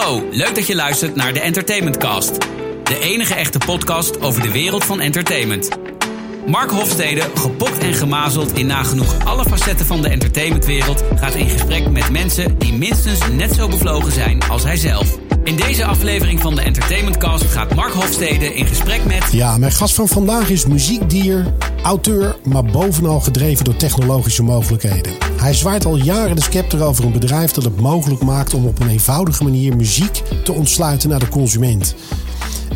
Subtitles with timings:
[0.00, 2.38] Hallo, leuk dat je luistert naar de Entertainment Cast.
[2.84, 5.68] De enige echte podcast over de wereld van entertainment.
[6.46, 11.90] Mark Hofstede, gepokt en gemazeld in nagenoeg alle facetten van de entertainmentwereld, gaat in gesprek
[11.90, 15.18] met mensen die minstens net zo bevlogen zijn als hij zelf.
[15.44, 19.32] In deze aflevering van de Entertainment Cast gaat Mark Hofstede in gesprek met.
[19.32, 25.29] Ja, mijn gast van vandaag is muziekdier, auteur, maar bovenal gedreven door technologische mogelijkheden.
[25.40, 28.80] Hij zwaait al jaren de scepter over een bedrijf dat het mogelijk maakt om op
[28.80, 31.94] een eenvoudige manier muziek te ontsluiten naar de consument.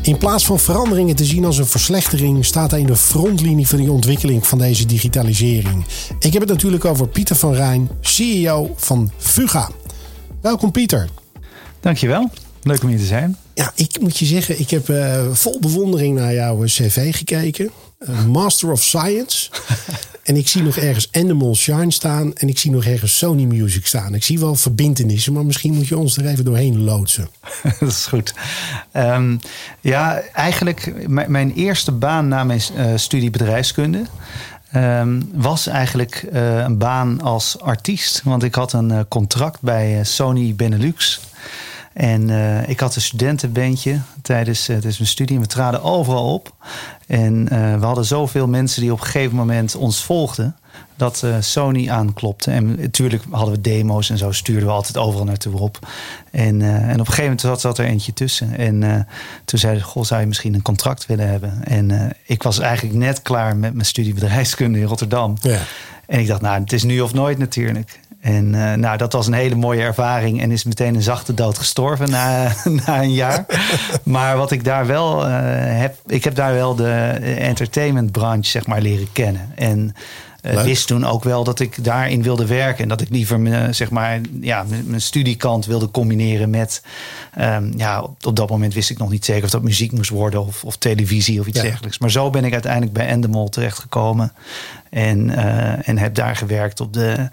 [0.02, 3.78] In plaats van veranderingen te zien als een verslechtering, staat hij in de frontlinie van
[3.78, 5.84] die ontwikkeling van deze digitalisering.
[6.18, 9.70] Ik heb het natuurlijk over Pieter van Rijn, CEO van Fuga.
[10.40, 11.08] Welkom Pieter.
[11.80, 12.30] Dankjewel.
[12.62, 13.36] Leuk om hier te zijn.
[13.54, 17.70] Ja, ik moet je zeggen, ik heb uh, vol bewondering naar jouw cv gekeken.
[17.98, 19.50] Uh, Master of Science.
[20.24, 22.34] en ik zie nog ergens Animal Shine staan.
[22.34, 24.14] En ik zie nog ergens Sony Music staan.
[24.14, 27.28] Ik zie wel verbindenissen, maar misschien moet je ons er even doorheen loodsen.
[27.80, 28.34] Dat is goed.
[28.92, 29.38] Um,
[29.80, 34.02] ja, eigenlijk mijn eerste baan na mijn uh, studie bedrijfskunde...
[34.76, 38.22] Um, was eigenlijk uh, een baan als artiest.
[38.24, 41.20] Want ik had een uh, contract bij Sony Benelux.
[41.94, 45.36] En uh, ik had een studentenbandje tijdens, uh, tijdens mijn studie.
[45.36, 46.54] En we traden overal op.
[47.06, 50.56] En uh, we hadden zoveel mensen die op een gegeven moment ons volgden.
[50.96, 52.50] Dat Sony aanklopte.
[52.50, 55.78] En natuurlijk hadden we demo's en zo stuurden we altijd overal naartoe op.
[56.30, 58.56] En, en op een gegeven moment zat, zat er eentje tussen.
[58.56, 59.06] En
[59.44, 61.64] toen zeiden ze, goh, zou je misschien een contract willen hebben?
[61.64, 65.36] En ik was eigenlijk net klaar met mijn studie bedrijfskunde in Rotterdam.
[65.40, 65.58] Ja.
[66.06, 68.00] En ik dacht, nou, het is nu of nooit natuurlijk.
[68.24, 71.58] En uh, nou, dat was een hele mooie ervaring en is meteen een zachte dood
[71.58, 72.52] gestorven na,
[72.86, 73.46] na een jaar.
[74.02, 75.32] maar wat ik daar wel uh,
[75.78, 76.92] heb, ik heb daar wel de
[77.38, 79.52] entertainmentbranche zeg maar leren kennen.
[79.54, 79.94] En
[80.42, 82.82] uh, wist toen ook wel dat ik daarin wilde werken.
[82.82, 86.82] En dat ik liever mijn, zeg maar, ja, mijn studiekant wilde combineren met.
[87.40, 90.46] Um, ja, op dat moment wist ik nog niet zeker of dat muziek moest worden
[90.46, 91.64] of, of televisie of iets ja.
[91.64, 91.98] dergelijks.
[91.98, 94.32] Maar zo ben ik uiteindelijk bij Endemol terechtgekomen.
[94.90, 95.30] En,
[95.84, 97.28] en heb daar gewerkt op de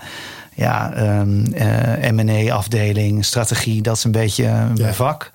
[0.56, 4.94] ja, um, uh, M&A-afdeling, strategie, dat is een beetje uh, mijn ja.
[4.94, 5.32] vak.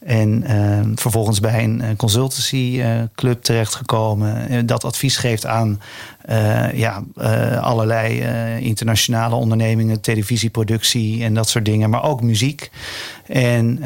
[0.00, 4.66] En uh, vervolgens bij een consultancyclub uh, terechtgekomen.
[4.66, 5.80] dat advies geeft aan
[6.74, 7.02] ja,
[7.60, 8.20] allerlei
[8.60, 11.90] internationale ondernemingen, televisieproductie en dat soort dingen.
[11.90, 12.70] Maar ook muziek.
[13.26, 13.78] En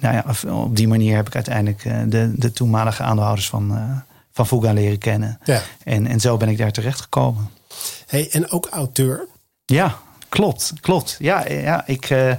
[0.00, 3.78] nou ja, op die manier heb ik uiteindelijk de, de toenmalige aandeelhouders van,
[4.32, 5.38] van Fuga leren kennen.
[5.44, 5.60] Ja.
[5.84, 7.50] En, en zo ben ik daar terechtgekomen.
[8.06, 9.26] Hey, en ook auteur?
[9.66, 9.98] Ja,
[10.34, 11.16] Klopt, klopt.
[11.18, 12.32] Ja, ja ik, uh,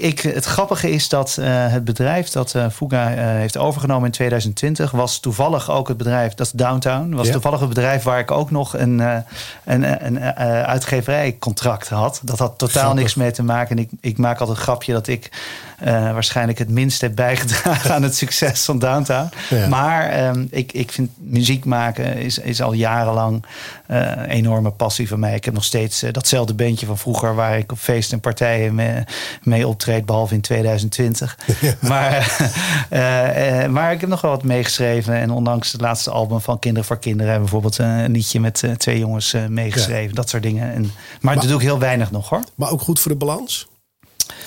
[0.00, 5.20] ik, het grappige is dat uh, het bedrijf dat Fuga heeft overgenomen in 2020 was
[5.20, 7.32] toevallig ook het bedrijf, dat is Downtown, was ja.
[7.32, 9.24] toevallig het bedrijf waar ik ook nog een, een,
[9.64, 10.20] een, een
[10.64, 12.20] uitgeverijcontract had.
[12.22, 13.76] Dat had totaal niks mee te maken.
[13.76, 15.30] En ik, ik maak altijd een grapje dat ik
[15.84, 19.30] waarschijnlijk het minst heb bijgedragen aan het succes van Downtown.
[19.50, 19.68] Ja.
[19.68, 23.44] Maar um, ik, ik vind muziek maken is, is al jarenlang
[23.86, 25.34] een enorme passie van mij.
[25.34, 29.04] Ik heb nog steeds datzelfde bandje van vroeger waar ik op feesten en partijen mee,
[29.42, 31.38] mee optreed, behalve in 2020.
[31.60, 31.74] Ja.
[31.92, 32.38] Maar,
[32.92, 35.14] uh, uh, maar ik heb nog wel wat meegeschreven.
[35.14, 38.62] En ondanks het laatste album van Kinderen voor Kinderen hebben we bijvoorbeeld een liedje met
[38.62, 40.08] uh, twee jongens meegeschreven.
[40.08, 40.14] Ja.
[40.14, 40.72] Dat soort dingen.
[40.72, 42.44] En, maar, maar dat doe ik heel weinig nog hoor.
[42.54, 43.68] Maar ook goed voor de balans?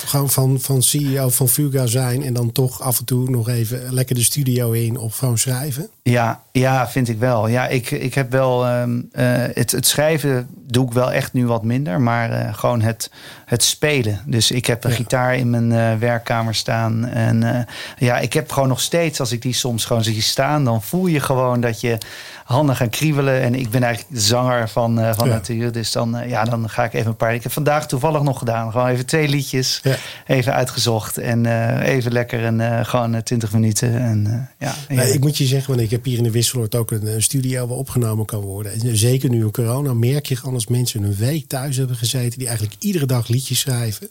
[0.06, 3.94] Gewoon van, van CEO van Fuga zijn en dan toch af en toe nog even
[3.94, 5.90] lekker de studio in of gewoon schrijven?
[6.10, 7.48] Ja, ja vind ik wel.
[7.48, 8.70] Ja, ik, ik heb wel.
[8.70, 9.24] Um, uh,
[9.54, 13.12] het, het schrijven doe ik wel echt nu wat minder, maar uh, gewoon het,
[13.46, 14.22] het spelen.
[14.26, 14.96] Dus ik heb een ja.
[14.96, 17.06] gitaar in mijn uh, werkkamer staan.
[17.06, 17.68] En
[17.98, 21.08] ja, ik heb gewoon nog steeds, als ik die soms gewoon zie staan, dan voel
[21.08, 21.98] je gewoon dat je
[22.44, 23.42] handen gaan kriebelen.
[23.42, 25.34] En ik ben eigenlijk zanger van, van ja.
[25.34, 25.72] natuur.
[25.72, 27.34] Dus dan, ja, dan ga ik even een paar.
[27.34, 28.72] Ik heb vandaag toevallig nog gedaan.
[28.72, 29.96] Gewoon even twee liedjes ja.
[30.26, 31.18] even uitgezocht.
[31.18, 31.46] En
[31.82, 34.00] even lekker een, gewoon twintig minuten.
[34.00, 36.92] En, ja, nee, ik moet je zeggen, want ik heb hier in de Wisseloord ook
[36.92, 38.72] een, een, studio waar opgenomen kan worden.
[38.72, 42.40] En zeker nu in corona merk je gewoon als mensen een week thuis hebben gezeten.
[42.40, 44.10] Die eigenlijk iedere dag liedjes schrijven.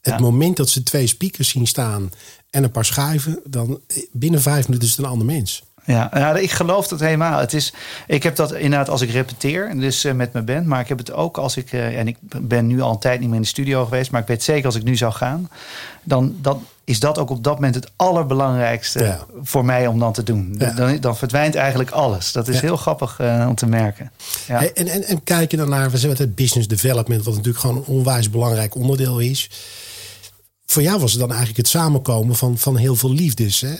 [0.00, 2.10] Het moment dat ze twee speakers zien staan
[2.50, 3.80] en een paar schuiven, dan
[4.12, 5.62] binnen vijf minuten is het een ander mens.
[5.84, 7.38] Ja, nou, ik geloof dat helemaal.
[7.38, 7.72] Het is,
[8.06, 10.66] ik heb dat inderdaad als ik repeteer, dus uh, met mijn band.
[10.66, 13.18] Maar ik heb het ook als ik, uh, en ik ben nu al een tijd
[13.20, 14.10] niet meer in de studio geweest.
[14.10, 15.48] Maar ik weet zeker als ik nu zou gaan,
[16.02, 19.26] dan, dan is dat ook op dat moment het allerbelangrijkste ja.
[19.42, 20.54] voor mij om dan te doen.
[20.58, 20.70] Ja.
[20.70, 22.32] Dan, dan verdwijnt eigenlijk alles.
[22.32, 22.60] Dat is ja.
[22.60, 24.10] heel grappig uh, om te merken.
[24.46, 24.58] Ja.
[24.58, 28.30] Hey, en, en, en kijken dan naar het business development, wat natuurlijk gewoon een onwijs
[28.30, 29.50] belangrijk onderdeel is
[30.72, 33.60] voor jou was het dan eigenlijk het samenkomen van, van heel veel liefdes.
[33.60, 33.74] Hè?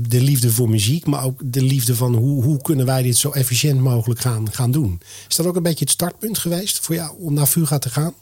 [0.00, 3.30] De liefde voor muziek, maar ook de liefde van hoe, hoe kunnen wij dit zo
[3.30, 5.00] efficiënt mogelijk gaan, gaan doen.
[5.28, 8.14] Is dat ook een beetje het startpunt geweest voor jou om naar Fuga te gaan?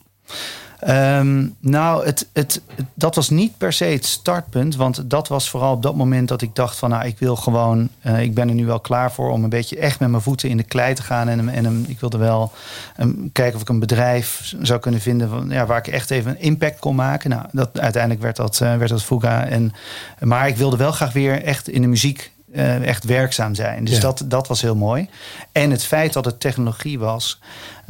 [0.80, 2.62] Ehm, nou, het, het,
[2.94, 4.76] dat was niet per se het startpunt.
[4.76, 6.90] Want dat was vooral op dat moment dat ik dacht van...
[6.90, 7.88] nou, ik wil gewoon...
[8.06, 10.48] Uh, ik ben er nu wel klaar voor om een beetje echt met mijn voeten
[10.48, 11.28] in de klei te gaan.
[11.28, 12.52] En, en ik wilde wel
[13.00, 15.28] um, kijken of ik een bedrijf zou kunnen vinden...
[15.28, 17.30] Van, ja, waar ik echt even een impact kon maken.
[17.30, 19.46] Nou, dat, uiteindelijk werd dat, uh, werd dat Fuga.
[19.46, 19.72] En,
[20.20, 23.84] maar ik wilde wel graag weer echt in de muziek uh, echt werkzaam zijn.
[23.84, 24.00] Dus ja.
[24.00, 25.08] dat, dat was heel mooi.
[25.52, 27.40] En het feit dat het technologie was,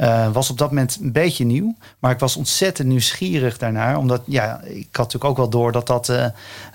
[0.01, 1.75] uh, was op dat moment een beetje nieuw.
[1.99, 3.97] Maar ik was ontzettend nieuwsgierig daarnaar.
[3.97, 6.25] Omdat ja, ik had natuurlijk ook wel door dat dat uh,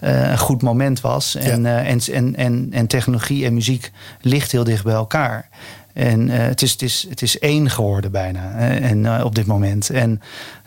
[0.01, 1.35] een goed moment was.
[1.35, 1.83] En, ja.
[1.83, 3.91] en, en, en, en technologie en muziek
[4.21, 5.49] ligt heel dicht bij elkaar.
[5.93, 8.53] En uh, het, is, het, is, het is één geworden bijna.
[8.59, 9.91] En uh, op dit moment.
[9.91, 10.21] En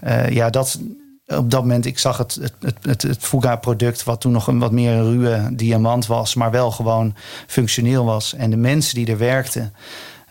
[0.04, 0.80] uh, ja, dat,
[1.28, 4.60] op dat moment, ik zag het, het, het, het, het Fuga-product, wat toen nog een
[4.60, 7.16] wat meer een ruwe diamant was, maar wel gewoon
[7.48, 8.34] functioneel was.
[8.34, 9.74] En de mensen die er werkten,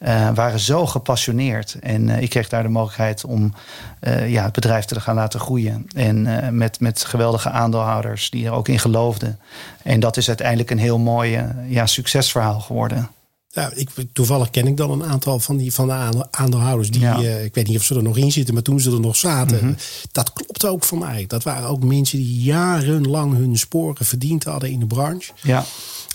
[0.02, 1.76] uh, waren zo gepassioneerd.
[1.80, 3.54] En uh, ik kreeg daar de mogelijkheid om
[4.00, 5.86] uh, ja, het bedrijf te gaan laten groeien.
[5.94, 9.38] En met, met geweldige aandeelhouders die er ook in geloofden.
[9.82, 13.10] En dat is uiteindelijk een heel mooi ja, succesverhaal geworden.
[13.54, 16.90] Ja, ik, toevallig ken ik dan een aantal van, die, van de aandeelhouders.
[16.90, 17.20] Die, ja.
[17.20, 19.16] uh, ik weet niet of ze er nog in zitten, maar toen ze er nog
[19.16, 19.56] zaten.
[19.56, 19.76] Mm -hmm.
[20.12, 21.24] Dat klopt ook voor mij.
[21.26, 25.32] Dat waren ook mensen die jarenlang hun sporen verdiend hadden in de branche.
[25.42, 25.64] Ja.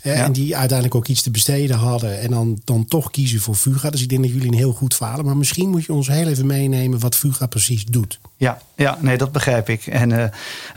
[0.07, 0.23] Hè, ja.
[0.23, 2.19] En die uiteindelijk ook iets te besteden hadden.
[2.19, 3.89] En dan, dan toch kiezen voor Fuga.
[3.89, 5.25] Dus ik denk dat jullie een heel goed falen.
[5.25, 8.19] Maar misschien moet je ons heel even meenemen wat Fuga precies doet.
[8.37, 9.87] Ja, ja nee, dat begrijp ik.
[9.87, 10.23] En, uh,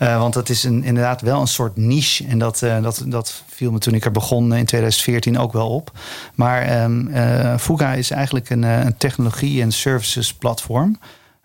[0.03, 2.25] uh, want het is een, inderdaad wel een soort niche.
[2.27, 5.69] En dat, uh, dat, dat viel me toen ik er begon in 2014 ook wel
[5.69, 5.93] op.
[6.35, 7.11] Maar um,
[7.59, 10.99] Fuga is eigenlijk een, een technologie- en services platform.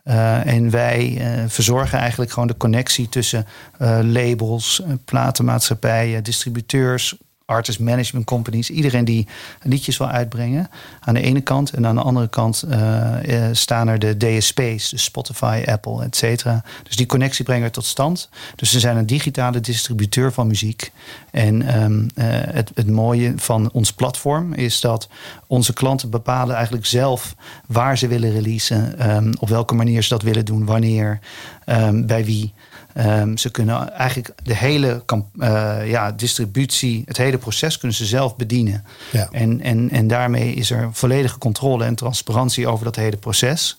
[0.05, 3.45] Uh, en wij uh, verzorgen eigenlijk gewoon de connectie tussen
[3.81, 9.27] uh, labels, platenmaatschappijen, distributeurs, artist management companies, iedereen die
[9.61, 10.69] liedjes wil uitbrengen
[10.99, 11.71] aan de ene kant.
[11.71, 16.63] En aan de andere kant uh, staan er de DSP's, dus Spotify, Apple, et cetera.
[16.83, 18.29] Dus die connectie brengen we tot stand.
[18.55, 20.91] Dus ze zijn een digitale distributeur van muziek.
[21.31, 25.07] En um, uh, het, het mooie van ons platform is dat
[25.47, 27.35] onze klanten bepalen eigenlijk zelf
[27.67, 31.19] waar ze willen releasen, um, op welke manier ze dat willen doen, wanneer,
[31.65, 32.53] um, bij wie.
[32.97, 35.03] Um, ze kunnen eigenlijk de hele
[35.35, 38.83] uh, ja, distributie, het hele proces kunnen ze zelf bedienen.
[39.11, 39.27] Ja.
[39.31, 43.77] En, en, en daarmee is er volledige controle en transparantie over dat hele proces.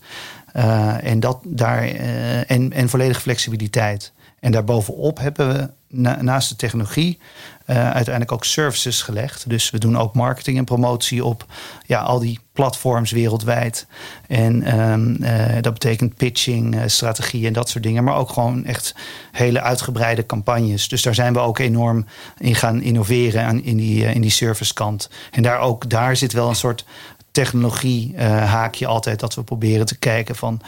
[0.57, 4.13] Uh, en, dat, daar, uh, en, en volledige flexibiliteit.
[4.41, 7.19] En daarbovenop hebben we na, naast de technologie
[7.67, 9.49] uh, uiteindelijk ook services gelegd.
[9.49, 11.45] Dus we doen ook marketing en promotie op
[11.87, 13.87] ja, al die platforms wereldwijd.
[14.27, 18.05] En um, uh, dat betekent pitching, uh, strategie en dat soort dingen.
[18.05, 18.95] Maar ook gewoon echt
[19.33, 20.89] hele uitgebreide campagnes.
[20.89, 22.07] Dus daar zijn we ook enorm
[22.39, 25.11] in gaan innoveren aan, in, die, in die servicekant.
[25.31, 26.85] En daar, ook, daar zit wel een soort
[27.31, 30.61] technologie haakje altijd dat we proberen te kijken van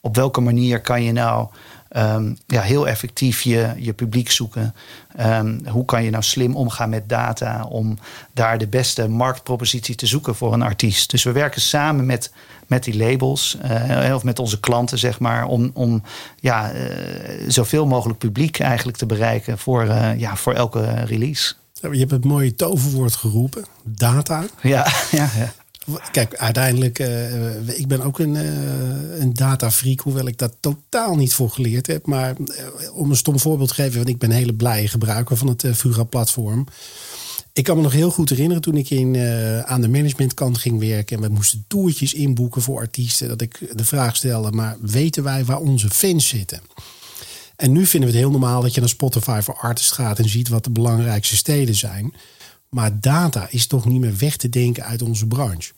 [0.00, 1.48] op welke manier kan je nou
[1.96, 4.74] um, ja, heel effectief je, je publiek zoeken.
[5.20, 7.98] Um, hoe kan je nou slim omgaan met data om
[8.32, 11.10] daar de beste marktpropositie te zoeken voor een artiest?
[11.10, 12.32] Dus we werken samen met,
[12.66, 16.02] met die labels uh, of met onze klanten, zeg maar, om, om
[16.40, 16.80] ja, uh,
[17.48, 21.54] zoveel mogelijk publiek eigenlijk te bereiken voor, uh, ja, voor elke release.
[21.80, 24.44] Je hebt het mooie toverwoord geroepen, data.
[24.62, 25.52] Ja, ja, ja.
[26.10, 31.34] Kijk, uiteindelijk, uh, ik ben ook een, uh, een datafreak, hoewel ik dat totaal niet
[31.34, 32.06] voor geleerd heb.
[32.06, 35.36] Maar uh, om een stom voorbeeld te geven, want ik ben een hele blije gebruiker
[35.36, 36.66] van het Fuga-platform.
[37.52, 39.16] Ik kan me nog heel goed herinneren toen ik in,
[39.66, 43.28] aan de managementkant ging werken en we moesten toertjes inboeken voor artiesten.
[43.28, 46.60] Dat ik de vraag stelde, maar weten wij waar onze fans zitten?
[47.56, 50.28] En nu vinden we het heel normaal dat je naar Spotify voor artists gaat en
[50.28, 52.14] ziet wat de belangrijkste steden zijn.
[52.68, 55.72] Maar data is toch niet meer weg te denken uit onze branche?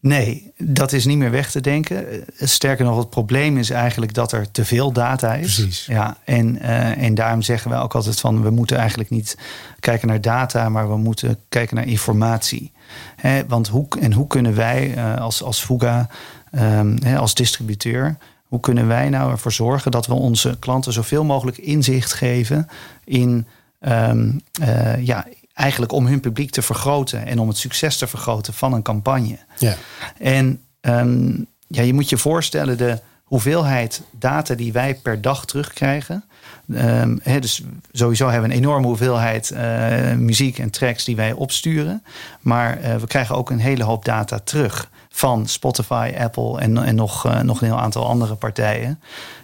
[0.00, 2.24] Nee, dat is niet meer weg te denken.
[2.36, 5.54] Sterker nog, het probleem is eigenlijk dat er te veel data is.
[5.54, 5.86] Precies.
[5.86, 9.38] Ja, en, uh, en daarom zeggen we ook altijd van we moeten eigenlijk niet
[9.80, 12.72] kijken naar data, maar we moeten kijken naar informatie.
[13.16, 16.08] He, want hoe, en hoe kunnen wij uh, als, als Fuga,
[16.52, 21.24] um, he, als distributeur, hoe kunnen wij nou ervoor zorgen dat we onze klanten zoveel
[21.24, 22.68] mogelijk inzicht geven
[23.04, 23.46] in
[23.80, 28.54] um, uh, ja, eigenlijk om hun publiek te vergroten en om het succes te vergroten
[28.54, 29.38] van een campagne.
[29.58, 29.74] Ja.
[30.18, 36.24] En um, ja, je moet je voorstellen de hoeveelheid data die wij per dag terugkrijgen.
[36.68, 41.32] Um, he, dus sowieso hebben we een enorme hoeveelheid uh, muziek en tracks die wij
[41.32, 42.02] opsturen.
[42.40, 46.94] Maar uh, we krijgen ook een hele hoop data terug van Spotify, Apple en, en
[46.94, 49.00] nog, uh, nog een heel aantal andere partijen.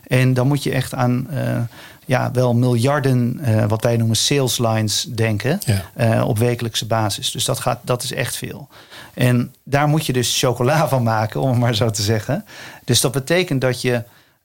[0.07, 1.29] En dan moet je echt aan
[2.05, 5.61] ja, wel miljarden, uh, wat wij noemen sales lines, denken.
[5.65, 6.17] Ja.
[6.17, 7.31] Uh, op wekelijkse basis.
[7.31, 8.69] Dus dat, gaat, dat is echt veel.
[9.15, 12.45] En daar moet je dus chocola van maken, om het maar zo te zeggen.
[12.85, 14.03] Dus dat betekent dat je.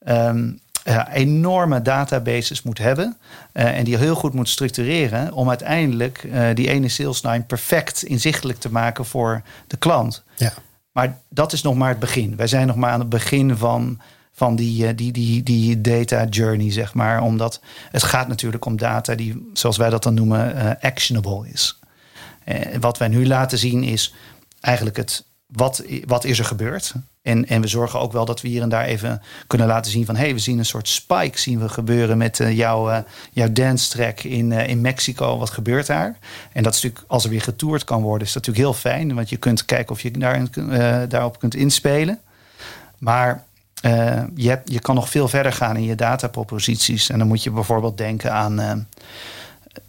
[0.08, 3.16] Um, uh, enorme databases moet hebben.
[3.52, 5.32] En die heel goed moet structureren.
[5.32, 10.22] Om uiteindelijk die ene salesline perfect inzichtelijk te maken voor de klant.
[10.34, 10.52] Ja.
[10.92, 12.36] Maar dat is nog maar het begin.
[12.36, 14.00] Wij zijn nog maar aan het begin van,
[14.38, 17.22] van die, die, die, die data journey, zeg maar.
[17.22, 21.78] Omdat het gaat natuurlijk om data die, zoals wij dat dan noemen, actionable is.
[22.80, 24.14] wat wij nu laten zien is
[24.60, 26.94] eigenlijk het wat, wat is er gebeurd?
[27.22, 30.04] En, en we zorgen ook wel dat we hier en daar even kunnen laten zien
[30.04, 30.16] van...
[30.16, 32.98] hé, hey, we zien een soort spike zien we gebeuren met uh, jouw, uh,
[33.32, 35.38] jouw dance track in, uh, in Mexico.
[35.38, 36.18] Wat gebeurt daar?
[36.52, 39.14] En dat is natuurlijk, als er weer getoerd kan worden, is dat natuurlijk heel fijn.
[39.14, 40.50] Want je kunt kijken of je daarin,
[41.08, 42.20] daarop kunt inspelen.
[42.98, 43.44] Maar
[44.34, 47.10] je, hebt, je kan nog veel verder gaan in je dataproposities.
[47.10, 48.86] En dan moet je bijvoorbeeld denken aan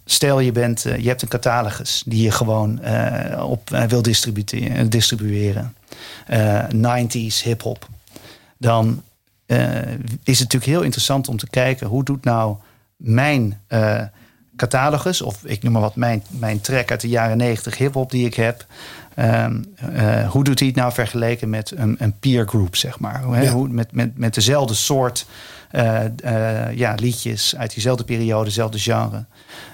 [0.05, 2.79] Stel je, bent, je hebt een catalogus die je gewoon
[3.39, 4.01] op wil
[4.89, 5.75] distribueren.
[6.29, 7.87] Uh, 90s hip-hop.
[8.57, 9.03] Dan
[10.23, 12.55] is het natuurlijk heel interessant om te kijken hoe doet nou
[12.95, 13.59] mijn
[14.55, 18.25] catalogus, of ik noem maar wat, mijn, mijn track uit de jaren 90 hip-hop die
[18.25, 18.65] ik heb.
[19.15, 19.65] Um,
[20.27, 23.43] hoe doet hij het nou vergeleken met een, een peer group, zeg maar?
[23.43, 23.51] Ja.
[23.51, 25.25] Hoe, met, met, met dezelfde soort
[25.71, 29.25] uh, uh, ja, liedjes uit diezelfde periode, dezelfde genre.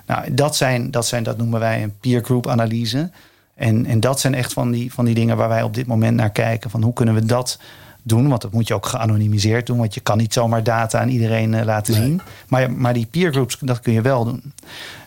[0.05, 3.09] Nou, dat, zijn, dat, zijn, dat noemen wij een peer group analyse.
[3.55, 6.15] En, en dat zijn echt van die, van die dingen waar wij op dit moment
[6.15, 6.69] naar kijken.
[6.69, 7.59] Van hoe kunnen we dat
[8.05, 8.27] doen?
[8.27, 9.77] Want dat moet je ook geanonimiseerd doen.
[9.77, 12.03] Want je kan niet zomaar data aan iedereen uh, laten nee.
[12.03, 12.21] zien.
[12.47, 14.53] Maar, maar die peer groups, dat kun je wel doen.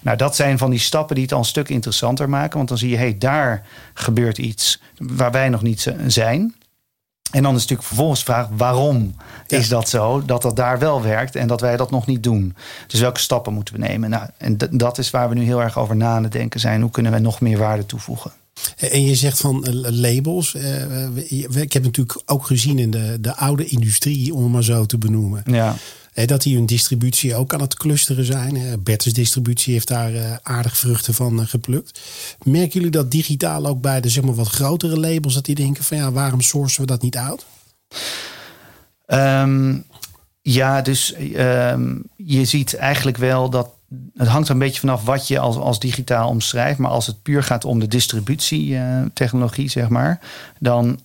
[0.00, 2.57] Nou, dat zijn van die stappen die het al een stuk interessanter maken.
[2.57, 6.55] Want dan zie je, hé, hey, daar gebeurt iets waar wij nog niet zijn.
[7.31, 9.14] En dan is natuurlijk vervolgens de vraag: waarom
[9.47, 9.59] ja.
[9.59, 10.25] is dat zo?
[10.25, 12.57] Dat dat daar wel werkt en dat wij dat nog niet doen.
[12.87, 14.11] Dus welke stappen moeten we nemen?
[14.11, 16.81] Nou, en dat is waar we nu heel erg over na te denken zijn.
[16.81, 18.33] Hoe kunnen we nog meer waarde toevoegen?
[18.77, 20.55] En je zegt van labels.
[21.50, 24.99] Ik heb natuurlijk ook gezien in de, de oude industrie, om het maar zo te
[24.99, 25.43] benoemen.
[25.47, 25.77] Ja
[26.27, 28.83] dat die hun distributie ook aan het clusteren zijn.
[28.83, 32.00] Bertens distributie heeft daar uh, aardig vruchten van geplukt.
[32.43, 35.35] Merken jullie dat digitaal ook bij de zeg maar, wat grotere labels...
[35.35, 37.47] dat die denken van ja, waarom sourcen we dat niet uit?
[39.07, 39.85] Um,
[40.43, 43.71] ja, dus um, je ziet eigenlijk wel dat...
[44.16, 46.78] Het hangt er een beetje vanaf wat je als, als digitaal omschrijft.
[46.78, 50.21] Maar als het puur gaat om de distributietechnologie, zeg maar...
[50.59, 51.00] dan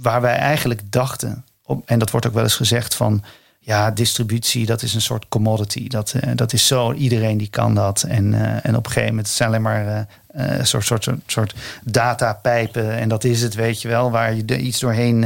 [0.00, 1.44] waar wij eigenlijk dachten...
[1.64, 3.22] Op, en dat wordt ook wel eens gezegd van
[3.66, 5.88] ja, distributie, dat is een soort commodity.
[5.88, 8.02] Dat, uh, dat is zo, iedereen die kan dat.
[8.02, 11.54] En, uh, en op een gegeven moment zijn alleen maar uh, een soort, soort, soort,
[11.84, 12.96] datapijpen.
[12.98, 15.24] En dat is het, weet je wel, waar je er iets doorheen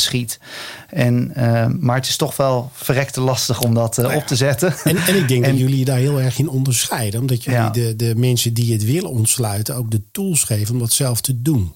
[0.00, 0.38] schiet.
[0.88, 1.32] En,
[1.80, 4.16] maar het is toch wel verrekte lastig om dat nou ja.
[4.16, 4.74] op te zetten.
[4.84, 7.20] En, en ik denk en, dat jullie daar heel erg in onderscheiden.
[7.20, 7.70] Omdat jullie ja.
[7.70, 11.42] de, de mensen die het willen ontsluiten ook de tools geven om dat zelf te
[11.42, 11.74] doen.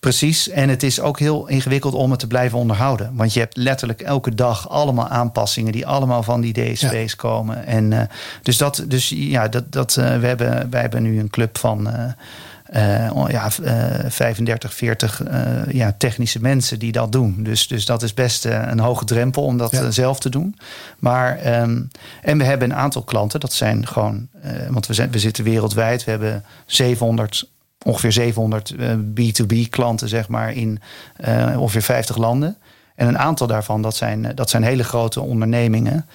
[0.00, 0.48] Precies.
[0.48, 3.10] En het is ook heel ingewikkeld om het te blijven onderhouden.
[3.14, 7.16] Want je hebt letterlijk elke dag allemaal aanpassingen die allemaal van die DSP's ja.
[7.16, 7.66] komen.
[7.66, 8.00] En uh,
[8.42, 11.88] dus dat, dus ja, dat, dat uh, we hebben, wij hebben nu een club van.
[11.88, 12.04] Uh,
[13.28, 13.50] ja,
[14.08, 15.22] 35, 40
[15.70, 17.42] ja, technische mensen die dat doen.
[17.42, 19.90] Dus, dus dat is best een hoge drempel om dat ja.
[19.90, 20.56] zelf te doen.
[20.98, 21.90] Maar, um,
[22.22, 24.28] en we hebben een aantal klanten, dat zijn gewoon,
[24.68, 27.48] want we, zijn, we zitten wereldwijd, we hebben 700
[27.84, 30.80] ongeveer 700 uh, B2B klanten, zeg maar, in
[31.28, 32.56] uh, ongeveer 50 landen.
[32.94, 36.06] En een aantal daarvan, dat zijn, eh, dat zijn hele grote ondernemingen.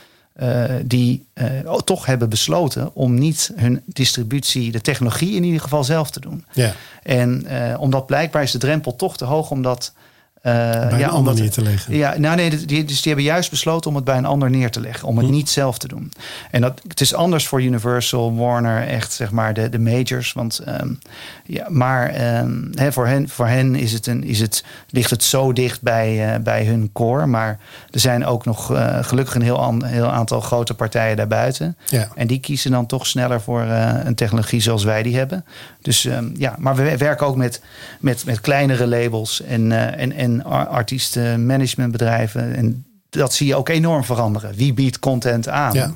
[0.42, 5.84] Uh, die uh, toch hebben besloten om niet hun distributie, de technologie in ieder geval
[5.84, 6.46] zelf te doen.
[6.52, 6.74] Ja.
[7.04, 10.03] En uh, omdat blijkbaar is de drempel toch te hoog omdat Uh,
[10.44, 11.96] bij ja, een ander neer te leggen.
[11.96, 14.72] Ja, nou nee, die, dus die hebben juist besloten om het bij een ander neer
[14.72, 15.08] te leggen.
[15.08, 15.32] Om het hm.
[15.32, 16.12] niet zelf te doen.
[16.52, 20.34] En dat, het is anders voor Universal, Warner, echt zeg maar de, de majors.
[20.34, 21.00] Want, um,
[21.46, 25.24] ja, maar um, hè, voor, hen, voor hen is het een, is het, ligt het
[25.24, 27.26] zo dicht bij, uh, bij hun core.
[27.26, 27.60] Maar
[27.92, 31.78] er zijn ook nog uh, gelukkig een heel, an, heel aantal grote partijen daarbuiten.
[31.86, 32.08] Ja.
[32.16, 35.46] En die kiezen dan toch sneller voor een technologie zoals wij die hebben.
[35.82, 37.62] Dus um, ja, maar we werken ook met,
[38.00, 42.56] met, met kleinere labels en, en, en artiesten, managementbedrijven.
[42.56, 44.56] En dat zie je ook enorm veranderen.
[44.56, 45.74] Wie biedt content aan?
[45.74, 45.96] Ja.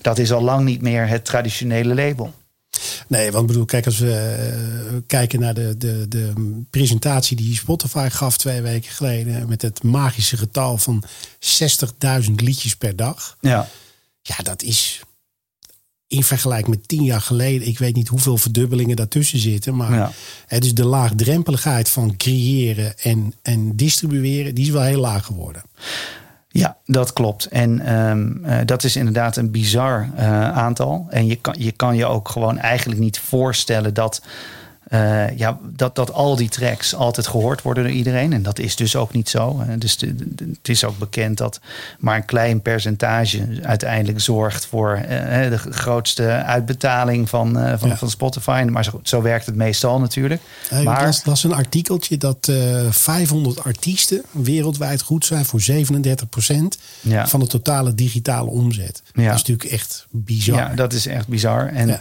[0.00, 2.34] Dat is al lang niet meer het traditionele label.
[3.08, 6.32] Nee, want bedoel, kijk, als we uh, kijken naar de, de, de
[6.70, 9.48] presentatie die Spotify gaf twee weken geleden.
[9.48, 11.04] met het magische getal van
[12.24, 13.36] 60.000 liedjes per dag.
[13.40, 13.68] Ja.
[14.22, 15.02] Ja, dat is
[16.14, 19.76] in vergelijking met tien jaar geleden, ik weet niet hoeveel verdubbelingen daartussen zitten.
[19.76, 20.10] Maar ja.
[20.46, 25.62] het is de laagdrempeligheid van creëren en, en distribueren, die is wel heel laag geworden.
[26.48, 27.44] Ja, dat klopt.
[27.44, 31.06] En um, uh, dat is inderdaad een bizar uh, aantal.
[31.10, 34.22] En je kan, je kan je ook gewoon eigenlijk niet voorstellen dat
[34.88, 38.32] eh, ja, dat, dat al die tracks altijd gehoord worden door iedereen.
[38.32, 39.62] En dat is dus ook niet zo.
[39.78, 41.60] dus de, het is ook bekend dat
[41.98, 45.08] maar een klein percentage uiteindelijk zorgt voor uh,
[45.50, 48.66] de grootste uitbetaling van, uh, van, van Spotify.
[48.70, 50.40] Maar zo, zo, werkt het meestal natuurlijk.
[50.84, 52.52] maar dat was een artikeltje dat
[52.90, 56.28] 500 artiesten wereldwijd goed zijn voor 37
[57.00, 57.26] ja.
[57.26, 59.02] van de totale digitale omzet.
[59.14, 59.24] Ja.
[59.24, 60.56] Dat is natuurlijk echt bizar.
[60.56, 61.66] Ja, dat is echt bizar.
[61.66, 62.00] En,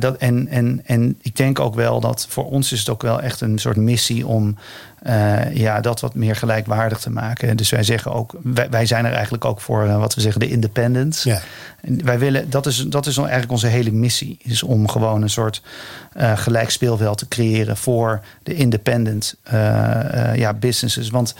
[0.00, 3.20] dat, en, en, en ik denk ook wel dat voor ons is het ook wel
[3.20, 4.56] echt een soort missie om
[5.06, 7.56] uh, ja, dat wat meer gelijkwaardig te maken.
[7.56, 10.40] Dus wij zeggen ook, wij, wij zijn er eigenlijk ook voor uh, wat we zeggen,
[10.40, 11.28] de independence.
[11.28, 11.40] Ja.
[11.80, 15.30] En wij willen, dat is, dat is eigenlijk onze hele missie, is om gewoon een
[15.30, 15.62] soort
[16.16, 19.34] uh, gelijk speelveld te creëren voor de independent
[20.34, 21.10] ja, businesses.
[21.10, 21.34] Want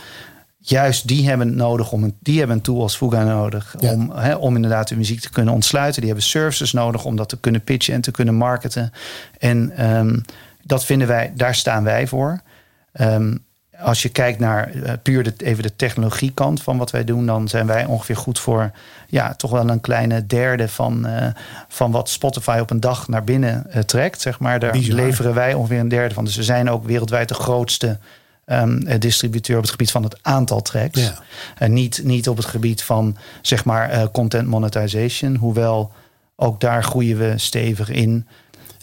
[0.57, 4.55] juist die hebben nodig om een, die hebben een tool als Fuga nodig om, om
[4.55, 6.01] inderdaad de muziek te kunnen ontsluiten.
[6.01, 8.91] Die hebben services nodig om dat te kunnen pitchen en te kunnen marketen.
[9.37, 10.23] En um,
[10.69, 12.41] dat vinden wij, daar staan wij voor.
[13.01, 13.47] Um,
[13.79, 17.47] als je kijkt naar uh, puur de, even de technologiekant van wat wij doen, dan
[17.47, 18.71] zijn wij ongeveer goed voor
[19.07, 21.27] ja, toch wel een kleine derde van, uh,
[21.67, 24.21] van wat Spotify op een dag naar binnen uh, trekt.
[24.21, 24.59] Zeg maar.
[24.59, 24.95] Daar Bizar.
[24.95, 26.25] leveren wij ongeveer een derde van.
[26.25, 27.97] Dus we zijn ook wereldwijd de grootste
[28.45, 31.01] um, distributeur op het gebied van het aantal tracks.
[31.01, 31.19] Ja.
[31.57, 35.35] En niet, niet op het gebied van zeg maar content monetization.
[35.35, 35.91] Hoewel
[36.35, 38.27] ook daar groeien we stevig in.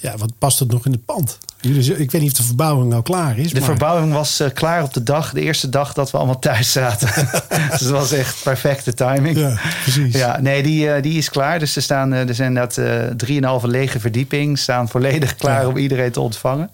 [0.01, 1.39] Ja, wat past het nog in het pand?
[1.61, 3.53] Jullie, ik weet niet of de verbouwing nou klaar is.
[3.53, 6.73] De verbouwing was uh, klaar op de dag, de eerste dag dat we allemaal thuis
[6.73, 7.09] zaten.
[7.71, 9.39] dus het was echt perfecte timing.
[9.39, 10.15] Ja, precies.
[10.15, 11.59] Ja, nee, die, uh, die is klaar.
[11.59, 12.81] Dus er, staan, uh, er zijn dat
[13.17, 15.69] drieënhalve lege verdieping staan volledig klaar ja.
[15.69, 16.71] om iedereen te ontvangen.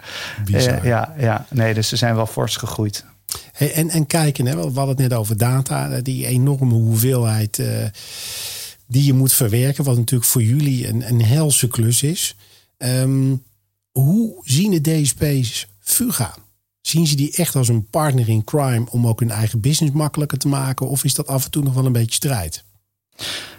[0.82, 3.04] ja, ja, nee, dus ze zijn wel fors gegroeid.
[3.52, 7.62] Hey, en, en kijken, hè, we hadden het net over data, die enorme hoeveelheid
[8.86, 12.36] die je moet verwerken, wat natuurlijk voor jullie een, een helse klus is.
[12.84, 13.42] Um,
[13.90, 16.34] hoe zien de DSP's Fuga?
[16.80, 20.38] Zien ze die echt als een partner in crime om ook hun eigen business makkelijker
[20.38, 20.88] te maken?
[20.88, 22.64] Of is dat af en toe nog wel een beetje strijd?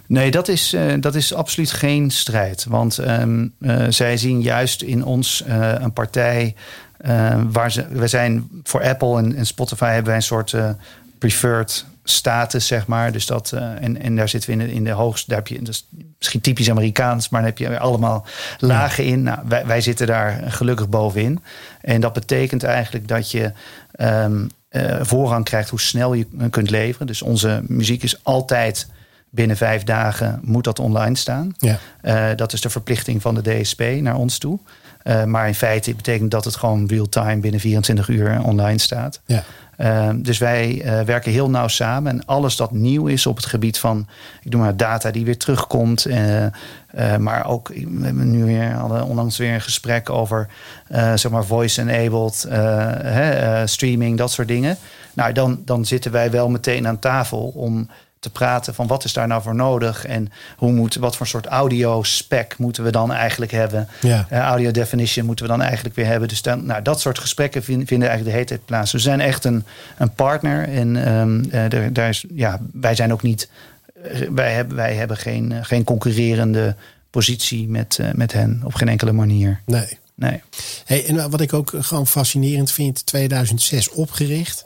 [0.07, 2.65] Nee, dat is, uh, dat is absoluut geen strijd.
[2.65, 6.55] Want um, uh, zij zien juist in ons uh, een partij
[7.51, 7.87] waar ze.
[7.87, 10.55] We zijn voor Apple en, en Spotify hebben wij een soort
[11.17, 13.11] preferred status, zeg maar.
[13.11, 15.47] Dus dat, uh, en, en daar zitten we in de, in de hoogste, daar heb
[15.47, 15.87] je, dus
[16.17, 18.25] misschien typisch Amerikaans, maar dan heb je allemaal
[18.59, 19.23] lagen in.
[19.23, 21.39] Nou, wij, wij zitten daar gelukkig bovenin.
[21.81, 23.51] En dat betekent eigenlijk dat je
[23.99, 27.07] um, uh, voorrang krijgt hoe snel je kunt leveren.
[27.07, 28.87] Dus onze muziek is altijd
[29.29, 31.55] binnen vijf dagen moet dat online staan.
[31.57, 31.79] Ja.
[32.01, 34.59] Uh, dat is de verplichting van de DSP naar ons toe.
[35.25, 39.21] Maar in feite betekent dat het gewoon real-time binnen 24 uur online staat.
[39.25, 39.43] Ja.
[39.77, 42.11] Uh, dus wij uh, werken heel nauw samen.
[42.11, 44.07] En alles dat nieuw is op het gebied van,
[44.41, 46.07] ik doe maar data die weer terugkomt.
[46.07, 46.45] Uh,
[47.17, 50.47] maar ook, we hebben nu weer, onlangs weer een gesprek over,
[51.15, 52.47] zeg maar, voice-enabled
[53.65, 54.77] streaming, dat soort dingen.
[55.13, 57.89] Nou, dan, dan zitten wij wel meteen aan tafel om
[58.23, 61.45] te praten van wat is daar nou voor nodig en hoe moet, wat voor soort
[61.45, 63.87] audio spec moeten we dan eigenlijk hebben.
[64.01, 64.27] Ja.
[64.31, 66.27] Uh, audio definition moeten we dan eigenlijk weer hebben.
[66.27, 68.91] Dus dan, nou, dat soort gesprekken vinden, vinden eigenlijk de hele tijd plaats.
[68.91, 69.65] We zijn echt een,
[69.97, 73.49] een partner en um, uh, daar is, ja, wij zijn ook niet,
[74.05, 76.75] uh, wij hebben, wij hebben geen, geen concurrerende
[77.09, 79.59] positie met, met hen op geen enkele manier.
[79.65, 79.97] Nee.
[80.15, 80.41] Nee.
[80.85, 84.65] Hey, en wat ik ook gewoon fascinerend vind, 2006 opgericht.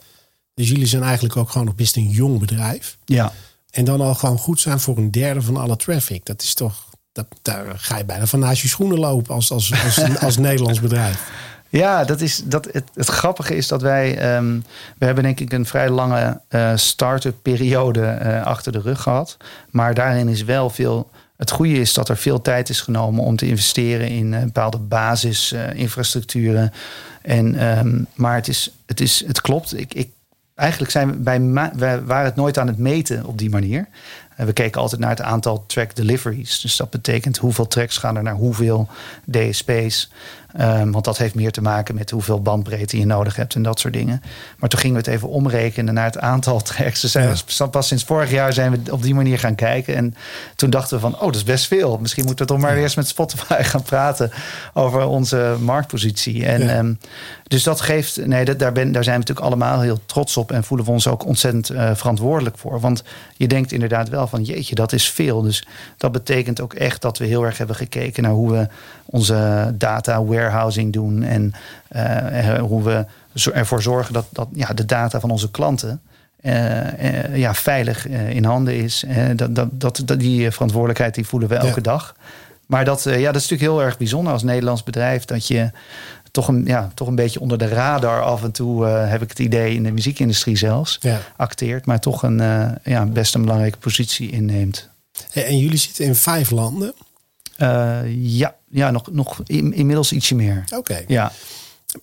[0.57, 2.97] Dus jullie zijn eigenlijk ook gewoon nog best een jong bedrijf.
[3.05, 3.31] Ja.
[3.69, 6.25] En dan al gewoon goed zijn voor een derde van alle traffic.
[6.25, 9.83] Dat is toch, dat, daar ga je bijna van naast je schoenen lopen als, als,
[9.83, 11.31] als, als, Nederlands bedrijf.
[11.69, 14.63] Ja, dat is, dat, het, het grappige is dat wij, um,
[14.97, 19.37] we hebben denk ik een vrij lange uh, start-up periode uh, achter de rug gehad.
[19.69, 23.35] Maar daarin is wel veel, het goede is dat er veel tijd is genomen om
[23.35, 26.73] te investeren in uh, bepaalde basisinfrastructuren.
[27.21, 30.09] en, um, maar het, is, het, is, het klopt, ik, ik
[30.57, 31.41] eigenlijk zijn we bij
[31.75, 33.87] wij waren het nooit aan het meten op die manier.
[34.35, 36.61] We keken altijd naar het aantal track deliveries.
[36.61, 38.87] Dus dat betekent hoeveel tracks gaan er naar hoeveel
[39.31, 40.11] DSP's.
[40.59, 43.79] Um, want dat heeft meer te maken met hoeveel bandbreedte je nodig hebt en dat
[43.79, 44.21] soort dingen.
[44.57, 47.01] Maar toen gingen we het even omrekenen naar het aantal tracks.
[47.01, 47.11] Dus
[47.45, 49.95] zijn pas sinds vorig jaar zijn we op die manier gaan kijken.
[49.95, 50.15] En
[50.55, 51.97] toen dachten we van, oh, dat is best veel.
[52.01, 52.81] Misschien moeten we toch maar ja.
[52.81, 54.31] eerst met Spotify gaan praten
[54.73, 56.45] over onze marktpositie.
[56.45, 56.77] En ja.
[56.77, 56.99] um,
[57.47, 60.51] dus dat geeft, nee, dat, daar, ben, daar zijn we natuurlijk allemaal heel trots op
[60.51, 62.79] en voelen we ons ook ontzettend uh, verantwoordelijk voor.
[62.79, 63.03] Want
[63.35, 65.41] je denkt inderdaad wel van, jeetje, dat is veel.
[65.41, 68.67] Dus dat betekent ook echt dat we heel erg hebben gekeken naar hoe we
[69.05, 71.53] onze data warehousing doen en
[71.95, 73.05] uh, hoe we
[73.53, 76.01] ervoor zorgen dat, dat ja, de data van onze klanten
[76.41, 79.03] uh, uh, ja, veilig in handen is.
[79.35, 79.69] dat, dat,
[80.05, 81.81] dat, die verantwoordelijkheid die voelen we elke ja.
[81.81, 82.15] dag.
[82.65, 85.25] maar dat, ja, dat is natuurlijk heel erg bijzonder als Nederlands bedrijf.
[85.25, 85.71] Dat je
[86.31, 89.39] toch een, ja, toch een beetje onder de radar af en toe heb ik het
[89.39, 91.19] idee in de muziekindustrie zelfs Ja.
[91.35, 92.37] acteert, maar toch een
[92.83, 94.89] ja, best een belangrijke positie inneemt.
[95.33, 96.93] En jullie zitten in vijf landen.
[97.61, 100.63] Uh, ja, ja nog, nog in, inmiddels ietsje meer.
[100.75, 101.03] Oké.
[101.07, 101.31] Ja.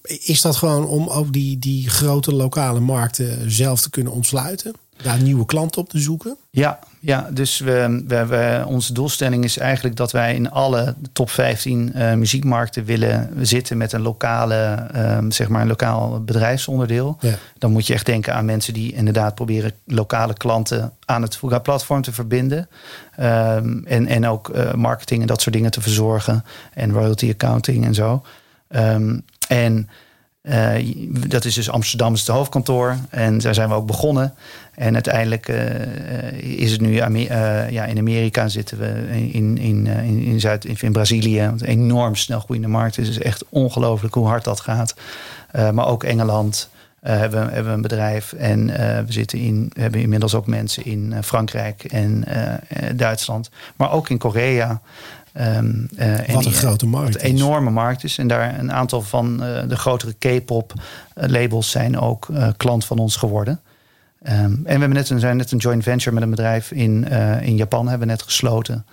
[0.02, 4.74] Is dat gewoon om ook die, die grote lokale markten zelf te kunnen ontsluiten?
[5.02, 6.36] Daar nieuwe klanten op te zoeken?
[6.50, 11.30] Ja, ja dus we, we, we, onze doelstelling is eigenlijk dat wij in alle top
[11.30, 17.16] 15 uh, muziekmarkten willen zitten met een lokale, um, zeg maar een lokaal bedrijfsonderdeel.
[17.20, 17.34] Ja.
[17.58, 21.58] Dan moet je echt denken aan mensen die inderdaad proberen lokale klanten aan het Fuga
[21.58, 22.68] platform te verbinden.
[23.20, 26.44] Um, en, en ook uh, marketing en dat soort dingen te verzorgen.
[26.72, 28.22] En royalty accounting en zo.
[28.68, 29.88] Um, en
[31.28, 32.96] dat is dus Amsterdam is hoofdkantoor.
[33.10, 34.34] En daar zijn we ook begonnen.
[34.74, 40.40] En uiteindelijk uh, is het nu uh, ja, in Amerika zitten we in, in, in,
[40.40, 41.40] Zuid, in, Brazilië.
[41.40, 42.96] Een enorm snel groeiende markt.
[42.96, 44.94] Het is echt ongelooflijk hoe hard dat gaat.
[45.52, 46.68] maar ook Engeland
[47.00, 48.32] hebben, hebben we een bedrijf.
[48.32, 48.66] En
[49.06, 52.24] we zitten in, hebben inmiddels ook mensen in Frankrijk en
[52.94, 53.50] Duitsland.
[53.76, 54.80] Maar ook in Korea.
[55.40, 57.12] Um, uh, wat een grote markt.
[57.12, 58.18] Wat een enorme markt is.
[58.18, 60.72] En daar een aantal van uh, de grotere K-pop
[61.14, 63.60] labels zijn ook klant van ons geworden.
[64.22, 67.08] Um, en we hebben net een, zijn net een joint venture met een bedrijf in,
[67.40, 68.86] in Japan hebben we net gesloten.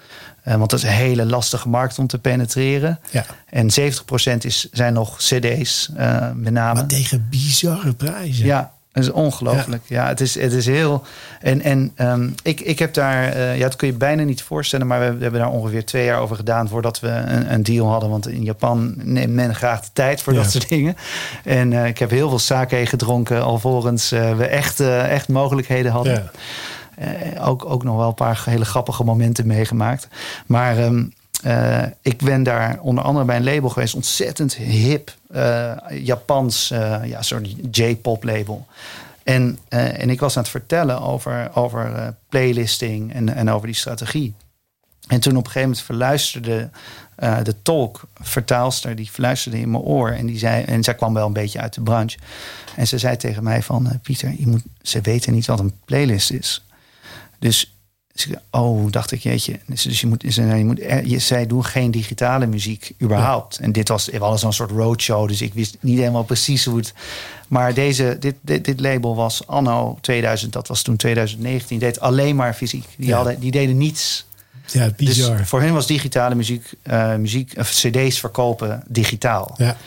[0.44, 3.00] want dat is een hele lastige markt om te penetreren.
[3.12, 3.26] Ja.
[3.46, 5.90] En 70% is, zijn nog CD's
[6.36, 6.74] met name.
[6.74, 8.46] Maar tegen bizarre prijzen.
[8.46, 9.84] Ja, dat is ongelooflijk.
[9.86, 10.02] Ja.
[10.02, 11.04] ja, het, is, het is heel.
[11.40, 13.36] En, en um, ik, ik heb daar.
[13.36, 14.88] Uh, ja, dat kun je bijna niet voorstellen.
[14.88, 16.68] Maar we, we, hebben daar ongeveer twee jaar over gedaan.
[16.68, 18.10] voordat we een, een deal hadden.
[18.10, 20.42] Want in Japan neemt men graag de tijd voor Ja.
[20.42, 20.96] dat soort dingen.
[21.44, 23.44] En uh, ik heb heel veel sake gedronken.
[23.44, 26.14] alvorens uh, we echt, echt mogelijkheden hadden.
[26.14, 26.32] Ja.
[26.96, 30.08] Eh, ook, ook nog wel een paar hele grappige momenten meegemaakt.
[30.46, 30.84] Maar.
[30.84, 31.14] Um,
[31.46, 37.00] uh, ik ben daar onder andere bij een label geweest, ontzettend hip, uh, Japans, uh,
[37.04, 38.68] ja, soort J-pop label.
[39.24, 44.34] En, en ik was aan het vertellen over, over playlisting en, en over die strategie.
[45.08, 46.70] En toen op een gegeven moment verluisterde
[47.44, 50.10] de tolk, vertaalster, die verluisterde in mijn oor.
[50.10, 52.18] En, die zei, en zij kwam wel een beetje uit de branche.
[52.76, 56.32] En ze zei tegen mij van, Pieter, je moet, ze weten niet wat een playlist
[56.32, 56.66] is.
[57.40, 57.76] Dus
[58.50, 59.60] Oh, dacht ik, jeetje.
[59.66, 63.56] Dus je moet, je moet, je, zij doen geen digitale muziek überhaupt.
[63.60, 63.64] Ja.
[63.64, 66.78] En dit was wel eens een soort roadshow, dus ik wist niet helemaal precies hoe
[66.78, 66.94] het.
[67.48, 72.36] Maar deze, dit, dit, dit label was anno 2000, dat was toen 2019, deed alleen
[72.36, 72.86] maar fysiek.
[72.98, 73.16] Die, Ja.
[73.16, 74.26] hadden, die deden niets.
[74.68, 75.38] Ja, bizar.
[75.38, 79.56] Dus voor hen was digitale muziek, uh, muziek of CD's verkopen digitaal.
[79.58, 79.78] ja.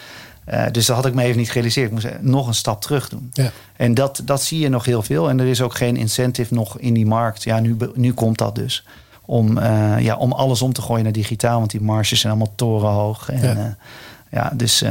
[0.53, 1.87] Uh, dus dat had ik me even niet gerealiseerd.
[1.87, 3.31] Ik moest nog een stap terug doen.
[3.33, 3.53] Ja.
[3.77, 5.29] En dat, dat zie je nog heel veel.
[5.29, 7.43] En er is ook geen incentive nog in die markt.
[7.43, 8.87] Ja, nu, nu komt dat dus.
[9.25, 11.59] Om, uh, ja, om alles om te gooien naar digitaal.
[11.59, 13.29] Want die marges zijn allemaal torenhoog.
[13.29, 13.53] En, Ja.
[13.53, 13.77] ja.
[14.31, 14.83] ja, dus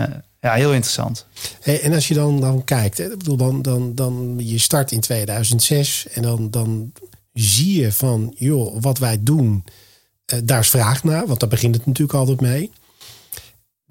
[0.44, 1.26] ja, heel interessant.
[1.62, 5.00] Hey, en als je dan, dan kijkt, hè, bedoel, dan, dan, dan je start in
[5.00, 6.92] 2006 en dan, dan
[7.34, 9.64] zie je van, joh, wat wij doen,
[10.44, 12.72] daar is vraag naar, want daar begint het natuurlijk altijd mee.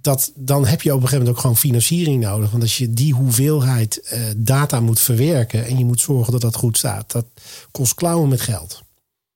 [0.03, 2.51] Dat, dan heb je op een gegeven moment ook gewoon financiering nodig.
[2.51, 6.55] Want als je die hoeveelheid uh, data moet verwerken en je moet zorgen dat dat
[6.55, 7.25] goed staat, dat
[7.71, 8.83] kost klauwen met geld.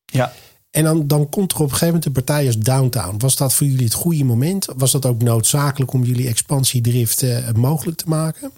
[0.04, 0.32] Ja.
[0.70, 3.14] En dan, dan komt er op een gegeven moment een partij als Downtown.
[3.18, 4.68] Was dat voor jullie het goede moment?
[4.76, 8.50] Was dat ook noodzakelijk om jullie expansiedrift uh, mogelijk te maken?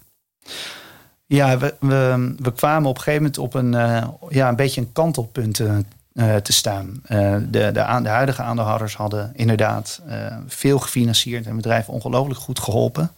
[1.27, 4.81] Ja, we, we, we, kwamen op een gegeven moment op een, uh, ja, een beetje
[4.81, 5.61] een kantelpunt
[6.19, 7.03] uh, te staan.
[7.03, 10.01] Uh, de, de, de, huidige aandeelhouders hadden inderdaad
[10.47, 13.13] veel gefinancierd en bedrijf ongelooflijk goed geholpen.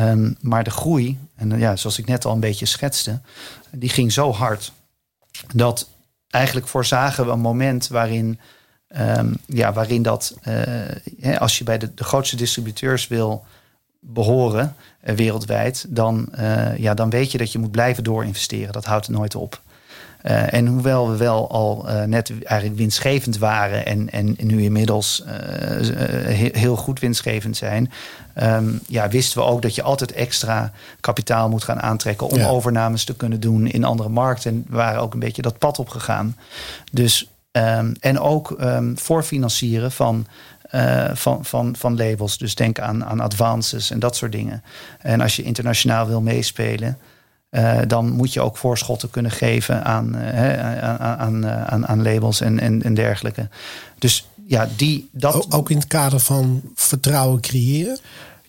[0.00, 3.20] Um, maar de groei, en ja, zoals ik net al een beetje schetste,
[3.70, 4.72] die ging zo hard
[5.54, 5.88] dat
[6.30, 8.40] eigenlijk voorzagen we een moment waarin,
[8.96, 10.36] um, ja, waarin dat,
[11.38, 13.44] als je bij de, de grootste distributeurs wil
[14.00, 16.28] behoren wereldwijd, dan,
[16.76, 18.72] ja, dan weet je dat je moet blijven doorinvesteren.
[18.72, 19.62] Dat houdt nooit op.
[20.26, 26.50] Uh, en hoewel we wel al net eigenlijk winstgevend waren en, en nu inmiddels heel,
[26.52, 27.92] heel, goed winstgevend zijn,
[28.42, 32.48] um, ja, wisten we ook dat je altijd extra kapitaal moet gaan aantrekken om Ja.
[32.48, 34.50] overnames te kunnen doen in andere markten.
[34.50, 36.36] En we waren ook een beetje dat pad opgegaan.
[36.92, 40.26] Dus, um, en ook um, voorfinancieren van
[40.74, 42.38] uh, van, van, van labels.
[42.38, 44.62] Dus denk aan, aan advances en dat soort dingen.
[44.98, 46.98] En als je internationaal wil meespelen,
[47.54, 52.40] uh, dan moet je ook voorschotten kunnen geven aan, uh, aan, aan, aan, aan, labels
[52.40, 53.48] en, en, en dergelijke.
[53.98, 55.52] Dus ja, die, dat.
[55.52, 57.98] Ook in het kader van vertrouwen creëren?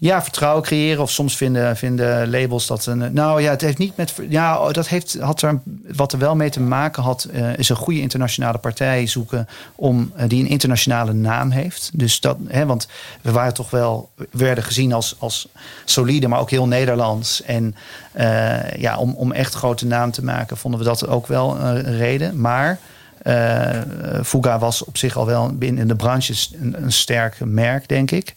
[0.06, 1.02] Ja, vertrouwen creëren.
[1.02, 3.14] Of soms vinden, vinden labels dat een.
[3.14, 4.14] Nou ja, het heeft niet met.
[4.30, 5.60] Ja, oh, dat heeft, had er.
[5.96, 9.48] Wat er wel mee te maken had, uh, is een goede internationale partij zoeken.
[9.76, 11.90] om uh, die een internationale naam heeft.
[11.94, 12.88] Dus dat, hè, want
[13.22, 14.10] we waren toch wel.
[14.32, 15.48] werden gezien als, als
[15.86, 17.42] solide, maar ook heel Nederlands.
[17.42, 17.76] En
[18.18, 21.98] uh, ja, om, om echt grote naam te maken, vonden we dat ook wel een
[21.98, 22.42] reden.
[22.42, 22.80] Maar.
[24.24, 28.34] Fuga was op zich al wel binnen de branche een, een sterk merk, denk ik.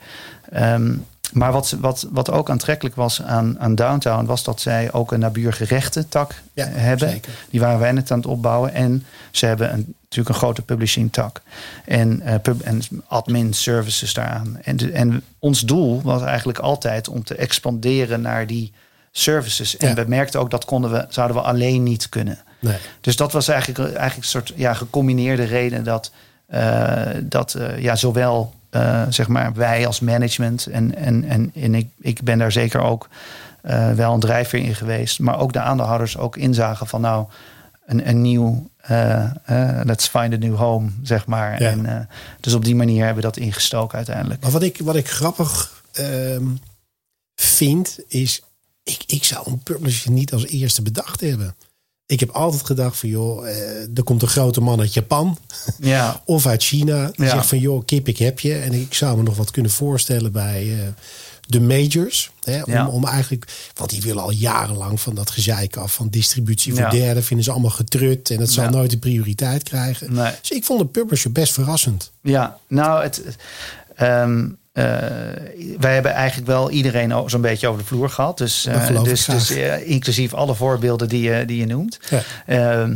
[0.57, 5.12] Um, maar wat, wat, wat ook aantrekkelijk was aan, aan Downtown, was dat zij ook
[5.12, 7.11] een nabuurgerechte tak ja, hebben.
[7.11, 7.33] Zeker.
[7.51, 8.75] Die waren wij net aan het opbouwen.
[8.75, 11.41] En ze hebben een, natuurlijk een grote publishing tak.
[11.85, 14.59] En, uh, pub, en admin services daaraan.
[14.62, 18.73] En, de, en ons doel was eigenlijk altijd om te expanderen naar die
[19.11, 19.77] services.
[19.77, 19.95] En ja.
[19.95, 22.38] we merkten ook dat konden we, zouden we alleen niet kunnen.
[22.59, 22.77] Nee.
[23.01, 26.12] Dus dat was eigenlijk, eigenlijk een soort ja, gecombineerde reden dat,
[26.51, 31.74] uh, dat uh, ja, zowel uh, zeg maar wij als management en, en, en, en
[31.74, 33.09] ik, ik ben daar zeker ook
[33.64, 35.18] uh, wel een drijfveer in geweest.
[35.18, 37.26] Maar ook de aandeelhouders ook inzagen van nou
[37.87, 39.31] een, een nieuw, uh,
[39.83, 41.62] let's find a new home, zeg maar.
[41.62, 41.70] Ja.
[41.70, 42.09] En,
[42.40, 44.42] dus op die manier hebben we dat ingestoken uiteindelijk.
[44.42, 46.46] Maar wat ik, wat ik grappig ehm,
[47.35, 48.42] vind is,
[48.83, 51.54] ik, ik zou een publisher niet als eerste bedacht hebben.
[52.09, 55.38] Ik heb altijd gedacht van joh, eh, er komt een grote man uit Japan
[55.79, 56.21] ja.
[56.25, 57.11] of uit China.
[57.14, 57.31] Die ja.
[57.31, 58.55] zegt van joh, kip, ik heb je.
[58.55, 60.79] En ik zou me nog wat kunnen voorstellen bij uh,
[61.47, 62.31] de majors.
[62.42, 62.88] Hè, om, ja.
[62.88, 65.94] om eigenlijk, want die willen al jarenlang van dat gezeik af.
[65.94, 68.31] Van distributie voor derden vinden ze allemaal getrut.
[68.31, 70.14] En dat zal nooit de prioriteit krijgen.
[70.14, 70.33] Nee.
[70.40, 72.12] Dus ik vond de publisher best verrassend.
[72.23, 73.23] Ja, nou het...
[74.01, 74.85] Um, uh,
[75.79, 78.38] wij hebben eigenlijk wel iedereen zo'n beetje over de vloer gehad.
[78.38, 81.99] Dus, uh, dus, dus uh, inclusief alle voorbeelden die je, die je noemt.
[82.47, 82.88] Ja.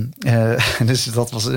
[0.86, 1.48] dus dat was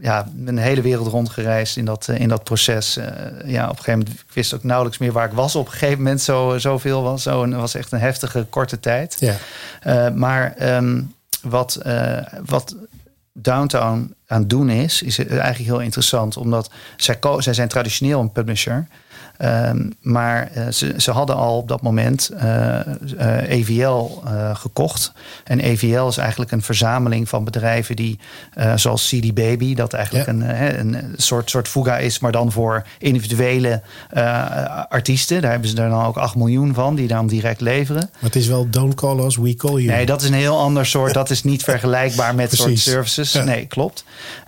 [0.00, 2.98] ja, een hele wereld rondgereisd in dat, in dat proces.
[3.44, 5.56] ja, op een gegeven moment ik wist ook nauwelijks meer waar ik was.
[5.56, 7.22] Op een gegeven moment zo, zoveel was.
[7.22, 9.16] Zo, en was echt een heftige korte tijd.
[9.18, 10.10] Ja.
[10.10, 11.78] maar um, wat,
[12.44, 12.76] wat
[13.32, 16.36] Downtown aan het doen is, is eigenlijk heel interessant.
[16.36, 18.86] Omdat zij, zij zijn traditioneel een publisher.
[19.42, 22.78] Um, maar uh, ze, ze, hadden al op dat moment uh,
[23.18, 24.04] uh, EVL
[24.52, 25.12] gekocht.
[25.44, 28.18] En EVL is eigenlijk een verzameling van bedrijven die,
[28.74, 30.32] zoals CD Baby, dat eigenlijk ja.
[30.32, 33.82] een, een, soort, soort Fuga is, maar dan voor individuele
[34.88, 35.40] artiesten.
[35.40, 38.10] Daar hebben ze er dan ook 8 miljoen van, die dan direct leveren.
[38.12, 39.96] Maar het is wel Don't Call Us, We Call You.
[39.96, 41.14] Nee, dat is een heel ander soort.
[41.14, 43.32] Dat is niet vergelijkbaar met soort services.
[43.32, 43.44] Ja.
[43.44, 44.04] Nee, klopt.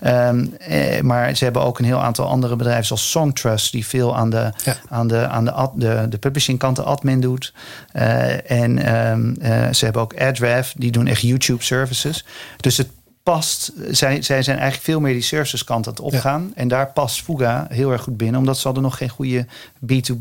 [0.07, 4.16] Um, eh, maar ze hebben ook een heel aantal andere bedrijven, zoals Songtrust, die veel
[4.16, 4.53] aan de.
[4.64, 7.52] Ja aan de, aan de, ad, de, de publishing kant de admin doet.
[7.92, 12.24] Uh, en um, uh, ze hebben ook AdRev, die doen echt YouTube services.
[12.56, 12.88] Dus het
[13.22, 16.42] past, zij, zij zijn eigenlijk veel meer die services kant aan het opgaan.
[16.42, 16.60] Ja.
[16.60, 19.46] En daar past Fuga heel erg goed binnen, omdat ze hadden nog geen goede
[19.80, 20.18] B2B.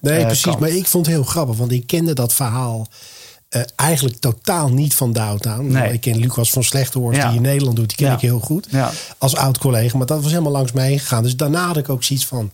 [0.00, 0.42] Nee, uh, precies.
[0.42, 0.58] Kant.
[0.58, 2.86] Maar ik vond het heel grappig, want ik kende dat verhaal.
[3.50, 5.66] Uh, eigenlijk totaal niet van Downtown.
[5.66, 5.92] Nee.
[5.92, 7.26] Ik ken Lucas van Slechterhorst, ja.
[7.26, 7.88] die in Nederland doet.
[7.88, 8.14] Die ken ja.
[8.14, 8.68] ik heel goed.
[9.18, 9.96] Als oud-collega.
[9.98, 11.22] Maar dat was helemaal langs mij gegaan.
[11.22, 12.50] Dus daarna had ik ook zoiets van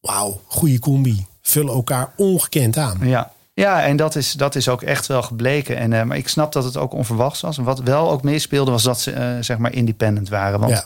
[0.00, 1.26] wauw, goede combi.
[1.42, 2.98] Vullen elkaar ongekend aan.
[3.02, 5.76] Ja, ja, en dat is, dat is ook echt wel gebleken.
[5.76, 7.58] En, uh, maar ik snap dat het ook onverwachts was.
[7.58, 10.60] En wat wel ook meespeelde was dat ze uh, zeg maar independent waren.
[10.60, 10.84] Want ja.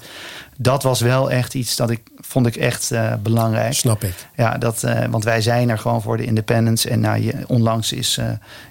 [0.57, 3.73] dat was wel echt iets dat ik vond ik echt uh, belangrijk.
[3.73, 4.15] Snap ik.
[4.37, 6.91] Ja, dat, want wij zijn er gewoon voor de independence.
[6.91, 8.21] En nou, je, onlangs is,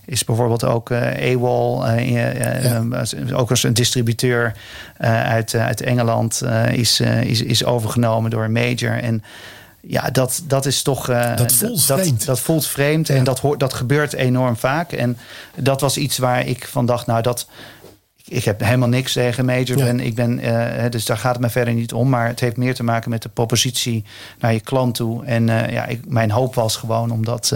[0.06, 2.84] is bijvoorbeeld ook AWOL, ja.
[3.34, 4.56] ook als een distributeur
[4.98, 9.00] uit, uit Engeland, is, is, is overgenomen door een major.
[9.02, 9.24] En
[9.88, 11.10] ja, dat, dat is toch.
[11.10, 12.26] Uh, dat voelt dat, vreemd.
[12.26, 13.16] Dat, voelt vreemd ja.
[13.16, 14.92] en dat, hoort, dat gebeurt enorm vaak.
[14.92, 15.18] En
[15.56, 17.48] dat was iets waar ik van dacht, nou, dat.
[18.28, 19.78] Ik heb helemaal niks tegen Major.
[19.78, 19.86] Ja.
[19.86, 22.10] En ik ben, uh, dus daar gaat het me verder niet om.
[22.10, 24.04] Maar het heeft meer te maken met de propositie
[24.40, 25.26] naar je klant toe.
[25.26, 27.54] En uh, ja, ik, mijn hoop was gewoon om dat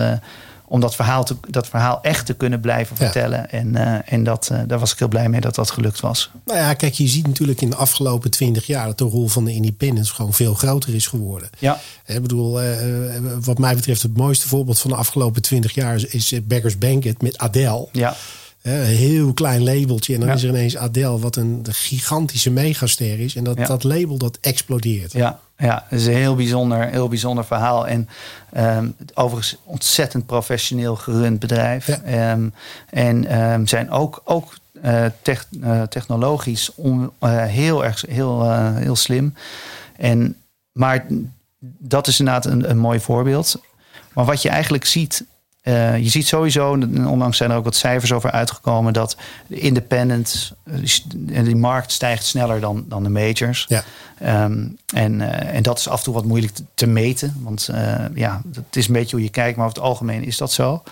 [0.69, 3.49] om dat verhaal, te, dat verhaal echt te kunnen blijven vertellen.
[3.51, 6.31] En, uh, en dat, uh, daar was ik heel blij mee dat dat gelukt was.
[6.45, 9.45] Nou ja, kijk, je ziet natuurlijk in de afgelopen twintig jaar dat de rol van
[9.45, 11.49] de independents gewoon veel groter is geworden.
[11.59, 11.79] Ja.
[12.05, 12.69] Ik bedoel, uh,
[13.41, 17.21] wat mij betreft, het mooiste voorbeeld van de afgelopen twintig jaar is, is Beggars Banquet
[17.21, 17.87] met Adele.
[17.91, 18.15] Ja.
[18.61, 20.13] Een heel klein labeltje.
[20.13, 20.35] En dan ja.
[20.35, 23.35] is er ineens Adele, wat een gigantische megaster is.
[23.35, 23.65] En dat, ja.
[23.65, 25.13] dat label dat explodeert.
[25.13, 27.87] Ja, ja, het is een heel bijzonder, heel bijzonder verhaal.
[27.87, 28.09] En
[28.57, 31.87] um, overigens ontzettend professioneel gerund bedrijf.
[32.05, 32.31] Ja.
[32.31, 32.53] Um,
[32.89, 39.33] en um, zijn ook, ook uh, tech, uh, technologisch uh, heel erg heel, heel slim.
[39.97, 40.35] En,
[40.71, 41.05] maar
[41.79, 43.61] dat is inderdaad een, een mooi voorbeeld.
[44.13, 45.25] Maar wat je eigenlijk ziet
[45.67, 46.71] uh, je ziet sowieso,
[47.07, 50.53] onlangs zijn er ook wat cijfers over uitgekomen, dat de independent
[51.31, 53.65] en die markt stijgt sneller dan, dan de majors.
[53.67, 53.83] Ja.
[54.43, 57.35] Um, en, uh, en dat is af en toe wat moeilijk te, te meten.
[57.43, 60.37] Want uh, ja, het is een beetje hoe je kijkt, maar over het algemeen is
[60.37, 60.83] dat zo.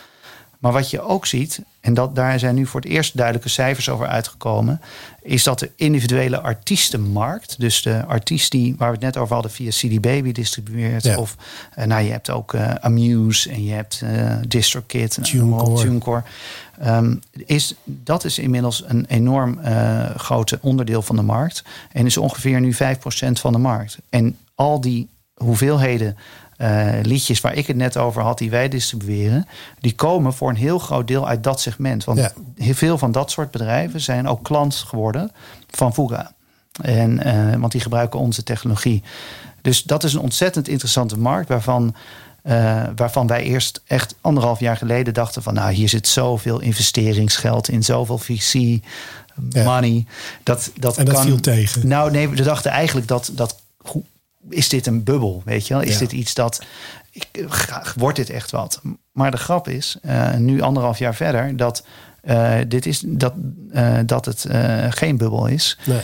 [0.65, 3.89] Maar wat je ook ziet, en dat, daar zijn nu voor het eerst duidelijke cijfers
[3.89, 4.81] over uitgekomen,
[5.21, 9.51] is dat de individuele artiestenmarkt, dus de artiest die, waar we het net over hadden,
[9.51, 11.35] via CD Baby distribueert, of
[11.77, 15.83] uh, nou, je hebt ook uh, Amuse en je hebt uh, DistroKid, TuneCore.
[15.83, 16.23] TuneCore.
[16.85, 19.59] Um, is, dat is inmiddels een enorm
[20.15, 22.77] groot onderdeel van de markt en is ongeveer nu 5%
[23.31, 23.97] van de markt.
[24.09, 26.17] En al die hoeveelheden
[26.57, 29.47] uh, liedjes waar ik het net over had, die wij distribueren,
[29.79, 32.03] die komen voor een heel groot deel uit dat segment.
[32.03, 35.31] Want heel veel van dat soort bedrijven zijn ook klant geworden
[35.69, 36.31] van Fuga.
[36.81, 39.03] En, uh, want die gebruiken onze technologie.
[39.61, 41.95] Dus dat is een ontzettend interessante markt waarvan.
[42.43, 47.69] Uh, waarvan wij eerst echt anderhalf jaar geleden dachten van nou hier zit zoveel investeringsgeld
[47.69, 48.79] in, zoveel VC
[49.53, 50.05] money.
[50.43, 51.87] Dat, dat en dat kan, viel tegen.
[51.87, 53.55] Nou nee, we dachten eigenlijk dat, dat
[54.49, 55.41] is dit een bubbel?
[55.45, 55.83] Weet je wel?
[55.83, 56.61] Is dit iets dat.
[57.11, 57.45] Ik,
[57.95, 58.81] wordt dit echt wat?
[59.11, 61.85] Maar de grap is, uh, nu anderhalf jaar verder, dat,
[62.23, 63.33] uh, dit is, dat,
[63.73, 64.45] uh, dat het
[64.89, 65.77] geen bubbel is.
[65.85, 65.99] Nee.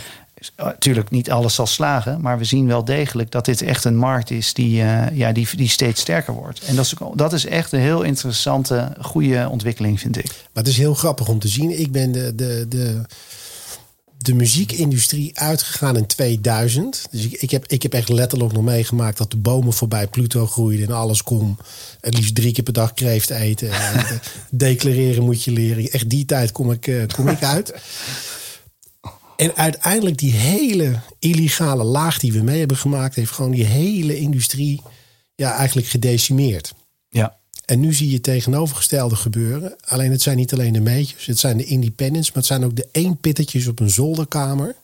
[0.56, 4.30] Natuurlijk niet alles zal slagen, maar we zien wel degelijk dat dit echt een markt
[4.30, 4.76] is die,
[5.12, 6.60] ja, die, die steeds sterker wordt.
[6.60, 10.26] En dat is, dat is echt een heel interessante, goede ontwikkeling, vind ik.
[10.26, 11.80] Maar het is heel grappig om te zien.
[11.80, 13.02] Ik ben de, de, de
[14.22, 17.06] de muziekindustrie uitgegaan in 2000.
[17.10, 20.46] Dus ik, ik, heb, ik heb echt letterlijk nog meegemaakt dat de bomen voorbij Pluto
[20.46, 21.56] groeiden en alles kon.
[22.00, 23.70] Het liefst drie keer per dag kreeft eten.
[23.70, 25.90] en, declareren moet je leren.
[25.90, 27.74] Echt die tijd kom ik, uh, kom ik uit.
[29.36, 34.16] En uiteindelijk die hele illegale laag die we mee hebben gemaakt, heeft gewoon die hele
[34.16, 34.82] industrie
[35.34, 36.74] ja, eigenlijk gedecimeerd.
[37.72, 39.76] En nu zie je het tegenovergestelde gebeuren.
[39.84, 42.76] Alleen het zijn niet alleen de meetjes, het zijn de independents, maar het zijn ook
[42.76, 44.74] de eenpittetjes op een zolderkamer.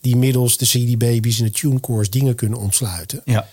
[0.00, 3.20] Die middels de CD-babies en de TuneCores dingen kunnen ontsluiten.
[3.24, 3.48] Ja.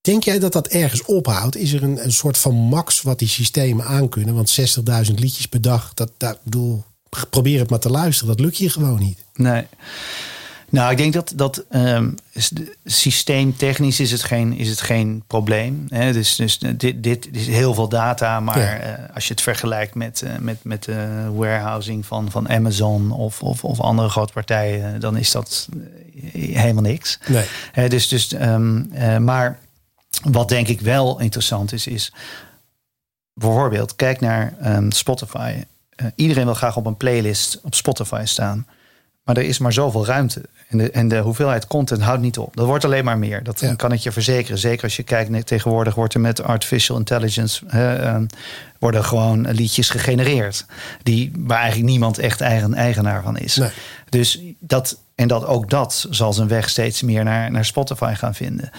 [0.00, 1.56] Denk jij dat dat ergens ophoudt?
[1.56, 4.34] Is er een, een soort van max wat die systemen aankunnen?
[4.34, 4.60] Want
[5.08, 6.84] 60.000 liedjes per dag, dat, dat bedoel,
[7.30, 8.36] probeer het maar te luisteren.
[8.36, 9.24] Dat lukt je gewoon niet.
[9.34, 9.66] Nee.
[10.70, 12.14] Nou, ik denk dat, dat um,
[12.84, 15.86] systeemtechnisch is het geen, is het geen probleem.
[15.88, 16.12] Hè?
[16.12, 18.98] Dus, dus dit, dit is heel veel data, maar ja.
[18.98, 23.42] uh, als je het vergelijkt met, uh, met, met de warehousing van, van Amazon of,
[23.42, 25.68] of, of andere grote partijen, dan is dat
[26.32, 27.18] helemaal niks.
[27.26, 27.88] Nee.
[27.88, 28.90] Dus, dus, um,
[29.24, 29.58] maar
[30.22, 32.12] wat denk ik wel interessant is, is
[33.34, 35.54] bijvoorbeeld, kijk naar um, Spotify.
[36.14, 38.66] iedereen wil graag op een playlist op Spotify staan.
[39.24, 40.42] Maar er is maar zoveel ruimte.
[40.68, 42.56] En de, en de hoeveelheid content houdt niet op.
[42.56, 43.42] Dat wordt alleen maar meer.
[43.42, 43.74] Dat ja.
[43.74, 44.58] kan ik je verzekeren.
[44.58, 47.64] Zeker als je kijkt, tegenwoordig wordt er met artificial intelligence...
[47.66, 48.22] Hè, uh,
[48.78, 50.66] worden gewoon liedjes gegenereerd.
[51.02, 53.56] Die, waar eigenlijk niemand echt eigen, eigenaar van is.
[53.56, 53.70] Nee.
[54.08, 58.34] Dus dat, en dat ook dat zal zijn weg steeds meer naar, naar Spotify gaan
[58.34, 58.70] vinden.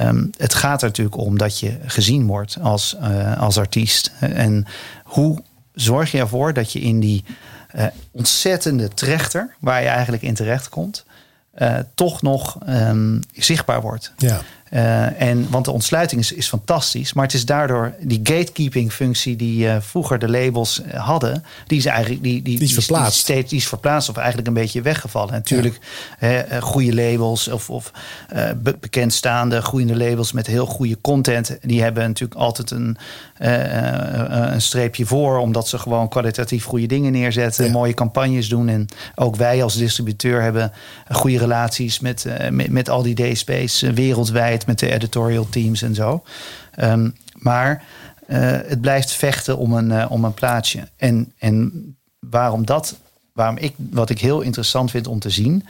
[0.00, 4.12] Um, het gaat er natuurlijk om dat je gezien wordt als, uh, als artiest.
[4.20, 4.66] En
[5.04, 5.42] hoe
[5.74, 7.24] zorg je ervoor dat je in die
[7.76, 11.04] uh, ontzettende trechter, waar je eigenlijk in terecht komt,
[11.58, 14.12] uh, toch nog um, zichtbaar wordt.
[14.16, 14.40] Ja.
[14.72, 19.36] Uh, en, want de ontsluiting is, is fantastisch, maar het is daardoor die gatekeeping functie
[19.36, 23.12] die vroeger de labels hadden, die is eigenlijk die, die, die is verplaatst.
[23.12, 25.28] Die, steeds, die is verplaatst of eigenlijk een beetje weggevallen.
[25.28, 25.78] En natuurlijk,
[26.20, 26.60] ja.
[26.60, 27.92] goede labels of, of
[28.56, 32.96] be bekendstaande, groeiende labels met heel goede content, die hebben natuurlijk altijd een,
[33.38, 37.70] een streepje voor, omdat ze gewoon kwalitatief goede dingen neerzetten, ja.
[37.70, 38.68] mooie campagnes doen.
[38.68, 40.72] En ook wij als distributeur hebben
[41.10, 46.22] goede relaties met, met, met al die DSP's wereldwijd met de editorial teams en zo.
[46.80, 47.84] Um, maar
[48.26, 50.88] het blijft vechten om een, om een plaatsje.
[50.96, 51.72] En, en
[52.18, 52.96] waarom dat,
[53.32, 55.66] waarom ik, wat ik heel interessant vind om te zien,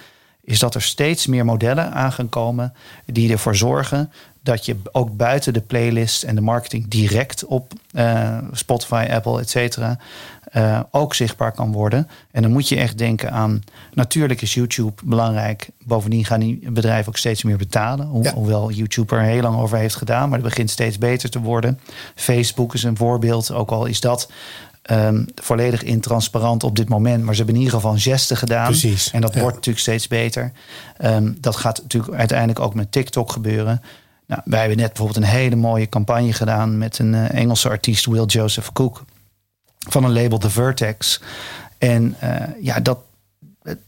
[0.49, 2.75] is dat er steeds meer modellen aan gaan komen
[3.07, 4.13] die ervoor zorgen
[4.49, 9.51] dat je ook buiten de playlist en de marketing direct op uh, Spotify, Apple, et
[9.51, 9.99] cetera,
[10.57, 12.09] uh, ook zichtbaar kan worden.
[12.31, 13.61] En dan moet je echt denken aan.
[13.95, 15.69] Natuurlijk is YouTube belangrijk.
[15.85, 18.07] Bovendien gaan die bedrijven ook steeds meer betalen.
[18.07, 18.35] Ho ja.
[18.35, 21.81] Hoewel YouTube er heel lang over heeft gedaan, maar het begint steeds beter te worden.
[22.15, 24.31] Facebook is een voorbeeld, ook al is dat.
[24.91, 27.25] Um, volledig intransparant op dit moment.
[27.25, 28.67] Maar ze hebben in ieder geval een geste gedaan.
[28.67, 29.41] Precies, en dat ja.
[29.41, 30.53] wordt natuurlijk steeds beter.
[31.05, 33.83] Um, dat gaat natuurlijk uiteindelijk ook met TikTok gebeuren.
[34.29, 38.07] Nou, wij hebben net bijvoorbeeld een hele mooie campagne gedaan met een uh, Engelse artiest,
[38.07, 39.05] Will Joseph Cook
[39.79, 41.21] van een label The Vertex.
[41.79, 42.99] En uh, ja, dat,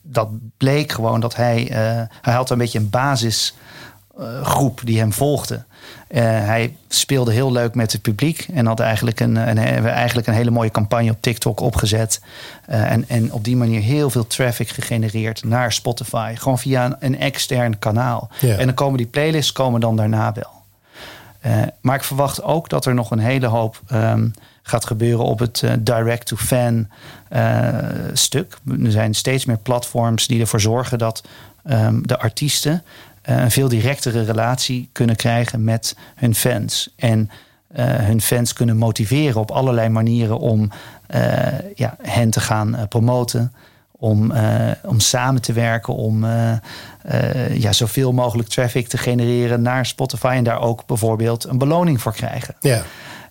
[0.03, 1.69] dat bleek gewoon dat hij...
[2.21, 3.55] Hij had een beetje een basis
[4.43, 5.65] groep die hem volgde.
[6.09, 10.51] hij speelde heel leuk met het publiek en had eigenlijk een, een, eigenlijk een hele
[10.51, 12.21] mooie campagne op TikTok opgezet.
[12.67, 16.35] en, en op die manier heel veel traffic gegenereerd naar Spotify.
[16.37, 18.31] Gewoon via een, een extern kanaal.
[18.41, 20.63] En dan komen die playlists komen dan daarna wel.
[21.81, 24.29] maar ik verwacht ook dat er nog een hele hoop ehm,
[24.71, 26.89] gaat gebeuren op het uh, direct-to-fan
[27.33, 27.69] uh,
[28.13, 28.59] stuk.
[28.85, 31.23] Er zijn steeds meer platforms die ervoor zorgen dat
[31.65, 32.83] um, de artiesten
[33.23, 36.95] een veel directere relatie kunnen krijgen met hun fans.
[36.97, 37.31] En
[37.83, 40.71] hun fans kunnen motiveren op allerlei manieren om
[41.75, 43.53] ja, hen te gaan promoten.
[43.93, 44.33] Om,
[44.85, 46.25] om samen te werken, om
[47.53, 52.13] ja, zoveel mogelijk traffic te genereren naar Spotify en daar ook bijvoorbeeld een beloning voor
[52.13, 52.55] krijgen.
[52.61, 52.83] Ja.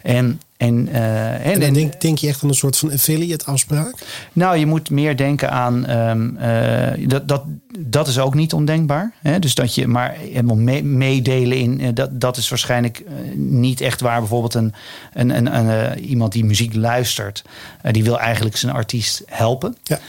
[0.02, 3.94] En en, uh, en, en denk, denk, je echt aan een soort van affiliate afspraak?
[4.34, 5.90] Nou, je moet meer denken aan.
[5.90, 7.44] Um, uh, dat, dat,
[7.80, 9.14] dat is ook niet ondenkbaar.
[9.22, 9.40] Hè?
[9.40, 11.82] Dus dat je maar helemaal meedelen in.
[11.82, 13.04] Uh, dat, dat is waarschijnlijk
[13.36, 14.20] niet echt waar.
[14.20, 14.74] Bijvoorbeeld een,
[15.14, 17.44] een, een, een iemand die muziek luistert.
[17.92, 19.76] die wil eigenlijk zijn artiest helpen.
[19.84, 20.00] Ja.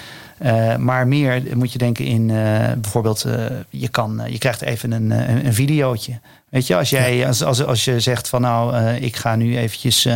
[0.43, 4.93] Uh, maar meer moet je denken in uh, bijvoorbeeld, uh, je, kan, je krijgt even
[4.93, 6.19] een, een, een videootje.
[6.51, 9.59] Weet je, als, jij, als, als, als je zegt van nou, uh, ik ga nu
[9.59, 10.15] eventjes uh,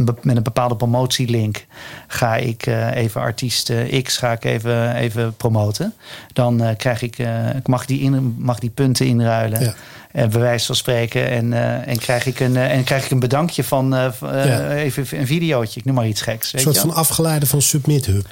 [0.00, 1.66] met een bepaalde promotielink,
[2.06, 3.72] ga ik uh, even artiest
[4.02, 5.94] X ga ik even, even promoten.
[6.32, 7.16] Dan krijg ik,
[7.64, 9.60] mag, die in, mag die punten inruilen.
[9.60, 9.74] Ja.
[10.12, 11.30] bij wijze van spreken.
[11.30, 11.52] En,
[11.86, 14.70] en, krijg ik een, en krijg ik een bedankje van ja.
[14.70, 15.80] even een videootje.
[15.80, 16.50] Ik noem maar iets geks.
[16.50, 18.26] Weet een soort van afgeleide van Submit Hub.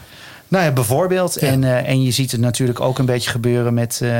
[0.52, 1.36] Nou ja, bijvoorbeeld.
[1.36, 4.00] En, uh, en je ziet het natuurlijk ook een beetje gebeuren met.
[4.02, 4.10] Uh,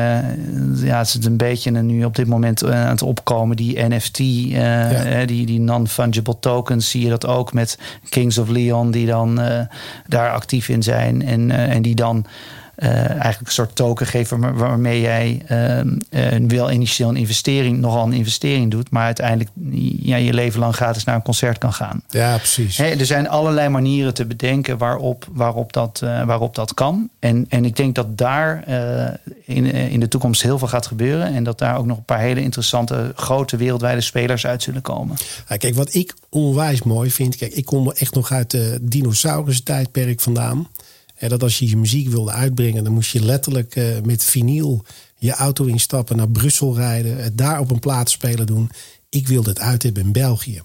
[0.84, 3.56] ja, het is een beetje nu op dit moment uh, aan het opkomen.
[3.56, 5.24] Die NFT, ja.
[5.24, 6.90] die, die non-fungible tokens.
[6.90, 7.78] Zie je dat ook met
[8.08, 9.40] Kings of Leon, die dan
[10.06, 11.22] daar actief in zijn.
[11.22, 12.26] En, en die dan
[12.88, 15.42] eigenlijk een soort token geven waarmee jij
[16.10, 19.50] uh, wel initieel een investering, nogal een investering doet, maar uiteindelijk
[20.02, 22.02] ja, je leven lang gratis naar een concert kan gaan.
[22.08, 22.78] Ja, precies.
[22.78, 27.08] er zijn allerlei manieren te bedenken waarop, waarop, dat, uh, waarop dat kan.
[27.18, 28.64] En, en ik denk dat daar
[29.44, 32.20] in, in de toekomst heel veel gaat gebeuren en dat daar ook nog een paar
[32.20, 35.16] hele interessante grote wereldwijde spelers uit zullen komen.
[35.48, 38.78] Ja, kijk, wat ik onwijs mooi vind, kijk, ik kom er echt nog uit de
[38.82, 40.68] dinosaurus tijdperk vandaan
[41.28, 44.84] dat als je je muziek wilde uitbrengen, dan moest je letterlijk uh, met vinyl
[45.18, 48.70] je auto instappen, naar Brussel rijden, het daar op een plaatsspeler doen.
[49.08, 50.62] Ik wilde het uit hebben in België.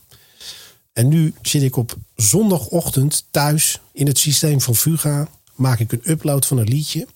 [0.94, 6.02] En nu zit ik op zondagochtend thuis in het systeem van Fuga, maak ik een
[6.04, 7.08] upload van een liedje.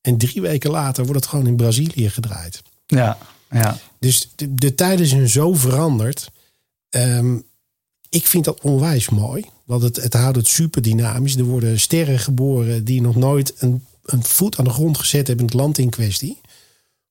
[0.00, 2.62] En drie weken later wordt het gewoon in Brazilië gedraaid.
[2.86, 3.18] Ja,
[3.50, 3.78] ja.
[3.98, 6.30] Dus de, de tijden zijn zo veranderd.
[6.90, 7.44] Um,
[8.10, 9.44] ik vind dat onwijs mooi.
[9.64, 11.36] Want het, het houdt het super dynamisch.
[11.36, 15.46] Er worden sterren geboren die nog nooit een, een voet aan de grond gezet hebben
[15.46, 16.40] in het land in kwestie.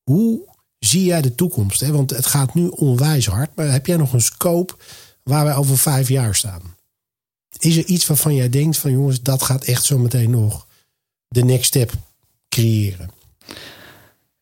[0.03, 0.47] Hoe
[0.79, 1.79] zie jij de toekomst?
[1.79, 1.91] Hè?
[1.91, 3.55] Want het gaat nu onwijs hard.
[3.55, 4.75] Maar heb jij nog een scope
[5.23, 6.61] waar wij over vijf jaar staan?
[7.57, 10.67] Is er iets waarvan jij denkt van jongens, dat gaat echt zo meteen nog
[11.27, 11.93] de next step
[12.49, 13.09] creëren?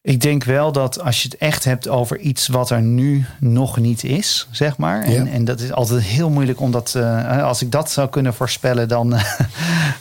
[0.07, 3.77] Ik denk wel dat als je het echt hebt over iets wat er nu nog
[3.77, 5.03] niet is, zeg maar.
[5.03, 8.87] En, en dat is altijd heel moeilijk omdat uh, als ik dat zou kunnen voorspellen,
[8.87, 9.13] dan,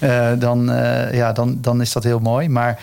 [0.03, 2.49] uh, dan, uh, ja, dan, dan is dat heel mooi.
[2.49, 2.81] Maar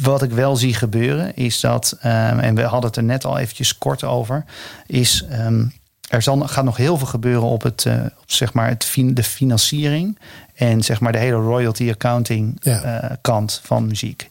[0.00, 3.38] wat ik wel zie gebeuren is dat, um, en we hadden het er net al
[3.38, 4.44] eventjes kort over,
[4.86, 5.72] is um,
[6.08, 7.86] er zal, gaat nog heel veel gebeuren op, het,
[8.20, 10.18] op zeg maar het, de financiering
[10.54, 13.18] en zeg maar de hele royalty accounting ja.
[13.20, 14.28] kant van muziek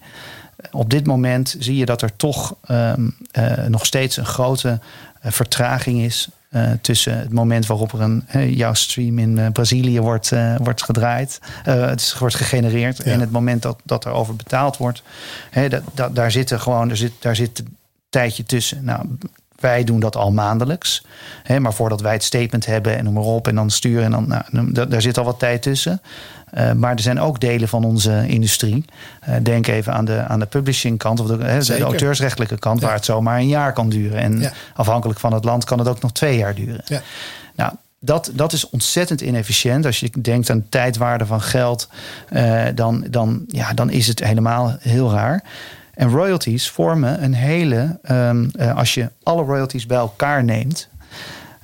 [0.72, 4.80] op dit moment zie je dat er toch um, uh, nog steeds een grote
[5.26, 6.30] uh, vertraging is.
[6.51, 12.01] Uh, tussen het moment waarop er een jouw stream in Brazilië wordt, wordt gedraaid, het
[12.01, 15.03] is, wordt gegenereerd, en het moment dat, dat er over betaald wordt.
[15.49, 17.78] Hè, dat, dat, daar zit er gewoon, er zit, daar zit een
[18.10, 18.84] tijdje tussen.
[18.84, 19.06] Nou,
[19.66, 21.03] wij doen dat al maandelijks.
[21.43, 24.11] Hè, maar voordat wij het statement hebben en noem maar op en dan sturen, en
[24.11, 26.01] dan, nou, daar zit al wat tijd tussen.
[26.57, 28.86] Uh, maar er zijn ook delen van onze industrie.
[29.30, 32.80] Uh, denk even aan de, aan de publishing kant of de, hè, de auteursrechtelijke kant,
[32.80, 32.86] ja.
[32.86, 34.20] waar het zomaar een jaar kan duren.
[34.20, 34.51] En ja.
[34.76, 36.82] afhankelijk van het land kan het ook nog twee jaar duren.
[36.86, 37.01] Ja.
[37.55, 39.86] Nou, dat, dat is ontzettend inefficiënt.
[39.86, 41.89] Als je denkt aan de tijdwaarde van geld,
[42.34, 45.43] uh, dan, dan, ja, dan is het helemaal heel raar.
[45.96, 50.89] En royalties vormen een hele, um, als je alle royalties bij elkaar neemt,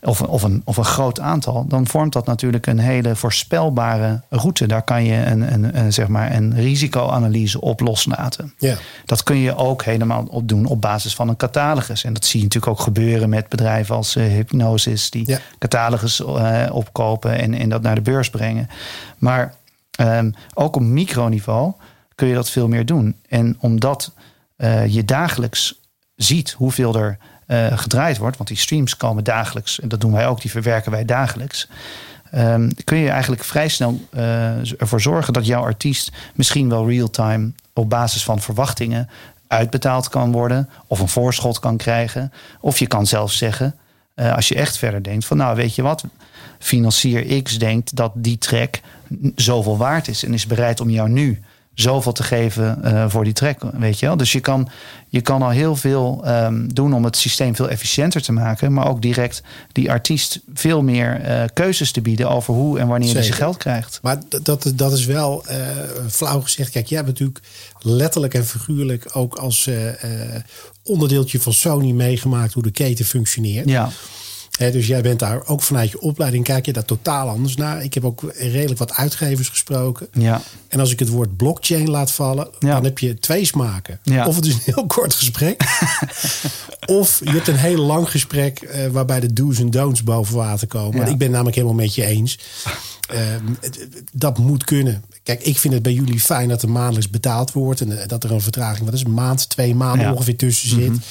[0.03, 4.67] of, of, een, of een groot aantal, dan vormt dat natuurlijk een hele voorspelbare route.
[4.67, 8.53] Daar kan je een, een, een zeg maar een risicoanalyse op loslaten.
[8.57, 8.75] Ja.
[9.05, 12.03] Dat kun je ook helemaal op doen op basis van een catalogus.
[12.03, 15.37] En dat zie je natuurlijk ook gebeuren met bedrijven als uh, Hypnosis, die ja.
[15.59, 18.69] catalogus uh, opkopen en, en dat naar de beurs brengen.
[19.17, 19.53] Maar
[19.99, 21.73] um, ook op microniveau
[22.21, 23.15] kun je dat veel meer doen.
[23.29, 24.11] En omdat
[24.57, 25.79] uh, je dagelijks
[26.15, 30.27] ziet hoeveel er eh, gedraaid wordt, want die streams komen dagelijks, en dat doen wij
[30.27, 31.67] ook, die verwerken wij dagelijks.
[32.31, 37.51] Ehm, kun je eigenlijk vrij snel uh, ervoor zorgen dat jouw artiest misschien wel real-time
[37.73, 39.09] op basis van verwachtingen
[39.47, 42.33] uitbetaald kan worden of een voorschot kan krijgen.
[42.59, 43.75] Of je kan zelfs zeggen,
[44.15, 46.03] als je echt verder denkt, van nou weet je wat,
[46.59, 48.79] financier X denkt dat die track
[49.35, 51.41] zoveel waard is en is bereid om jou nu
[51.73, 54.17] zoveel te geven uh, voor die track, weet je wel.
[54.17, 54.69] Dus je kan,
[55.07, 58.87] je kan al heel veel um, doen om het systeem veel efficiënter te maken, maar
[58.87, 63.23] ook direct die artiest veel meer uh, keuzes te bieden over hoe en wanneer hij
[63.23, 63.99] zijn geld krijgt.
[64.01, 65.55] Maar dat, dat is wel uh,
[66.09, 66.71] flauw gezegd.
[66.71, 67.39] Kijk, jij hebt natuurlijk
[67.79, 69.69] letterlijk en figuurlijk ook als
[70.83, 73.69] onderdeeltje van Sony meegemaakt hoe de keten functioneert.
[73.69, 73.89] Ja
[74.69, 77.83] dus jij bent daar ook vanuit je opleiding, kijk je daar totaal anders naar.
[77.83, 80.07] Ik heb ook redelijk wat uitgevers gesproken.
[80.13, 80.41] Ja.
[80.67, 83.99] En als ik het woord blockchain laat vallen, dan heb je twee smaken.
[84.03, 84.27] Ja.
[84.27, 85.63] Of het is een heel kort gesprek.
[86.85, 90.67] of je hebt een heel lang gesprek uh, waarbij de do's en don'ts boven water
[90.67, 91.07] komen.
[91.07, 92.39] Ik ben namelijk helemaal met je eens.
[93.13, 93.19] Uh,
[94.13, 95.03] dat moet kunnen.
[95.23, 97.81] Kijk, ik vind het bij jullie fijn dat er maandelijks betaald wordt.
[97.81, 100.79] En dat er een vertraging, wat is een maand, twee maanden ongeveer tussen zit.
[100.79, 101.01] Mm -hmm.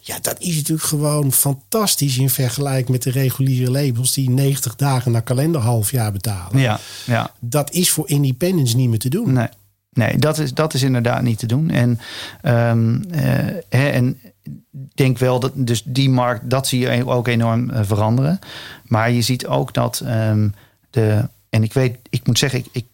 [0.00, 5.12] Ja, dat is natuurlijk gewoon fantastisch in vergelijking met de reguliere labels die 90 dagen
[5.12, 6.60] na kalenderhalfjaar betalen.
[6.60, 7.34] Ja, ja.
[7.40, 9.32] Dat is voor independents niet meer te doen.
[9.32, 9.48] Nee,
[9.92, 11.70] nee dat, is, dat is inderdaad niet te doen.
[11.70, 12.00] En,
[12.44, 13.20] um, uh,
[13.68, 14.20] hè, en
[14.94, 18.38] denk wel dat dus die markt, dat zie je ook enorm uh, veranderen.
[18.84, 20.54] Maar je ziet ook dat um,
[20.90, 21.28] de.
[21.50, 22.86] En ik weet, ik moet zeggen, ik, ik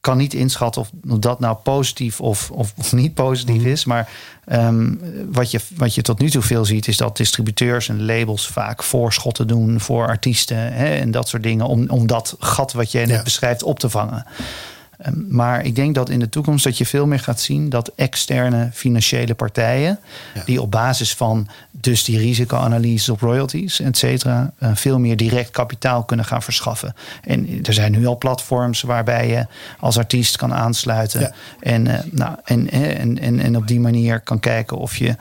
[0.00, 0.90] kan niet inschatten of
[1.20, 3.84] dat nou positief of, of, of niet positief is.
[3.84, 4.10] Maar
[4.52, 5.00] um,
[5.32, 8.82] wat, je, wat je tot nu toe veel ziet, is dat distributeurs en labels vaak
[8.82, 11.66] voorschotten doen voor artiesten hè, en dat soort dingen.
[11.66, 13.22] Om, om dat gat wat jij net ja.
[13.22, 14.26] beschrijft op te vangen.
[15.06, 17.92] Um, maar ik denk dat in de toekomst dat je veel meer gaat zien dat
[17.96, 19.98] externe financiële partijen,
[20.34, 20.42] ja.
[20.44, 25.50] die op basis van dus die risicoanalyses op royalties, et cetera, uh, veel meer direct
[25.50, 26.94] kapitaal kunnen gaan verschaffen.
[27.22, 29.46] En er zijn nu al platforms waarbij je
[29.78, 31.32] als artiest kan aansluiten ja.
[31.60, 35.16] en, uh, nou, en, en, en, en op die manier kan kijken of je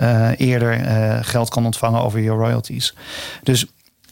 [0.00, 0.74] uh, eerder
[1.24, 2.94] geld kan ontvangen over je royalties.
[3.42, 3.66] Dus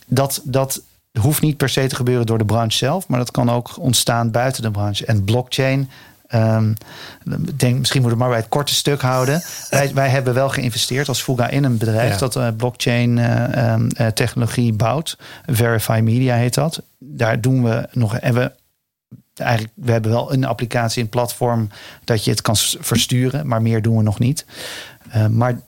[0.07, 0.83] dat, dat,
[1.19, 4.31] hoeft niet per se te gebeuren door de branche zelf, maar dat kan ook ontstaan
[4.31, 5.07] buiten de branche.
[5.07, 5.91] En blockchain.
[6.35, 6.75] Um,
[7.57, 9.43] denk, misschien moet ik maar bij het korte stuk houden.
[9.71, 12.19] wij, wij hebben wel geïnvesteerd als Fuga in een bedrijf ja.
[12.19, 15.19] dat uh, blockchain uh, um, uh, technologie bouwt.
[15.47, 16.83] Verify Media heet dat.
[16.99, 18.21] Daar doen we nog.
[18.21, 18.55] Hebben,
[19.35, 21.69] eigenlijk, we hebben wel een applicatie, een platform
[22.05, 24.45] dat je het kan versturen, maar meer doen we nog niet.
[25.31, 25.61] maar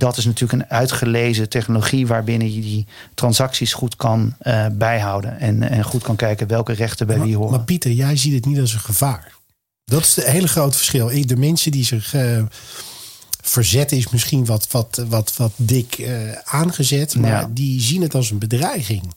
[0.00, 5.38] dat is natuurlijk een uitgelezen technologie waarbinnen je die transacties goed kan uh, bijhouden.
[5.38, 7.50] En, en goed kan kijken welke rechten bij maar, wie horen.
[7.50, 9.32] Maar Pieter, jij ziet het niet als een gevaar.
[9.84, 11.26] Dat is het hele grote verschil.
[11.26, 12.42] De mensen die zich uh,
[13.42, 17.16] verzetten is misschien wat, wat, wat, wat dik uh, aangezet.
[17.16, 17.50] Maar ja.
[17.50, 19.14] die zien het als een bedreiging.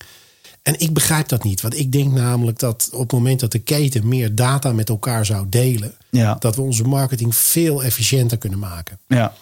[0.62, 1.62] En ik begrijp dat niet.
[1.62, 5.26] Want ik denk namelijk dat op het moment dat de keten meer data met elkaar
[5.26, 5.94] zou delen.
[6.10, 6.36] Ja.
[6.40, 9.00] Dat we onze marketing veel efficiënter kunnen maken.
[9.08, 9.34] Ja.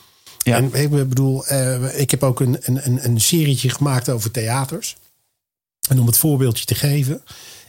[0.44, 0.56] Ja.
[0.56, 4.98] En ik bedoel, uh, ik heb ook een, een, een serietje gemaakt over theaters.
[5.90, 7.24] En om het voorbeeldje te geven.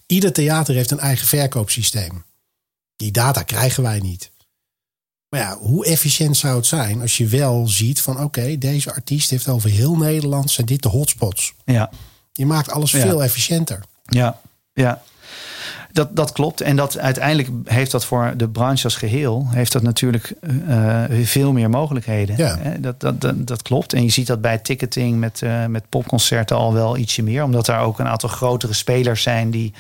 [0.07, 2.25] Ieder theater heeft een eigen verkoopsysteem.
[2.97, 4.31] Die data krijgen wij niet.
[5.29, 8.93] Maar ja, hoe efficiënt zou het zijn als je wel ziet van oké, okay, deze
[8.93, 11.55] artiest heeft over heel Nederland zijn dit de hotspots.
[11.65, 11.91] Ja.
[12.33, 13.01] Je maakt alles ja.
[13.01, 13.85] veel efficiënter.
[14.05, 14.41] Ja,
[14.73, 15.03] ja.
[15.93, 16.61] Dat, dat klopt.
[16.61, 20.33] En dat uiteindelijk heeft dat voor de branche als geheel heeft dat natuurlijk
[20.69, 22.37] uh, veel meer mogelijkheden.
[22.37, 22.59] Ja.
[22.79, 23.93] Dat, dat, dat, dat, klopt.
[23.93, 27.43] En je ziet dat bij ticketing met, uh, met popconcerten al wel ietsje meer.
[27.43, 29.73] Omdat daar ook een aantal grotere spelers zijn die.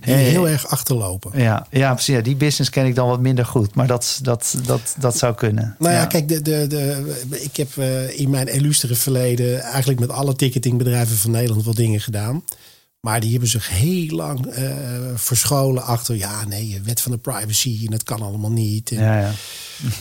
[0.00, 1.42] Die heel erg achterlopen.
[1.42, 2.14] Ja, ja, precies.
[2.14, 3.74] Ja, die business ken ik dan wat minder goed.
[3.74, 5.76] Maar dat, dat, dat, dat zou kunnen.
[5.78, 6.06] Nou ja, ja.
[6.06, 7.68] kijk, de, de, de, ik heb
[8.16, 12.42] in mijn illustere verleden eigenlijk met alle ticketingbedrijven van Nederland wel dingen gedaan.
[13.00, 14.64] Maar die hebben zich heel lang uh,
[15.14, 16.16] verscholen achter...
[16.16, 18.90] ja, nee, wet van de privacy en dat kan allemaal niet.
[18.90, 19.32] En ja, ja.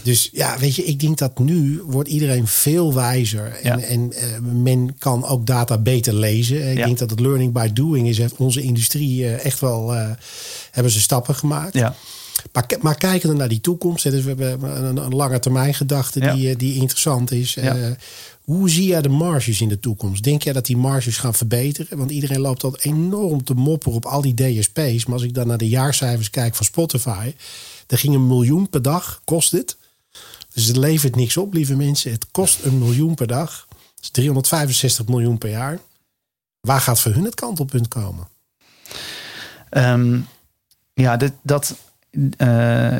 [0.03, 3.51] Dus ja, weet je, ik denk dat nu wordt iedereen veel wijzer.
[3.51, 3.85] En, ja.
[3.85, 6.71] en uh, men kan ook data beter lezen.
[6.71, 8.17] Ik denk dat het learning by doing is.
[8.17, 9.91] Heeft onze industrie uh, echt wel...
[10.71, 11.73] hebben ze stappen gemaakt.
[11.73, 11.95] Ja.
[12.51, 14.03] Maar, maar kijken naar die toekomst.
[14.03, 16.33] Dus we hebben een, een lange termijn gedachte Ja.
[16.33, 17.53] die, die interessant is.
[17.53, 17.75] Ja.
[17.77, 17.91] Uh,
[18.43, 20.23] hoe zie jij de marges in de toekomst?
[20.23, 21.97] Denk jij dat die marges gaan verbeteren?
[21.97, 25.05] Want iedereen loopt al enorm te mopperen op al die DSP's.
[25.05, 27.33] Maar als ik dan naar de jaarcijfers kijk van Spotify.
[27.87, 29.77] Er ging een miljoen per dag, kost het.
[30.53, 32.11] Dus het levert niks op, lieve mensen.
[32.11, 33.65] Het kost een miljoen per dag.
[33.69, 35.79] Dat is 365 miljoen per jaar.
[36.61, 38.27] Waar gaat voor hun het kantelpunt komen?
[39.71, 40.27] Um,
[40.93, 41.75] ja, dit, dat,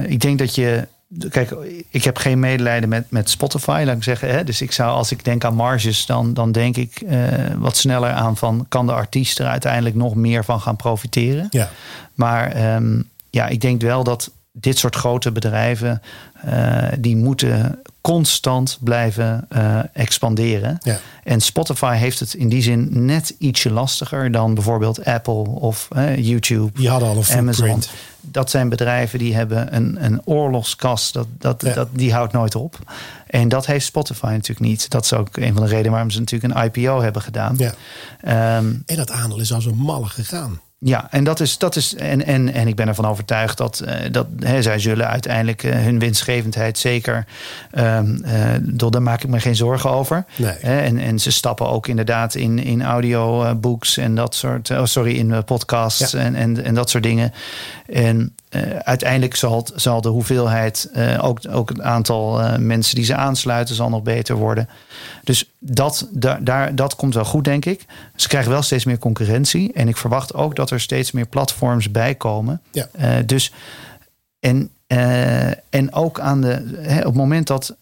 [0.07, 0.88] ik denk dat je
[1.30, 1.55] kijk,
[1.89, 4.30] ik heb geen medelijden met, met Spotify, laat ik zeggen.
[4.30, 4.43] Hè?
[4.43, 7.24] Dus ik zou, als ik denk aan marges, dan, dan denk ik uh,
[7.57, 11.47] wat sneller aan van kan de artiest er uiteindelijk nog meer van gaan profiteren.
[11.49, 11.70] Ja.
[12.14, 16.01] Maar um, ja, ik denk wel dat dit soort grote bedrijven,
[16.45, 20.78] uh, die moeten constant blijven uh, expanderen.
[20.82, 20.99] Ja.
[21.24, 26.72] En Spotify heeft het in die zin net ietsje lastiger dan bijvoorbeeld Apple of YouTube.
[26.74, 27.82] Die hadden al een Amazon.
[28.22, 31.13] Dat zijn bedrijven die hebben een, een oorlogskast.
[31.13, 31.74] Dat, dat, Ja.
[31.74, 32.80] dat, die houdt nooit op.
[33.28, 34.89] En dat heeft Spotify natuurlijk niet.
[34.89, 37.55] Dat is ook een van de redenen waarom ze natuurlijk een IPO hebben gedaan.
[37.57, 37.74] Ja.
[38.22, 40.59] Ehm, En dat aandeel is als een malle gegaan.
[40.82, 44.11] Ja, en dat is, dat is en, en, en ik ben ervan overtuigd dat, eh,
[44.11, 47.25] dat hè, zij zullen uiteindelijk eh, hun winstgevendheid zeker.
[47.71, 50.25] ehm eh, daar maak ik me geen zorgen over.
[50.36, 50.51] Nee.
[50.51, 54.71] En, en ze stappen ook inderdaad in, in audiobooks en dat soort.
[54.71, 56.19] Oh, sorry, in podcasts Ja.
[56.19, 57.34] en, en, en dat soort dingen.
[57.86, 63.06] En eh, uiteindelijk zal, zal de hoeveelheid, eh, ook, ook het aantal eh, mensen die
[63.06, 64.70] ze aansluiten, zal nog beter worden.
[65.24, 67.86] Dus dat, daar, daar, dat komt wel goed, denk ik.
[68.16, 69.74] Ze krijgen wel steeds meer concurrentie.
[69.74, 72.62] En ik verwacht ook dat er steeds meer platforms bij komen.
[72.72, 72.88] Ja.
[73.26, 73.54] Dus,
[74.39, 74.70] en,
[75.70, 77.76] en ook aan de, hè, op het moment dat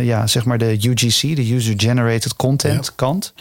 [0.00, 2.92] ja, zeg maar de UGC, de User Generated Content Ja.
[2.96, 3.34] kant,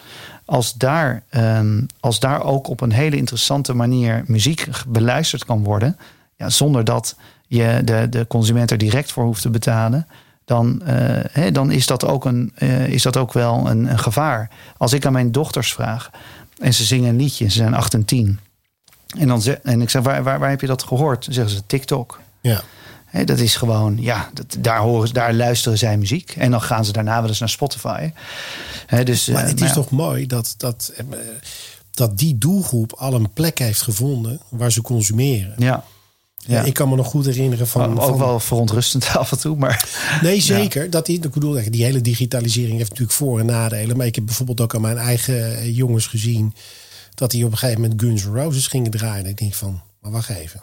[0.45, 5.97] als daar, ehm, als daar ook op een hele interessante manier muziek beluisterd kan worden,
[6.35, 7.15] ja, zonder dat
[7.47, 10.07] je de, de consument er direct voor hoeft te betalen,
[10.45, 10.95] dan, eh,
[11.31, 14.49] hè, dan is, dat ook een, eh, is dat ook wel een, een gevaar.
[14.77, 16.09] Als ik aan mijn dochters vraag
[16.57, 18.39] en ze zingen een liedje, ze zijn 8 en 10.
[19.17, 21.25] En, dan en ik zeg, waar, waar, waar heb je dat gehoord?
[21.25, 22.19] Dan zeggen ze TikTok.
[22.41, 22.61] Ja.
[23.25, 26.35] Dat is gewoon, ja, dat, daar, horen, daar luisteren zij muziek.
[26.37, 28.11] En dan gaan ze daarna wel eens naar Spotify.
[29.03, 29.81] Dus, Maar eh, het nou is ja.
[29.81, 30.93] toch mooi dat, dat,
[31.91, 35.53] dat die doelgroep al een plek heeft gevonden waar ze consumeren.
[35.57, 35.83] Ja.
[36.47, 36.63] Ja.
[36.63, 37.99] Ik kan me nog goed herinneren van.
[37.99, 39.89] ook van- wel verontrustend af en toe, maar
[40.21, 40.89] Nee, zeker.
[40.89, 43.97] Dat die, ik bedoel, die hele digitalisering heeft natuurlijk voor- en nadelen.
[43.97, 46.53] Maar ik heb bijvoorbeeld ook aan mijn eigen eh, jongens gezien.
[47.15, 49.23] dat die op een gegeven moment Guns N' Roses gingen draaien.
[49.23, 50.61] En ik denk van, maar wacht even.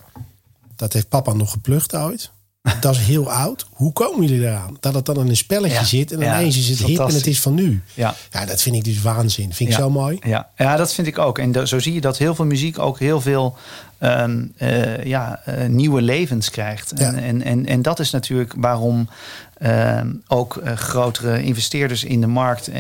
[0.77, 2.31] Dat heeft papa nog geplukt ooit.
[2.81, 3.67] Dat is heel oud.
[3.71, 4.77] Hoe komen jullie eraan?
[4.81, 5.85] Dat het dan in een spelletje Ja.
[5.85, 7.83] zit en Ja, ineens is het hip en het is van nu.
[7.95, 8.15] ja.
[8.31, 9.55] Ja, dat vind ik dus waanzin.
[9.55, 9.83] Vind ik Ja.
[9.83, 10.19] zo mooi.
[10.27, 11.39] Ja, ja, dat vind ik ook.
[11.39, 13.57] En zo zie je dat heel veel muziek ook heel veel
[13.99, 16.93] ehm, eh, ja, eh, nieuwe levens krijgt.
[16.93, 19.09] En, en, en, en dat is natuurlijk waarom
[19.59, 22.71] ehm, ook eh, grotere investeerders in de markt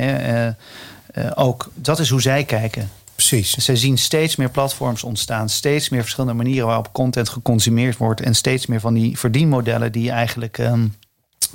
[1.34, 2.90] ook, dat is hoe zij kijken.
[3.26, 3.54] Precies.
[3.54, 8.34] Zij zien steeds meer platforms ontstaan, steeds meer verschillende manieren waarop content geconsumeerd wordt en
[8.34, 10.86] steeds meer van die verdienmodellen die eigenlijk ehm,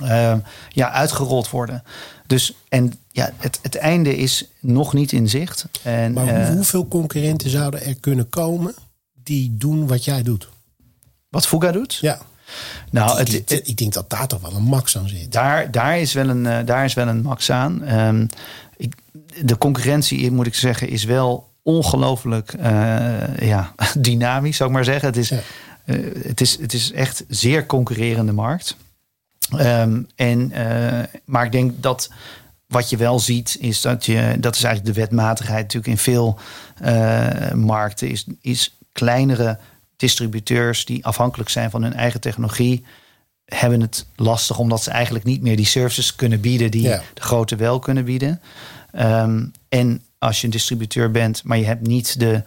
[0.00, 0.38] ehm,
[0.68, 1.82] ja, uitgerold worden.
[2.26, 5.66] Dus en ja, het, het einde is nog niet in zicht.
[5.82, 8.74] En, Maar eh, hoeveel concurrenten zouden er kunnen komen
[9.22, 10.48] die doen wat jij doet?
[11.28, 11.94] wat Fuga doet?
[11.94, 12.18] Ja.
[12.90, 15.32] nou, ik, het, ik denk dat daar toch wel een max aan zit.
[15.32, 17.84] daar, daar, is wel een, eh, daar is wel een max aan.
[17.84, 18.26] Ehm,
[18.76, 18.94] ik,
[19.42, 25.08] de concurrentie, moet ik zeggen, is wel ongelooflijk eh, ja, dynamisch, zou ik maar zeggen.
[25.08, 25.38] Het is, Ja.
[25.84, 25.96] eh,
[26.26, 28.76] het is, het is echt zeer concurrerende markt.
[29.56, 32.10] Ehm, en, eh, maar ik denk dat
[32.66, 36.38] wat je wel ziet, is dat je, dat is eigenlijk de wetmatigheid natuurlijk in veel
[37.54, 39.58] markten, is, is kleinere
[39.96, 42.84] distributeurs die afhankelijk zijn van hun eigen technologie,
[43.44, 47.02] hebben het lastig omdat ze eigenlijk niet meer die services kunnen bieden die Ja.
[47.14, 48.40] de grote wel kunnen bieden.
[48.92, 52.42] Ehm, en als je een distributeur bent, maar je hebt niet de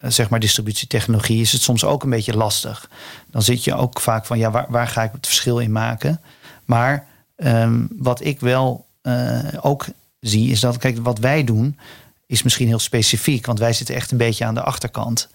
[0.00, 2.90] eh, zeg maar distributietechnologie, is het soms ook een beetje lastig.
[3.30, 6.20] Dan zit je ook vaak van ja, waar, waar ga ik het verschil in maken?
[6.64, 7.06] Maar
[7.36, 9.86] ehm, wat ik wel eh, ook
[10.20, 11.78] zie, is dat kijk, wat wij doen,
[12.26, 15.28] is misschien heel specifiek, want wij zitten echt een beetje aan de achterkant.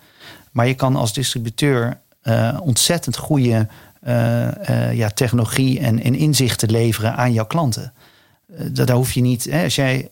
[0.51, 3.67] Maar je kan als distributeur eh, ontzettend goede
[4.91, 7.93] ja, technologie en, en inzichten leveren aan jouw klanten.
[8.71, 9.43] Daar hoef je niet.
[9.43, 10.09] Hè, als jij,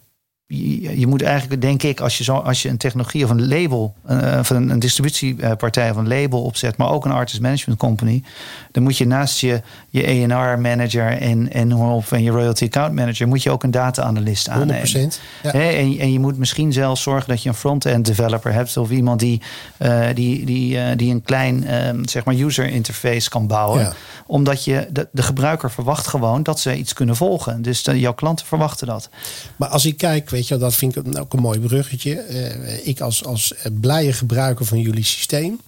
[0.48, 3.48] je, je moet eigenlijk, denk ik, als je, zo, als je een technologie of een
[3.48, 7.80] label, eh, of een, een distributiepartij of een label opzet, maar ook een artist management
[7.80, 8.24] company,
[8.72, 12.94] dan moet je naast je, je A&R manager en, en, op, en je royalty account
[12.94, 14.52] manager, moet je ook een data-analyst 100%.
[14.52, 15.12] aannemen.
[15.44, 15.52] Ja.
[15.52, 18.90] Hè, en, en je moet misschien zelfs zorgen dat je een front-end developer hebt of
[18.90, 19.42] iemand die,
[19.78, 23.82] eh, die, die, eh, die een klein ehm, zeg maar user interface kan bouwen.
[23.82, 23.94] Ja.
[24.26, 27.62] Omdat je de, de gebruiker verwacht gewoon dat ze iets kunnen volgen.
[27.62, 29.10] Dus de, jouw klanten verwachten dat.
[29.56, 32.16] Maar als ik kijk, weet je, dat vind ik ook een mooi bruggetje.
[32.16, 35.60] Eh, ik als, als eh, blije gebruiker van jullie systeem,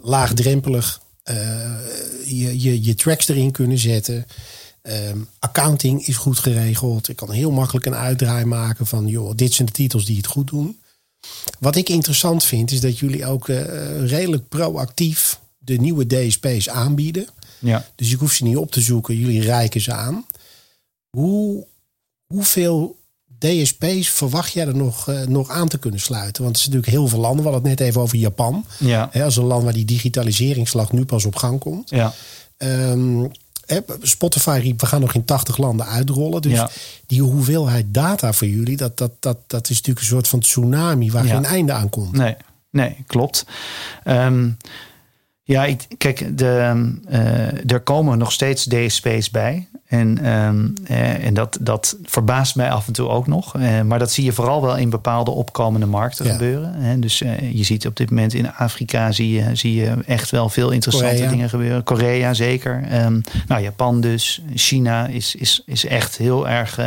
[0.00, 1.36] laagdrempelig, eh,
[2.26, 4.26] je, je, je tracks erin kunnen zetten.
[4.82, 7.08] Ehm, accounting is goed geregeld.
[7.08, 10.26] Ik kan heel makkelijk een uitdraai maken van, joh, dit zijn de titels die het
[10.26, 10.80] goed doen.
[11.58, 13.46] Wat ik interessant vind, is dat jullie ook
[14.04, 17.26] redelijk proactief de nieuwe DSP's aanbieden.
[17.58, 17.86] Ja.
[17.94, 19.16] Dus je hoeft ze niet op te zoeken.
[19.16, 20.26] Jullie reiken ze aan.
[21.10, 21.66] Hoe,
[22.26, 23.00] hoeveel
[23.42, 26.42] DSP's verwacht jij er nog, uh, nog aan te kunnen sluiten?
[26.42, 27.44] Want het is natuurlijk heel veel landen.
[27.44, 28.66] We hadden het net even over Japan.
[28.78, 29.08] Ja.
[29.12, 31.90] Hè, als een land waar die digitaliseringsslag nu pas op gang komt.
[31.90, 32.12] Ja.
[32.58, 33.30] Um,
[34.02, 36.42] Spotify riep, we gaan nog in 80 landen uitrollen.
[36.42, 36.70] Dus Ja.
[37.06, 41.10] die hoeveelheid data voor jullie, dat, dat, dat, dat is natuurlijk een soort van tsunami
[41.10, 41.34] waar Ja.
[41.34, 42.12] geen einde aan komt.
[42.16, 42.36] Nee,
[42.70, 43.44] nee, klopt.
[44.04, 44.48] Ehm,
[45.52, 46.74] ja, ik, kijk, de,
[47.08, 49.66] eh, er komen nog steeds DSP's bij.
[49.86, 53.54] En, ehm, eh, en dat, dat verbaast mij af en toe ook nog.
[53.56, 56.32] Eh, maar dat zie je vooral wel in bepaalde opkomende markten Ja.
[56.32, 56.74] gebeuren.
[56.74, 56.98] Hè.
[56.98, 60.48] Dus eh, je ziet op dit moment in Afrika zie je, zie je echt wel
[60.48, 61.30] veel interessante Korea.
[61.30, 61.82] dingen gebeuren.
[61.82, 62.84] Korea zeker.
[62.90, 64.42] Ehm, nou, Japan dus.
[64.54, 66.78] China is, is, is echt heel erg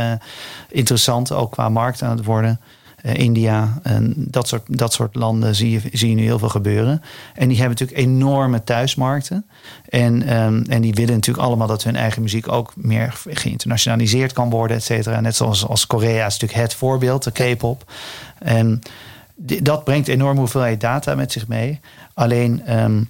[0.70, 2.60] interessant, ook qua markt aan het worden.
[3.06, 6.48] Eh, India, en dat, soort, dat soort landen zie je, zie je nu heel veel
[6.48, 7.02] gebeuren.
[7.34, 9.46] En die hebben natuurlijk enorme thuismarkten.
[9.88, 14.50] En, ehm, en die willen natuurlijk allemaal dat hun eigen muziek ook meer geïnternationaliseerd kan
[14.50, 15.20] worden, et cetera.
[15.20, 17.92] Net zoals als Korea is natuurlijk het voorbeeld, de K-pop.
[18.38, 18.80] En
[19.62, 21.80] dat brengt enorme hoeveelheid data met zich mee.
[22.14, 23.02] Alleen, ehm,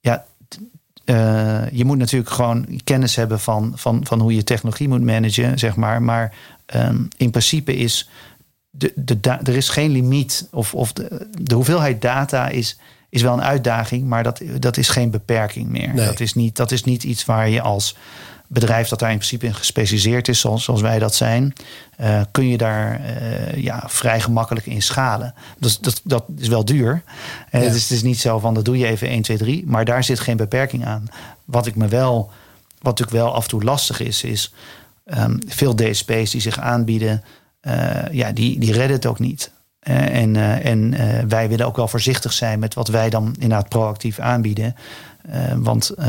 [0.00, 0.24] ja,
[1.04, 5.58] eh, je moet natuurlijk gewoon kennis hebben van, van, van hoe je technologie moet managen,
[5.58, 6.02] zeg maar.
[6.02, 6.34] Maar
[6.66, 8.08] ehm, in principe is
[8.70, 10.48] de, de, er is geen limiet.
[10.52, 14.88] Of, of de, de hoeveelheid data is, is wel een uitdaging, maar dat, dat is
[14.88, 15.94] geen beperking meer.
[15.94, 16.06] Nee.
[16.06, 17.96] Dat, is niet, dat is niet iets waar je als
[18.46, 21.52] bedrijf dat daar in principe in gespecialiseerd is, zoals, zoals wij dat zijn,
[21.96, 25.34] eh, kun je daar eh, ja, vrij gemakkelijk in schalen.
[25.58, 27.02] Dus dat, dat is wel duur.
[27.50, 27.72] Eh, Ja.
[27.72, 30.04] Dus het is niet zo van dat doe je even 1, 2, 3, maar daar
[30.04, 31.06] zit geen beperking aan.
[31.44, 32.30] Wat ik me wel,
[32.78, 34.52] wat natuurlijk wel af en toe lastig is, is
[35.04, 37.39] ehm, veel DSP's die zich aanbieden, eh,
[38.10, 39.50] ja, die, die redden het ook niet.
[39.80, 43.34] Eh, en eh, en eh, wij willen ook wel voorzichtig zijn met wat wij dan
[43.38, 44.74] inderdaad proactief aanbieden.
[45.28, 46.06] Eh, want eh,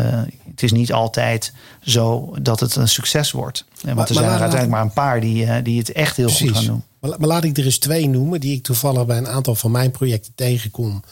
[0.49, 3.65] het is niet altijd zo dat het een succes wordt.
[3.77, 5.79] Eh, want Maar- er maar zijn er laat- uiteindelijk maar een paar die, eh, die
[5.79, 6.83] het echt heel goed gaan doen.
[6.99, 9.71] Maar, maar laat ik er eens twee noemen die ik toevallig bij een aantal van
[9.71, 11.03] mijn projecten tegenkom.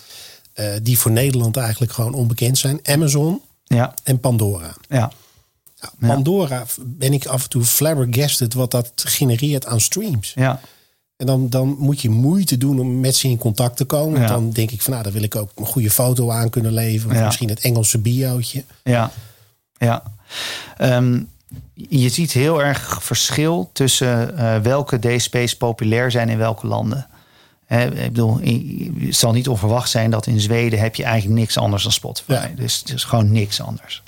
[0.54, 2.80] eh, die voor Nederland eigenlijk gewoon onbekend zijn.
[2.84, 4.74] Amazon Ja, en Pandora.
[4.90, 5.12] ja,
[5.82, 6.08] Ja.
[6.08, 10.32] Pandora ben ik af en toe flabbergasted wat dat genereert aan streams.
[10.36, 10.60] ja,
[11.18, 14.22] En dan, dan moet je moeite doen om met ze in contact te komen.
[14.22, 14.28] Ja.
[14.28, 17.12] dan denk ik van nou, dan wil ik ook een goede foto aan kunnen leveren.
[17.12, 17.26] Of Ja.
[17.26, 18.64] misschien het Engelse biootje.
[18.84, 19.12] ja.
[19.78, 20.04] ja.
[20.78, 21.22] Ehm,
[21.74, 27.08] je ziet heel erg verschil tussen eh, welke DSP's populair zijn in welke landen.
[27.70, 28.40] Ik bedoel,
[29.00, 32.32] het zal niet onverwacht zijn dat in Zweden heb je eigenlijk niks anders dan Spotify.
[32.32, 32.50] Ja.
[32.56, 34.04] Dus het is gewoon niks anders.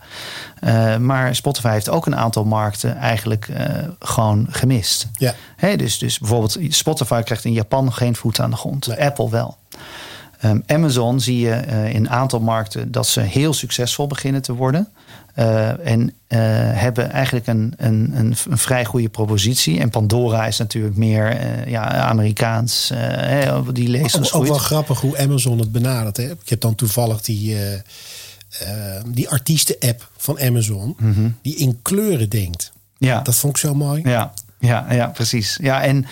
[0.60, 3.66] Eh, maar Spotify heeft ook een aantal markten eigenlijk eh,
[4.00, 5.08] gewoon gemist.
[5.18, 5.36] Ja,
[5.76, 8.88] dus, dus bijvoorbeeld Spotify krijgt in Japan geen voet aan de grond.
[8.88, 9.02] Nee.
[9.02, 9.58] Apple wel.
[10.40, 14.54] Ehm, Amazon zie je eh, in een aantal markten dat ze heel succesvol beginnen te
[14.54, 14.88] worden.
[15.34, 16.40] Eh, en eh,
[16.74, 19.80] hebben eigenlijk een, een, een, een vrij goede propositie.
[19.80, 22.92] En Pandora is natuurlijk meer eh, ja, Amerikaans.
[22.94, 26.18] hè, die leest ook, wel grappig hoe Amazon het benadert.
[26.18, 26.32] Hè?
[26.32, 27.58] Ik heb dan toevallig die,
[29.08, 30.98] die artiesten-app van Amazon.
[31.42, 32.72] Die in kleuren denkt.
[32.98, 33.22] Ja.
[33.22, 34.02] Dat vond ik zo mooi.
[34.04, 35.58] Ja, ja, ja precies.
[35.62, 36.06] Ja, en,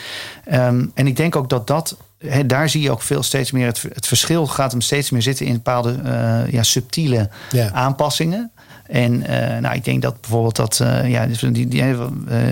[0.46, 1.98] ehm, en ik denk ook dat dat.
[2.46, 3.66] Daar zie je ook veel steeds meer.
[3.66, 7.30] Het, het verschil gaat hem steeds meer zitten in bepaalde eh, ja, subtiele
[7.72, 8.52] aanpassingen.
[8.88, 11.96] En eh, nou, ik denk dat bijvoorbeeld dat eh, ja, dus die, die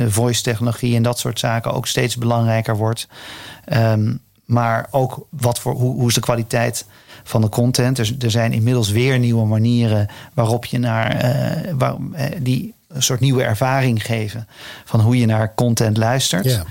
[0.08, 3.08] voice technologie en dat soort zaken ook steeds belangrijker wordt.
[3.66, 4.14] Ehm,
[4.46, 6.86] maar ook wat voor, hoe, hoe is de kwaliteit
[7.24, 7.98] van de content?
[7.98, 11.26] Er, er zijn inmiddels weer nieuwe manieren waarop je naar
[11.78, 11.96] waar,
[12.40, 14.48] die een soort nieuwe ervaring geven
[14.86, 16.46] van hoe je naar content luistert.
[16.46, 16.64] Ja.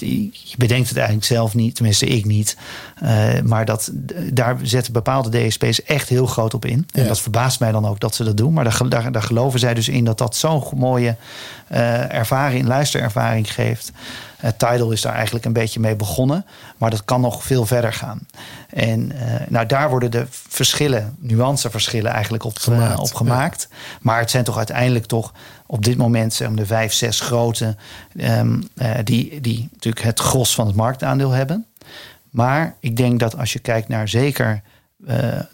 [0.00, 2.56] Je bedenkt het eigenlijk zelf niet, tenminste ik niet.
[3.00, 3.90] Eh, maar dat,
[4.32, 6.86] daar zetten bepaalde DSP's echt heel groot op in.
[6.92, 7.08] En Ja.
[7.08, 8.52] dat verbaast mij dan ook dat ze dat doen.
[8.52, 11.16] Maar daar, daar, daar geloven zij dus in dat dat zo'n mooie
[11.68, 13.92] eh, ervaring, luisterervaring geeft.
[14.40, 16.44] Eh, Tidal is daar eigenlijk een beetje mee begonnen.
[16.76, 18.20] Maar dat kan nog veel verder gaan.
[18.70, 19.12] En
[19.48, 23.00] nou, daar worden de verschillen, nuanceverschillen eigenlijk op Gemaakt, gemaakt.
[23.10, 23.68] op gemaakt.
[24.00, 25.32] Maar het zijn toch uiteindelijk toch
[25.70, 27.76] op dit moment zeg de vijf, zes grote...
[28.16, 31.66] ehm, eh, die, die natuurlijk het gros van het marktaandeel hebben.
[32.30, 34.62] Maar ik denk dat als je kijkt naar zeker
[35.04, 35.46] een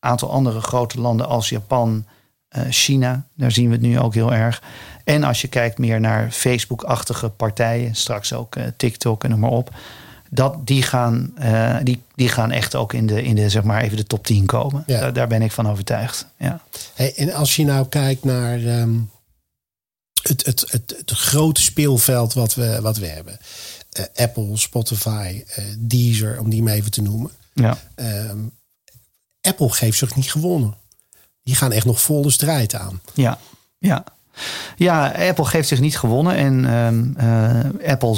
[0.00, 2.04] aantal andere grote landen als Japan,
[2.52, 4.62] eh, China, daar zien we het nu ook heel erg.
[5.04, 9.50] En als je kijkt meer naar Facebook-achtige partijen, straks ook eh, TikTok en noem maar
[9.50, 9.70] op.
[10.30, 13.82] Dat, die, gaan, eh, die, die gaan echt ook in de, in de, zeg maar
[13.82, 14.84] even de top 10 komen.
[14.86, 15.00] Ja.
[15.00, 16.26] Daar, daar ben ik van overtuigd.
[16.36, 16.60] Ja.
[16.94, 18.90] Hey, en als je nou kijkt naar ehm,
[20.22, 23.38] het, het, het, het grote speelveld wat we, wat we hebben.
[23.90, 27.30] Eh, Apple, Spotify, eh, Deezer, om die maar even te noemen.
[27.52, 27.78] Ja.
[27.94, 28.38] Ehm,
[29.40, 30.80] Apple geeft zich niet gewonnen.
[31.42, 33.00] die gaan echt nog vol de strijd aan.
[33.14, 33.38] Ja,
[33.78, 34.04] ja.
[34.76, 36.36] Ja, Apple geeft zich niet gewonnen.
[36.36, 37.28] En ehm,
[37.82, 38.16] eh, Apple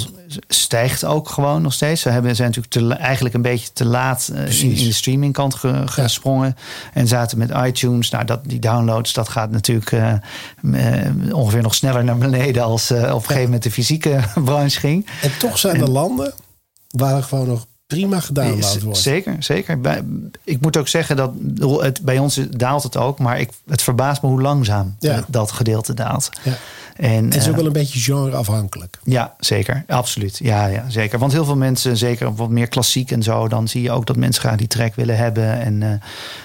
[0.48, 2.00] stijgt ook gewoon nog steeds.
[2.00, 5.54] Ze hebben, zijn natuurlijk te, eigenlijk een beetje te laat uh, in, in, de streamingkant
[5.54, 6.56] ge, gesprongen.
[6.92, 8.10] En zaten met iTunes.
[8.10, 10.14] Nou, dat, die downloads, dat gaat natuurlijk uh,
[11.32, 15.06] ongeveer nog sneller naar beneden als op een gegeven moment de fysieke branche ging.
[15.22, 16.34] En toch zijn er landen
[16.88, 18.98] waar gewoon nog prima gedownload wordt.
[18.98, 19.78] Zeker, zeker.
[20.44, 21.32] Ik moet ook zeggen dat
[21.80, 25.94] het, bij ons daalt het ook, maar ik, het verbaast me hoe langzaam dat gedeelte
[25.94, 26.28] daalt.
[26.42, 26.52] Ja.
[26.96, 28.98] En, het is ook uh, wel een beetje genreafhankelijk.
[29.04, 29.84] Ja, zeker.
[29.86, 30.38] Absoluut.
[30.38, 31.18] Ja, ja, zeker.
[31.18, 34.16] Want heel veel mensen, zeker wat meer klassiek en zo, dan zie je ook dat
[34.16, 35.60] mensen graag die track willen hebben.
[35.60, 35.92] En, uh,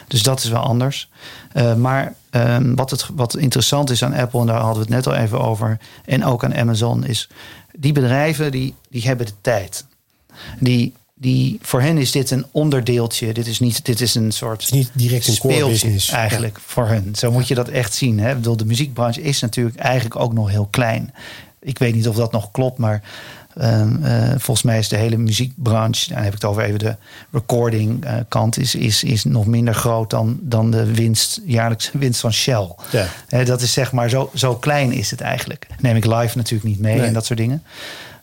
[0.07, 1.09] dus dat is wel anders.
[1.53, 5.05] Uh, maar um, wat, het, wat interessant is aan Apple, en daar hadden we het
[5.05, 7.29] net al even over, en ook aan Amazon, is
[7.77, 9.85] die bedrijven die, die hebben de tijd.
[10.59, 13.33] Die, die, voor hen is dit een onderdeeltje.
[13.33, 14.61] Dit is niet, dit is een soort.
[14.61, 17.15] Is niet direct een speeltje eigenlijk voor hen.
[17.15, 18.19] Zo moet je dat echt zien.
[18.19, 18.29] Hè?
[18.29, 21.13] Ik bedoel, de muziekbranche is natuurlijk eigenlijk ook nog heel klein.
[21.61, 23.01] Ik weet niet of dat nog klopt, maar
[23.61, 26.95] um, uh, volgens mij is de hele muziekbranche, dan heb ik het over even de
[27.31, 32.19] recording uh, kant, is, is, is nog minder groot dan, dan de winst, jaarlijkse winst
[32.19, 32.75] van Shell.
[32.91, 33.43] Ja.
[33.43, 35.67] Dat is zeg maar zo, zo klein is het eigenlijk.
[35.79, 37.07] Neem ik live natuurlijk niet mee nee.
[37.07, 37.63] en dat soort dingen.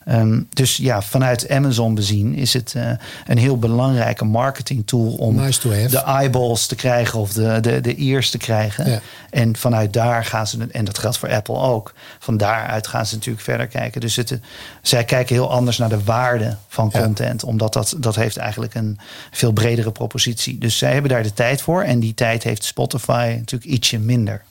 [0.09, 2.91] Um, dus ja, vanuit Amazon bezien is het uh,
[3.27, 7.95] een heel belangrijke marketing tool om nice de eyeballs te krijgen of de, de, de
[7.95, 8.91] ears te krijgen.
[8.91, 9.01] Ja.
[9.31, 13.15] En vanuit daar gaan ze, en dat geldt voor Apple ook, van daaruit gaan ze
[13.15, 14.01] natuurlijk verder kijken.
[14.01, 14.41] Dus het,
[14.83, 17.49] zij kijken heel anders naar de waarde van content, ja.
[17.49, 18.99] omdat dat, dat heeft eigenlijk een
[19.31, 20.59] veel bredere propositie.
[20.59, 24.43] Dus zij hebben daar de tijd voor en die tijd heeft Spotify natuurlijk ietsje minder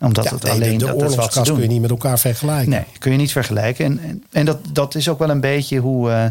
[0.00, 2.70] omdat ja, het nee, alleen de, de dat, dat kun je niet met elkaar vergelijken.
[2.70, 3.84] Nee, kun je niet vergelijken.
[3.84, 6.30] En, en, en dat, dat is ook wel een beetje hoe,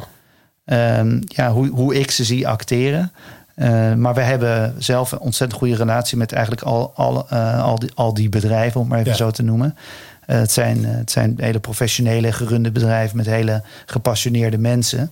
[0.65, 3.11] uh, um, ja, hoe, hoe ik ze zie acteren.
[3.55, 7.79] Uh, maar we hebben zelf een ontzettend goede relatie met eigenlijk al, al, uh, al,
[7.79, 9.17] die, al die bedrijven, om maar even ja.
[9.17, 9.77] zo te noemen.
[10.27, 15.11] Uh, het, zijn, het zijn hele professionele, gerunde bedrijven met hele gepassioneerde mensen.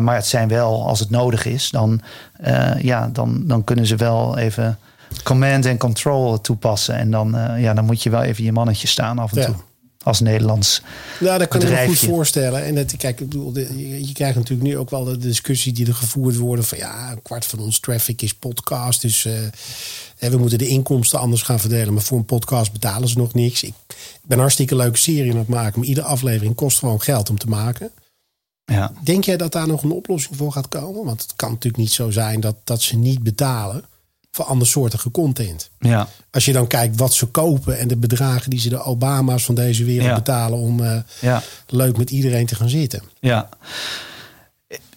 [0.00, 2.00] maar het zijn wel, als het nodig is, dan,
[2.78, 4.78] ja, dan, dan kunnen ze wel even
[5.22, 6.94] command en control toepassen.
[6.94, 9.46] En dan, uh, ja, dan moet je wel even je mannetje staan af en ja.
[9.46, 9.54] toe.
[10.02, 10.82] Als Nederlands.
[11.20, 12.64] Ja, dat kan ik me goed voorstellen.
[12.64, 15.86] En dat, kijk, ik bedoel, je, je, krijgt natuurlijk nu ook wel de discussie die
[15.86, 19.00] er gevoerd worden van ja, een kwart van ons traffic is podcast.
[19.00, 19.32] Dus uh,
[20.18, 21.94] we moeten de inkomsten anders gaan verdelen.
[21.94, 23.62] Maar voor een podcast betalen ze nog niks.
[23.62, 23.74] Ik,
[24.22, 25.78] ben hartstikke leuke serie aan het maken.
[25.78, 27.90] Maar iedere aflevering kost gewoon geld om te maken.
[28.64, 28.92] Ja.
[29.02, 31.04] Denk jij dat daar nog een oplossing voor gaat komen?
[31.04, 33.84] Want het kan natuurlijk niet zo zijn dat, dat ze niet betalen
[34.32, 35.70] voor andersoortige content.
[35.78, 36.08] Ja.
[36.30, 39.54] Als je dan kijkt wat ze kopen en de bedragen die ze de Obama's van
[39.54, 40.14] deze wereld ja.
[40.14, 41.42] betalen om uh, ja.
[41.66, 43.02] leuk met iedereen te gaan zitten.
[43.20, 43.48] Ja.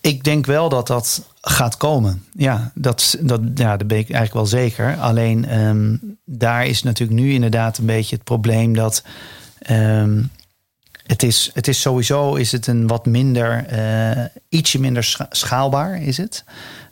[0.01, 2.23] Ik denk wel dat dat gaat komen.
[2.33, 4.97] Ja, dat, dat, ja, dat ben ik eigenlijk wel zeker.
[4.97, 9.03] Alleen um, daar is natuurlijk nu inderdaad een beetje het probleem dat.
[9.69, 10.31] Um,
[11.06, 16.01] het is, het is sowieso is het een wat minder, uh, ietsje minder scha schaalbaar
[16.01, 16.43] is het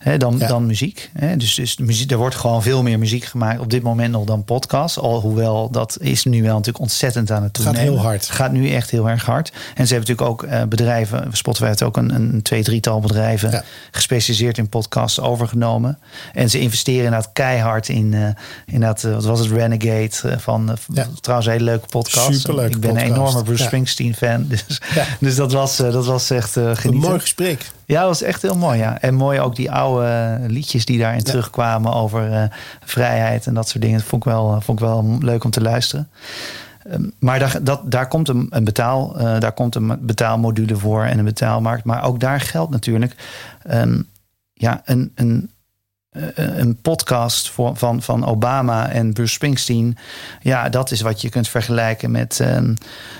[0.03, 0.47] hè, dan, ja.
[0.47, 1.09] dan muziek.
[1.13, 1.37] Hè.
[1.37, 4.43] Dus, dus muziek, er wordt gewoon veel meer muziek gemaakt op dit moment nog dan
[4.43, 4.97] podcast.
[4.97, 7.79] Alhoewel dat is nu wel natuurlijk ontzettend aan het toenemen.
[7.79, 8.29] Gaat heel hard.
[8.29, 9.51] Gaat nu echt heel erg hard.
[9.75, 13.51] En ze hebben natuurlijk ook uh, bedrijven, Spotify heeft ook een, een twee, drietal bedrijven
[13.51, 13.63] ja.
[13.91, 15.99] gespecialiseerd in podcasts overgenomen.
[16.33, 18.27] En ze investeren inderdaad keihard in, uh,
[18.65, 21.07] inderdaad, uh, wat was het, Renegade van, ja.
[21.19, 22.39] trouwens een hele leuke podcast.
[22.39, 23.09] Superleuke Ik ben podcast.
[23.09, 24.45] een enorme Bruce Springsteen fan.
[24.53, 24.81] Dus,
[25.19, 26.93] dus dat, was, dat was echt genieten.
[26.93, 27.71] Een mooi gesprek.
[27.85, 28.79] Ja, dat was echt heel mooi.
[28.79, 29.01] Ja.
[29.01, 31.23] En mooi ook die oude liedjes die daarin ja.
[31.23, 32.43] terugkwamen over uh,
[32.85, 33.97] vrijheid en dat soort dingen.
[33.97, 36.09] Dat vond ik wel, vond ik wel leuk om te luisteren.
[36.91, 41.03] Um, maar daar, dat, daar komt een, een betaal, uh, daar komt een betaalmodule voor
[41.03, 41.83] en een betaalmarkt.
[41.83, 43.15] Maar ook daar geldt natuurlijk
[43.71, 44.07] um,
[44.53, 45.51] ja, een, een,
[46.35, 49.97] een podcast voor, van, van Obama en Bruce Springsteen.
[50.41, 52.73] Ja, dat is wat je kunt vergelijken met, um,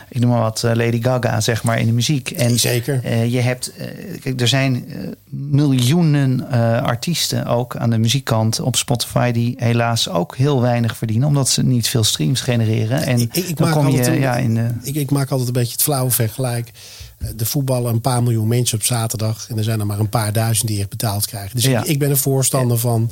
[0.09, 2.31] ik noem maar wat, Lady Gaga, zeg maar, in de muziek.
[2.31, 3.01] En Zeker.
[3.05, 3.71] Uh, je hebt,
[4.21, 4.85] kijk, er zijn
[5.29, 6.49] miljoenen
[6.81, 11.63] artiesten ook aan de muziekkant op Spotify die helaas ook heel weinig verdienen, omdat ze
[11.63, 13.01] niet veel streams genereren.
[13.01, 14.67] En ik, ik dan kom je een, ja, in de.
[14.81, 16.71] Ik, ik maak altijd een beetje het flauwe vergelijk
[17.35, 19.49] de voetballen een paar miljoen mensen op zaterdag.
[19.49, 21.55] En er zijn er maar een paar duizend die echt betaald krijgen.
[21.55, 21.81] Dus ja.
[21.81, 23.11] ik, ik, ben een voorstander van.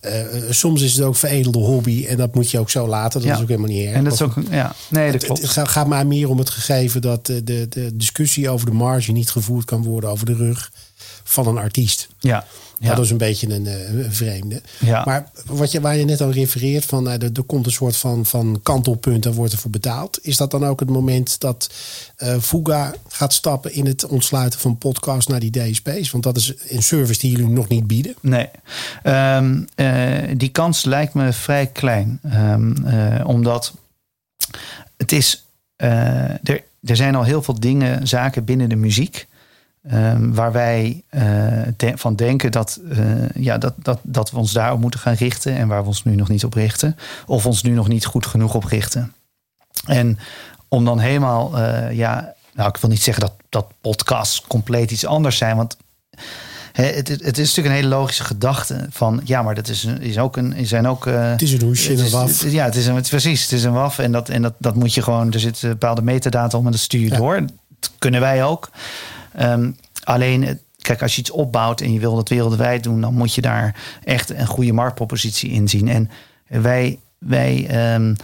[0.00, 0.12] Uh,
[0.50, 2.06] soms is het ook veredelde hobby.
[2.08, 3.20] En dat moet je ook zo laten.
[3.20, 3.34] Dat ja.
[3.34, 3.94] is ook helemaal niet erg.
[3.94, 7.00] En dat is ook, ja, nee, dat het, het, gaat, maar meer om het gegeven
[7.00, 10.70] dat de, de, de discussie over de marge niet gevoerd kan worden over de rug
[11.24, 12.08] van een artiest.
[12.18, 12.46] Ja.
[12.78, 12.94] Ja.
[12.94, 14.62] Dat is een beetje een, eh, een vreemde.
[14.78, 15.04] Ja.
[15.04, 17.96] Maar wat je, waar je net al refereert, van nou, er, er komt een soort
[17.96, 20.18] van, van kantelpunt, daar wordt er voor betaald.
[20.22, 21.70] Is dat dan ook het moment dat
[22.18, 26.10] uh, Fuga gaat stappen in het ontsluiten van podcast naar die DSP's?
[26.10, 28.14] Want dat is een service die jullie nog niet bieden.
[28.20, 28.48] Nee,
[29.04, 32.20] um, uh, die kans lijkt me vrij klein.
[32.34, 33.74] Um, uh, omdat
[34.96, 35.46] het is,
[35.76, 39.26] er, er zijn al heel veel dingen, zaken binnen de muziek
[39.92, 41.22] Um, waar wij uh,
[41.76, 45.56] de, van denken dat, uh, ja, dat, dat, dat we ons daarop moeten gaan richten
[45.56, 48.26] en waar we ons nu nog niet op richten, of ons nu nog niet goed
[48.26, 49.14] genoeg op richten.
[49.84, 50.18] En
[50.68, 55.06] om dan helemaal, uh, ja, nou, ik wil niet zeggen dat, dat podcasts compleet iets
[55.06, 55.76] anders zijn, want
[56.72, 60.36] het, het, is natuurlijk een hele logische gedachte van ja, maar dat is, is ook
[60.36, 61.04] een, zijn ook.
[61.04, 62.50] het is een hoesje en een waf.
[62.50, 64.94] ja, het is, een, precies, het is een waf en dat, en dat, dat moet
[64.94, 65.32] je gewoon.
[65.32, 67.16] Er zit een bepaalde metadata om en dat stuur je ja.
[67.16, 67.40] door.
[67.80, 68.70] Dat kunnen wij ook.
[69.40, 73.34] Um, alleen, kijk, als je iets opbouwt en je wil dat wereldwijd doen, dan moet
[73.34, 73.74] je daar
[74.04, 75.88] echt een goede marktpropositie in zien.
[75.88, 76.10] En
[76.46, 78.16] wij, wij um,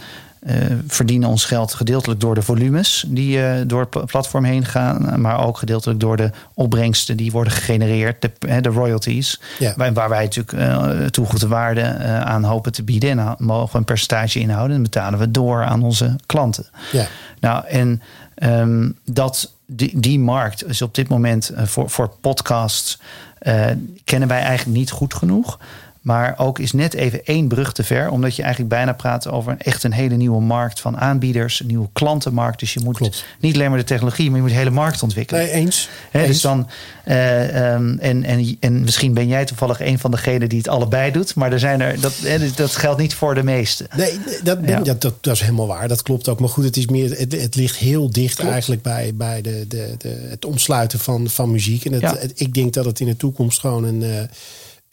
[0.47, 0.55] uh,
[0.87, 5.45] verdienen ons geld gedeeltelijk door de volumes die uh, door het platform heen gaan, maar
[5.45, 9.73] ook gedeeltelijk door de opbrengsten die worden gegenereerd, de, de royalties, ja.
[9.77, 11.83] waar, waar, wij natuurlijk uh, toegevoegde waarde
[12.23, 16.15] aan hopen te bieden en mogen een percentage inhouden en betalen we door aan onze
[16.25, 16.65] klanten.
[16.91, 17.05] Ja.
[17.39, 18.01] Nou, en
[18.43, 22.99] um, dat die, die markt is op dit moment uh, voor, voor podcasts
[23.41, 23.65] uh,
[24.03, 25.59] kennen wij eigenlijk niet goed genoeg.
[26.03, 28.09] Maar ook is net even één brug te ver.
[28.09, 31.59] Omdat je eigenlijk bijna praat over echt een hele nieuwe markt van aanbieders.
[31.59, 32.59] Een nieuwe klantenmarkt.
[32.59, 33.25] Dus je moet Klopt.
[33.39, 35.41] niet alleen maar de technologie, maar je moet de hele markt ontwikkelen.
[35.41, 35.89] Nee, eens.
[36.11, 36.27] He, eens.
[36.27, 36.67] Dus dan,
[37.07, 41.11] uh, um, en, en, en misschien ben jij toevallig een van degenen die het allebei
[41.11, 41.35] doet.
[41.35, 42.13] Maar er zijn er, dat,
[42.55, 43.87] dat geldt niet voor de meesten.
[43.95, 44.79] Nee, dat, ben, ja.
[44.79, 45.87] dat, dat, dat, is helemaal waar.
[45.87, 46.39] Dat klopt ook.
[46.39, 48.51] Maar goed, het, is meer, het, het ligt heel dicht klopt.
[48.51, 51.85] eigenlijk bij, bij de, de, de, het omsluiten van, van muziek.
[51.85, 52.15] En het, Ja.
[52.17, 54.21] het, ik denk dat het in de toekomst gewoon een, uh,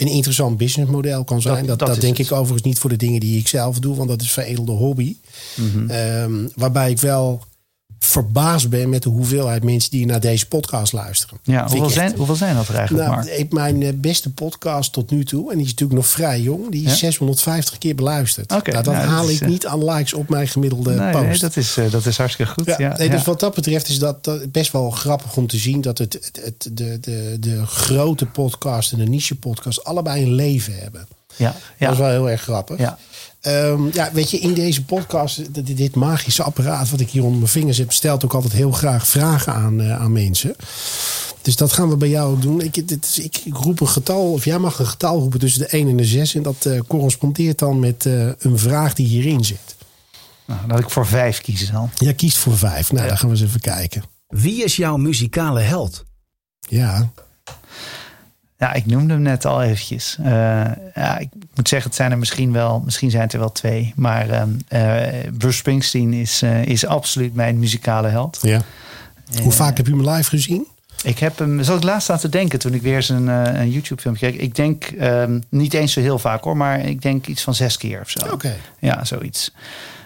[0.00, 1.54] een interessant businessmodel kan zijn.
[1.56, 2.26] Dat, Dat- dat, dat is denk het.
[2.26, 5.16] ik overigens niet voor de dingen die ik zelf doe, want dat is veredelde hobby.
[5.88, 7.44] Ehm, waarbij ik wel
[8.10, 11.38] verbaasd ben met de hoeveelheid mensen die naar deze podcast luisteren.
[11.42, 15.10] Ja, hoeveel, zijn, hoeveel zijn dat er eigenlijk, nou, ik, mijn eh, beste podcast tot
[15.10, 16.96] nu toe, en die is natuurlijk nog vrij jong, die is Ja?
[16.96, 18.52] 650 keer beluisterd.
[18.52, 21.10] Oké, nou, dat nou, dat haal ik eh, niet aan likes op mijn gemiddelde Nee,
[21.12, 21.24] post.
[21.24, 22.66] nee, dat, is, eh, dat is hartstikke goed.
[22.66, 23.10] Ja, Ja, nee.
[23.10, 26.12] Dus wat dat betreft is dat, dat best wel grappig om te zien dat het,
[26.12, 31.06] het, het- de, de, de grote podcast en de niche podcast allebei een leven hebben.
[31.36, 32.78] ja, ja, Dat is wel heel erg grappig.
[32.78, 32.98] ja.
[33.40, 37.38] Ehm, ja, weet je, in deze podcast, dit, dit magische apparaat wat ik hier onder
[37.38, 40.56] mijn vingers heb, stelt ook altijd heel graag vragen aan, eh, aan mensen.
[41.42, 42.60] Dus dat gaan we bij jou ook doen.
[42.60, 45.60] Ik, dit is, ik, ik roep een getal, of jij mag een getal roepen tussen
[45.60, 46.34] de 1 en de 6.
[46.34, 49.76] En dat eh, correspondeert dan met eh, een vraag die hierin zit.
[50.46, 51.90] Nou, laat ik voor vijf kiezen dan.
[51.94, 52.92] Jij kiest voor 5.
[52.92, 54.02] Nou, dan gaan we eens even kijken.
[54.26, 56.04] Wie is jouw muzikale held?
[56.60, 57.10] Ja,
[58.60, 60.16] Ja, ik noemde hem net al eventjes.
[60.18, 60.32] Eh,
[60.94, 63.92] ja, ik moet zeggen, het zijn er misschien wel, misschien zijn het er wel twee.
[63.96, 65.02] Maar eh,
[65.38, 68.38] Bruce Springsteen is, eh, is absoluut mijn muzikale held.
[68.42, 68.60] ja.
[69.42, 70.66] Hoe vaak heb je hem live gezien?
[71.02, 74.00] Ik heb hem, ik laatst aan te denken toen ik weer zijn eh, een YouTube
[74.00, 74.40] filmpje keek.
[74.40, 77.76] Ik denk ehm, niet eens zo heel vaak hoor, maar ik denk iets van zes
[77.76, 78.32] keer of zo.
[78.32, 78.56] Oké.
[78.78, 79.52] Ja, zoiets.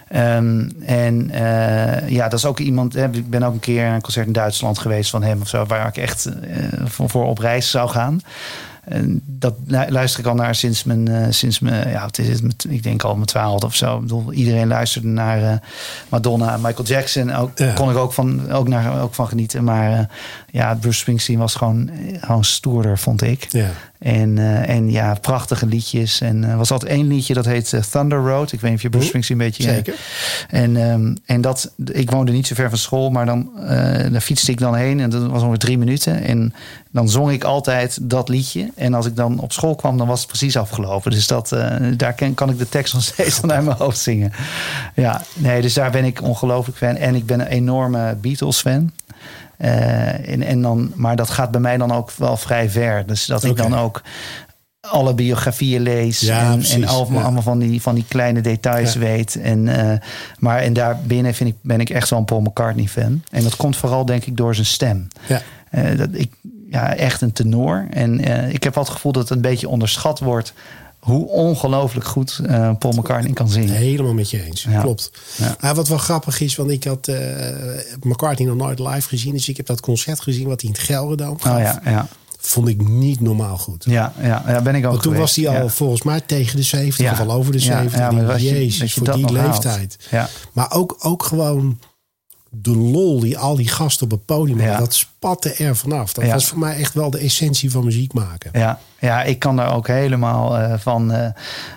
[0.07, 2.93] Ehm, en eh, ja, dat is ook iemand.
[2.93, 5.65] Hè, ik ben ook een keer een concert in Duitsland geweest van hem of zo,
[5.65, 6.31] waar ik echt eh,
[6.85, 8.19] voor, voor op reis zou gaan.
[8.83, 12.27] En dat lu- luister ik al naar sinds mijn, eh, sinds mijn ja, wat is
[12.41, 13.95] het, ik denk al mijn twaalfde of zo.
[13.95, 15.59] Ik bedoel, iedereen luisterde naar
[16.09, 17.33] Madonna, Michael Jackson.
[17.33, 17.73] Ook, Ja.
[17.73, 19.63] Kon ik ook van, ook, naar, ook van genieten.
[19.63, 20.09] Maar
[20.51, 21.89] ja, Bruce Springsteen was gewoon,
[22.19, 23.47] gewoon stoerder, vond ik.
[23.49, 23.69] Ja.
[23.99, 26.21] En, eh, en ja, prachtige liedjes.
[26.21, 28.51] En er was altijd één liedje dat heet eh, Thunder Road.
[28.51, 29.95] Ik weet niet of je Bruce Springsteen een beetje Zeker.
[30.49, 34.21] En, ehm, en dat, ik woonde niet zo ver van school, maar dan eh, daar
[34.21, 34.99] fietste ik dan heen.
[34.99, 36.23] En dat was ongeveer drie minuten.
[36.23, 36.53] En
[36.91, 38.71] dan zong ik altijd dat liedje.
[38.75, 41.11] En als ik dan op school kwam, dan was het precies afgelopen.
[41.11, 43.99] Dus dat, eh, daar kan, kan ik de tekst nog steeds van uit mijn hoofd
[43.99, 44.31] zingen.
[44.95, 46.95] Ja, nee, dus daar ben ik ongelooflijk fan.
[46.95, 48.91] En ik ben een enorme Beatles-fan.
[49.07, 49.13] Eh,
[49.57, 53.05] en, en dan, maar dat gaat bij mij dan ook wel vrij ver.
[53.05, 54.01] Dus dat ik dan ook
[54.89, 56.19] alle biografieën lees.
[56.19, 57.23] Ja, en, en allemaal, ja.
[57.23, 58.99] allemaal van, die, van die kleine details Ja.
[58.99, 59.35] weet.
[59.41, 59.99] En, eh,
[60.39, 63.23] maar en daarbinnen vind ik, ben ik echt wel een Paul McCartney fan.
[63.31, 65.07] En dat komt vooral denk ik door zijn stem.
[65.27, 65.41] Ja.
[65.69, 66.33] Eh, dat ik,
[66.69, 67.87] ja, echt een tenor.
[67.89, 70.53] En eh, ik heb wel het gevoel dat het een beetje onderschat wordt...
[71.05, 73.73] hoe ongelooflijk goed eh, Paul McCartney kan zingen.
[73.75, 74.63] Helemaal met je eens.
[74.69, 74.81] Ja.
[74.81, 75.11] Klopt.
[75.37, 75.55] Ja.
[75.59, 77.17] Ah, wat wel grappig is, want ik had eh
[78.01, 79.33] McCartney nog nooit live gezien.
[79.33, 81.55] Dus ik heb dat concert gezien wat hij in het Gelredome gaf.
[81.55, 82.07] Oh ja, ja,
[82.39, 83.83] Vond ik niet normaal goed.
[83.87, 85.35] ja, ja, ja ben ik ook Want toen geweest.
[85.35, 87.11] was hij al volgens mij tegen de 70 Ja.
[87.11, 87.99] of al over de Ja, 70.
[87.99, 89.97] ja, Ik maar denk, als je- Jezus, je voor die leeftijd.
[90.11, 90.29] Ja.
[90.53, 91.79] Maar ook, ook gewoon
[92.61, 94.79] de lol die al die gasten op het podium hadden, Ja.
[94.79, 96.13] dat spatte er vanaf.
[96.13, 96.33] Dat Ja.
[96.33, 98.49] was voor mij echt wel de essentie van muziek maken.
[98.53, 101.27] Ja, ja, ik kan daar ook helemaal eh, van eh,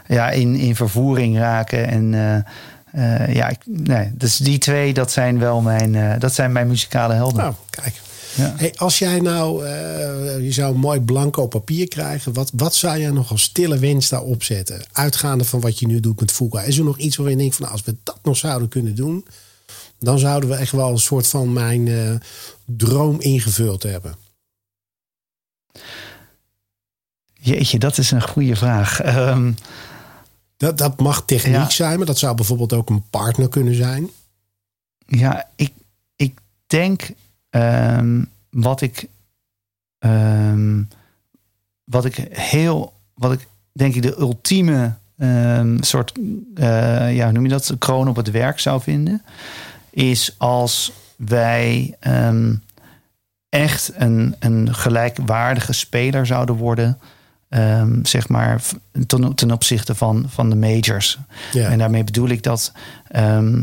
[0.08, 1.88] ja, in, in vervoering raken.
[1.88, 2.14] En
[2.92, 7.14] eh, ja, ik, nee, dus die twee, dat zijn wel mijn, dat zijn mijn muzikale
[7.14, 7.36] helden.
[7.38, 8.00] Nou, kijk.
[8.34, 8.54] Ja.
[8.56, 9.66] Hey, als jij nou,
[10.42, 14.08] je zou een mooi blanco papier krijgen, wat, wat zou jij nog als stille wens
[14.08, 14.82] daarop zetten?
[14.92, 16.62] Uitgaande van wat je nu doet met Fuga.
[16.62, 18.94] Is er nog iets waar je denkt van, nou, als we dat nog zouden kunnen
[18.94, 19.24] doen,
[19.98, 22.14] dan zouden we echt wel een soort van mijn eh,
[22.64, 24.14] droom ingevuld hebben?
[27.34, 29.00] Jeetje, dat is een goede vraag.
[29.00, 29.52] Ehm,
[30.56, 31.70] Dat, dat mag techniek Ja.
[31.70, 34.10] zijn, maar dat zou bijvoorbeeld ook een partner kunnen zijn.
[35.06, 35.72] Ja, ik,
[36.16, 37.10] ik denk
[37.50, 39.08] ehm, wat ik
[39.98, 40.82] ehm,
[41.84, 44.92] wat ik heel wat ik denk ik de ultieme
[45.80, 46.12] soort
[46.54, 49.22] eh, ja hoe noem je dat kroon op het werk zou vinden
[49.98, 52.54] is als wij ehm,
[53.48, 56.98] echt een, een gelijkwaardige speler zouden worden
[57.48, 58.60] ehm, zeg maar
[59.06, 61.18] ten, ten opzichte van, van de majors
[61.52, 61.68] Ja.
[61.68, 62.72] en daarmee bedoel ik dat,
[63.08, 63.62] ehm,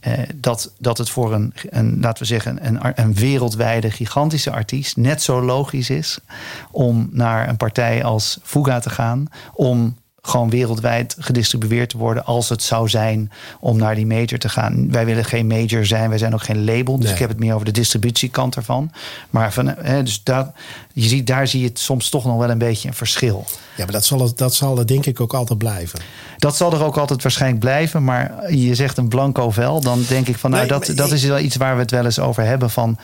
[0.00, 4.96] eh, dat, dat het voor een, een laten we zeggen, een, een wereldwijde gigantische artiest
[4.96, 6.18] net zo logisch is
[6.70, 9.96] om naar een partij als Fuga te gaan, om
[10.28, 14.90] gewoon wereldwijd gedistribueerd te worden als het zou zijn om naar die major te gaan.
[14.90, 16.96] Wij willen geen major zijn, wij zijn ook geen label.
[16.96, 17.12] Dus Nee.
[17.14, 18.90] ik heb het meer over de distributiekant ervan.
[19.30, 20.50] Maar van, hè, dus dat,
[20.92, 23.44] je ziet, daar zie je het soms toch nog wel een beetje een verschil.
[23.76, 26.00] Ja, maar dat zal, het, dat zal het denk ik ook altijd blijven.
[26.38, 28.04] Dat zal er ook altijd waarschijnlijk blijven.
[28.04, 29.80] Maar je zegt een blanco vel.
[29.80, 31.90] Dan denk ik van nou, Nee, dat, dat ik- is wel iets waar we het
[31.90, 32.70] wel eens over hebben.
[32.70, 32.98] Van,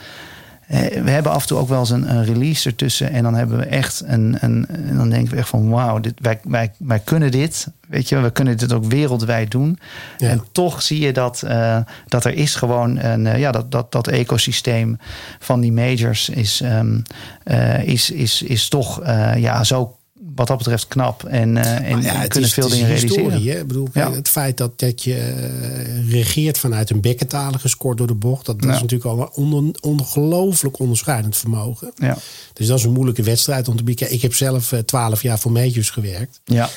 [0.79, 3.11] we hebben af en toe ook wel eens een, een release ertussen.
[3.11, 4.37] En dan hebben we echt een.
[4.39, 7.67] een en dan denken we echt van wauw, dit, wij, wij, wij kunnen dit.
[7.87, 9.79] Weet je, we kunnen dit ook wereldwijd doen.
[10.17, 10.29] Ja.
[10.29, 13.91] En toch zie je dat, eh, dat er is gewoon een, eh, ja, dat, dat,
[13.91, 14.97] dat ecosysteem
[15.39, 16.99] van die majors is, ehm,
[17.43, 19.97] eh, is, is, is toch eh, ja, zo
[20.35, 21.23] wat dat betreft knap.
[21.23, 23.31] En, eh, en Maar ja, het kunnen is, veel het dingen realiseren.
[23.43, 23.59] Hè?
[23.59, 24.11] Ik bedoel, Ja.
[24.11, 28.59] Het feit dat, dat je eh, regeert vanuit een bekkentalige scoort door de bocht, dat,
[28.61, 28.75] dat Ja.
[28.75, 31.91] is natuurlijk al een on- ongelooflijk onderscheidend vermogen.
[31.95, 32.17] Ja.
[32.53, 34.15] Dus dat is een moeilijke wedstrijd om te bekijken.
[34.15, 36.41] Ik heb zelf eh, twaalf jaar voor majors gewerkt.
[36.45, 36.69] Ja.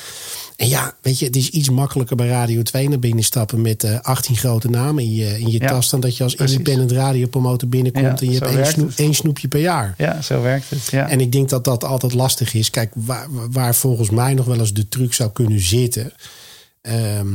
[0.57, 3.83] En ja, weet je, het is iets makkelijker bij Radio 2 naar binnen stappen met
[3.83, 6.57] eh 18 grote namen in je, in je Ja, tas dan dat je als precies.
[6.57, 9.93] independent radiopromotor binnenkomt Ja, en je hebt één, snoep, één snoepje per jaar.
[9.97, 10.87] Ja, zo werkt het.
[10.91, 11.09] Ja.
[11.09, 12.69] En ik denk dat dat altijd lastig is.
[12.69, 16.13] Kijk, waar, waar volgens mij nog wel eens de truc zou kunnen zitten.
[16.81, 17.27] Ehm,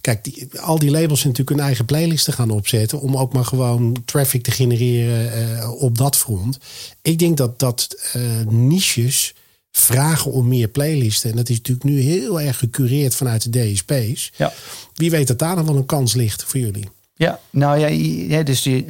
[0.00, 3.00] kijk, die, al die labels zijn natuurlijk hun eigen playlisten gaan opzetten.
[3.00, 6.58] om ook maar gewoon traffic te genereren eh, op dat front.
[7.02, 9.34] Ik denk dat dat eh, niches
[9.70, 11.30] vragen om meer playlisten.
[11.30, 14.32] En dat is natuurlijk nu heel erg gecureerd vanuit de DSP's.
[14.36, 14.52] ja.
[14.94, 16.88] Wie weet dat daar nog wel een kans ligt voor jullie.
[17.18, 18.86] Ja, nou ja, dus die,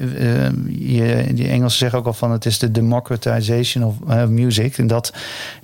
[0.96, 4.78] je, die Engelsen zeggen ook al van het is de democratization of eh, music.
[4.78, 5.12] En dat,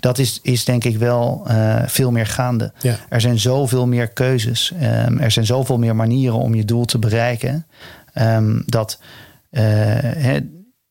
[0.01, 2.73] dat is, is denk ik wel eh, veel meer gaande.
[2.81, 2.97] Ja.
[3.09, 4.73] Er zijn zoveel meer keuzes.
[4.81, 7.67] Ehm, er zijn zoveel meer manieren om je doel te bereiken.
[8.13, 8.99] Ehm, dat
[9.51, 10.39] eh,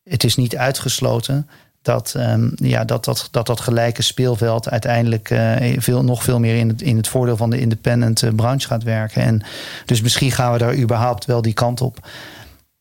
[0.04, 1.48] het is niet uitgesloten
[1.84, 6.56] dat, ehm, ja, dat, dat, dat dat gelijke speelveld uiteindelijk eh, veel, nog veel meer
[6.56, 9.22] in het, in het voordeel van de independent eh, branche gaat werken.
[9.22, 9.42] En
[9.86, 12.08] dus misschien gaan we daar überhaupt wel die kant op.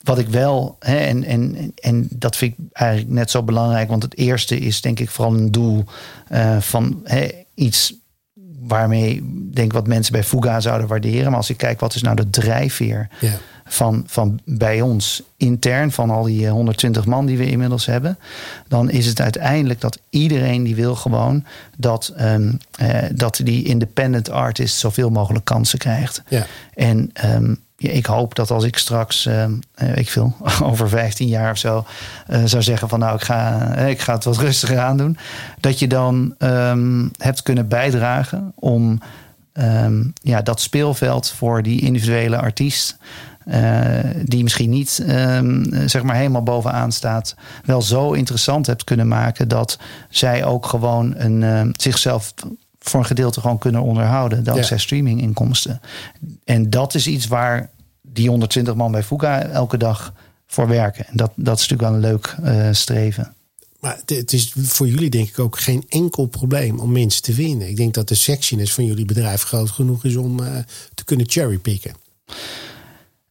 [0.03, 4.03] Wat ik wel, hè, en, en, en dat vind ik eigenlijk net zo belangrijk, want
[4.03, 5.85] het eerste is denk ik vooral een doel
[6.29, 7.95] eh, van hè, iets
[8.67, 9.21] waarmee
[9.53, 11.29] denk ik wat mensen bij Fuga zouden waarderen.
[11.29, 13.09] Maar als ik kijk wat is nou de drijfveer
[13.65, 18.19] van, van bij ons intern, van al die eh, 120 man die we inmiddels hebben,
[18.69, 21.45] dan is het uiteindelijk dat iedereen die wil gewoon
[21.77, 26.23] dat, ehm, eh, dat die independent artist zoveel mogelijk kansen krijgt.
[26.29, 26.47] Ja.
[26.75, 27.55] En ehm,
[27.91, 29.25] ik hoop dat als ik straks,
[29.75, 31.85] weet ik veel, over 15 jaar of zo,
[32.27, 35.17] eh, zou zeggen van nou, ik ga, ik ga het wat rustiger aandoen.
[35.61, 39.01] Dat je dan ehm, hebt kunnen bijdragen om
[39.53, 42.97] ehm, ja, dat speelveld voor die individuele artiest.
[44.25, 49.49] die misschien niet ehm, zeg maar helemaal bovenaan staat, wel zo interessant hebt kunnen maken
[49.49, 49.79] dat
[50.09, 52.35] zij ook gewoon een, zichzelf
[52.83, 54.83] voor een gedeelte gewoon kunnen onderhouden dankzij Ja.
[54.83, 55.81] streaminginkomsten.
[56.45, 57.71] En dat is iets waar
[58.03, 60.13] die 120 man bij Fuga elke dag
[60.47, 61.07] voor werken.
[61.07, 63.35] En dat, dat is natuurlijk wel een leuk eh, streven.
[63.81, 67.69] Maar het- is voor jullie denk ik ook geen enkel probleem om mensen te vinden.
[67.69, 70.57] Ik denk dat de sexiness van jullie bedrijf groot genoeg is om eh,
[70.95, 71.95] te kunnen cherrypicken.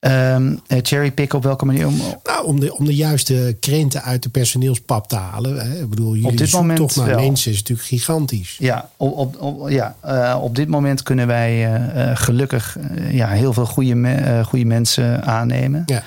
[0.07, 1.88] Um, cherrypick op welke manier?
[1.88, 5.72] Om, nou, om de, om de juiste krenten uit de personeelspap te halen.
[5.72, 5.80] Hè.
[5.80, 7.19] Ik bedoel, jullie op dit moment toch naar wel.
[7.19, 8.56] mensen is natuurlijk gigantisch.
[8.60, 12.78] Ja, op, op, op ja uh, op dit moment kunnen wij uh, gelukkig
[13.10, 15.84] ja, heel veel goede, me, goede mensen aannemen.
[15.86, 16.03] Ja.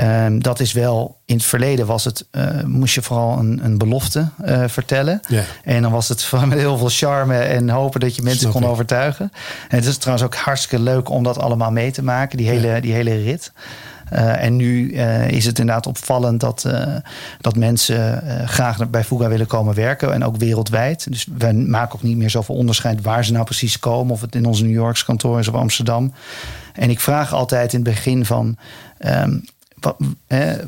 [0.00, 2.26] Um, dat is wel, in het verleden was het,
[2.66, 4.28] moest je vooral een, een belofte
[4.66, 5.20] vertellen.
[5.28, 5.42] Ja.
[5.64, 8.52] En dan was het van met heel veel charme en hopen dat je mensen Snap
[8.52, 8.68] kon ik.
[8.68, 9.32] overtuigen.
[9.68, 12.66] En het is trouwens ook hartstikke leuk om dat allemaal mee te maken, die hele,
[12.66, 12.80] Ja.
[12.80, 13.52] die hele rit.
[14.12, 16.96] Uh, en nu uh, is het inderdaad opvallend dat, uh,
[17.40, 20.12] dat mensen graag bij Fuga willen komen werken.
[20.12, 21.06] En ook wereldwijd.
[21.10, 24.12] Dus wij maken ook niet meer zoveel onderscheid waar ze nou precies komen.
[24.12, 26.12] Of het in onze New Yorks kantoor is of Amsterdam.
[26.72, 28.56] En ik vraag altijd in het begin van...
[28.98, 29.44] Um,
[29.80, 29.96] wat,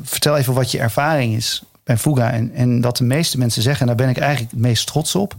[0.03, 2.31] vertel even wat je ervaring is bij Fuga.
[2.31, 5.15] En, en wat de meeste mensen zeggen, en daar ben ik eigenlijk het meest trots
[5.15, 5.35] op...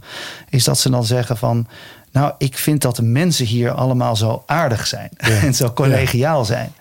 [0.49, 1.67] is dat ze dan zeggen van...
[2.11, 5.09] Nou, ik vind dat de mensen hier allemaal zo aardig zijn.
[5.17, 5.41] Ja.
[5.47, 6.45] en zo collegiaal ja.
[6.45, 6.71] zijn.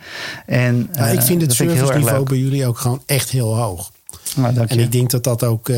[0.47, 3.91] En, ja, ik vind uh, het serviceniveau bij jullie ook gewoon echt heel hoog.
[4.37, 5.77] Nou, en ik denk dat dat ook uh,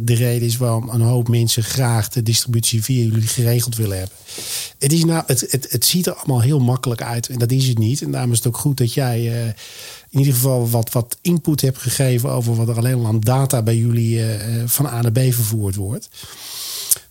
[0.00, 4.16] de reden is waarom een hoop mensen graag de distributie via jullie geregeld willen hebben.
[4.78, 7.68] Het, is nou, het, het, het ziet er allemaal heel makkelijk uit en dat is
[7.68, 8.02] het niet.
[8.02, 9.52] En daarom is het ook goed dat jij uh,
[10.10, 13.62] in ieder geval wat, wat input hebt gegeven over wat er alleen al aan data
[13.62, 16.08] bij jullie uh, van A naar B vervoerd wordt.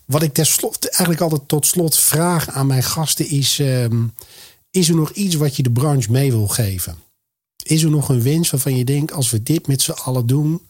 [0.04, 4.12] Wat ik tenslotte eigenlijk altijd tot slot vraag aan mijn gasten is: um,
[4.70, 6.96] is er nog iets wat je de branche mee wil geven?
[7.62, 10.60] Is er nog een wens waarvan je denkt: als we dit met z'n allen doen,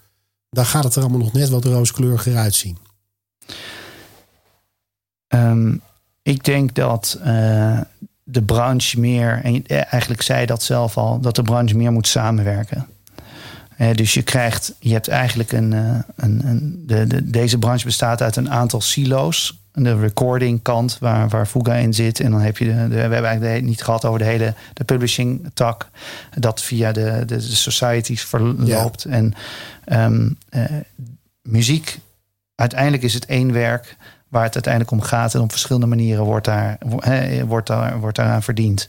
[0.50, 2.78] dan gaat het er allemaal nog net wat rooskleuriger uitzien?
[5.28, 5.82] Um,
[6.22, 7.80] ik denk dat uh,
[8.28, 12.86] de branche meer, en eigenlijk zei dat zelf al, dat de branche meer moet samenwerken.
[13.78, 17.84] Uh, dus je krijgt, je hebt eigenlijk een, uh, een, een de, de, deze branche
[17.84, 19.64] bestaat uit een aantal silo's.
[19.72, 22.20] De recording kant waar, waar Fuga in zit.
[22.20, 24.84] En dan heb je de, de we hebben eigenlijk niet gehad over de hele de
[24.84, 25.88] publishing tak.
[26.38, 29.02] Dat via de, de, de societies verloopt.
[29.02, 29.10] Ja.
[29.10, 29.34] En
[29.92, 30.64] um, uh,
[31.42, 31.98] muziek,
[32.54, 33.96] uiteindelijk is het één werk
[34.28, 35.34] waar het uiteindelijk om gaat.
[35.34, 36.78] En op verschillende manieren wordt, daar,
[37.46, 38.88] wordt, daar, wordt daaraan verdiend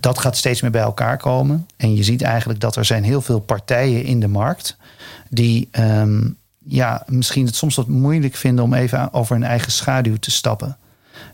[0.00, 1.66] dat gaat steeds meer bij elkaar komen.
[1.76, 4.76] En je ziet eigenlijk dat er zijn heel veel partijen in de markt
[5.28, 10.16] die um, ja, misschien het soms wat moeilijk vinden om even over hun eigen schaduw
[10.16, 10.76] te stappen.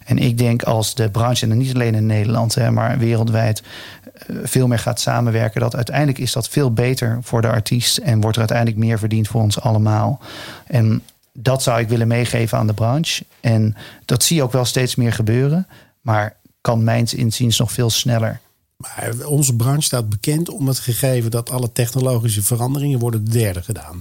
[0.05, 3.63] En ik denk als de branche, en niet alleen in Nederland, maar wereldwijd,
[4.43, 8.37] veel meer gaat samenwerken, dat uiteindelijk is dat veel beter voor de artiest en wordt
[8.37, 10.21] er uiteindelijk meer verdiend voor ons allemaal.
[10.67, 13.25] En dat zou ik willen meegeven aan de branche.
[13.41, 15.67] En dat zie je ook wel steeds meer gebeuren.
[16.01, 18.41] Maar kan mijns inziens nog veel sneller.
[18.77, 23.63] Maar onze branche staat bekend om het gegeven dat alle technologische veranderingen worden de derde
[23.63, 24.01] gedaan.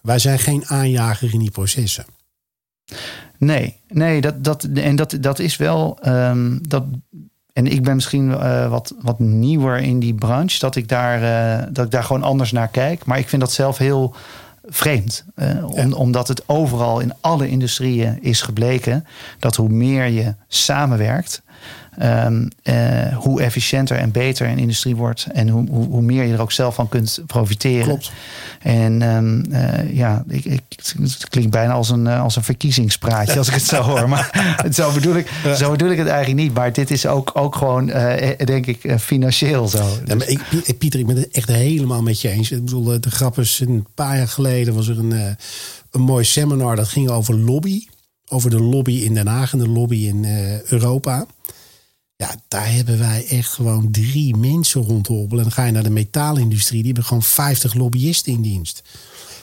[0.00, 2.04] Wij zijn geen aanjager in die processen.
[3.38, 5.98] Nee, nee dat, dat, en dat, dat is wel.
[6.06, 6.84] Um, dat,
[7.52, 11.66] en ik ben misschien uh, wat, wat nieuwer in die branche, dat ik, daar, uh,
[11.72, 13.04] dat ik daar gewoon anders naar kijk.
[13.04, 14.14] Maar ik vind dat zelf heel
[14.66, 15.24] vreemd.
[15.36, 15.96] Uh, om, ja.
[15.96, 19.06] Omdat het overal in alle industrieën is gebleken
[19.38, 21.42] dat hoe meer je samenwerkt,
[22.02, 25.26] um, uh, hoe efficiënter en beter een industrie wordt.
[25.32, 27.84] En hoe, hoe, hoe, meer je er ook zelf van kunt profiteren.
[27.84, 28.12] Klopt.
[28.62, 30.62] En um, uh, ja, ik, ik,
[31.00, 34.08] het klinkt bijna als een, als een verkiezingspraatje als ik het zo hoor.
[34.08, 34.30] Maar
[34.70, 35.54] zo bedoel, ik, ja.
[35.54, 36.54] zo bedoel ik het eigenlijk niet.
[36.54, 37.86] Maar dit is ook, ook gewoon,
[38.44, 39.84] denk ik, financieel zo.
[40.04, 42.50] Ja, maar ik, Pieter, ik ben het echt helemaal met je eens.
[42.50, 45.36] Ik bedoel, de grap is, een paar jaar geleden was er een,
[45.90, 46.76] een mooi seminar.
[46.76, 47.86] Dat ging over lobby.
[48.28, 50.24] Over de lobby in Den Haag en de lobby in
[50.64, 51.26] Europa.
[52.16, 55.44] Ja, daar hebben wij echt gewoon drie mensen rondhobbelen.
[55.44, 56.78] En dan ga je naar de metaalindustrie.
[56.78, 58.82] Die hebben gewoon 50 lobbyisten in dienst.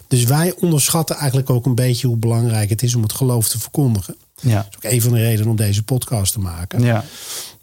[0.07, 3.59] Dus wij onderschatten eigenlijk ook een beetje hoe belangrijk het is om het geloof te
[3.59, 4.15] verkondigen.
[4.41, 4.55] Ja.
[4.55, 6.81] Dat is ook een van de redenen om deze podcast te maken.
[6.81, 7.05] Ja.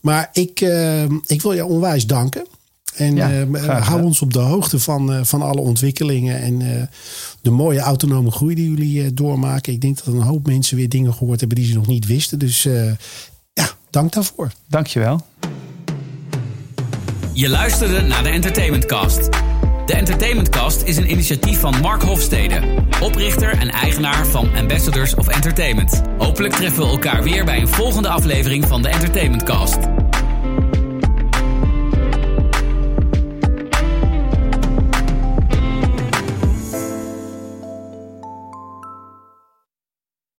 [0.00, 2.46] Maar ik, uh, ik wil je onwijs danken.
[2.94, 6.82] En ja, uh, hou ons op de hoogte van, uh, van alle ontwikkelingen en uh,
[7.40, 9.72] de mooie autonome groei die jullie doormaken.
[9.72, 12.38] Ik denk dat een hoop mensen weer dingen gehoord hebben die ze nog niet wisten.
[12.38, 12.68] Dus
[13.90, 14.50] dank daarvoor.
[14.66, 15.20] Dankjewel.
[17.32, 19.28] Je luisterde naar de Entertainment Cast.
[19.86, 22.60] De Entertainment Cast is een initiatief van Mark Hofstede,
[23.02, 26.02] oprichter en eigenaar van Ambassadors of Entertainment.
[26.18, 29.78] Hopelijk treffen we elkaar weer bij een volgende aflevering van de Entertainment Cast.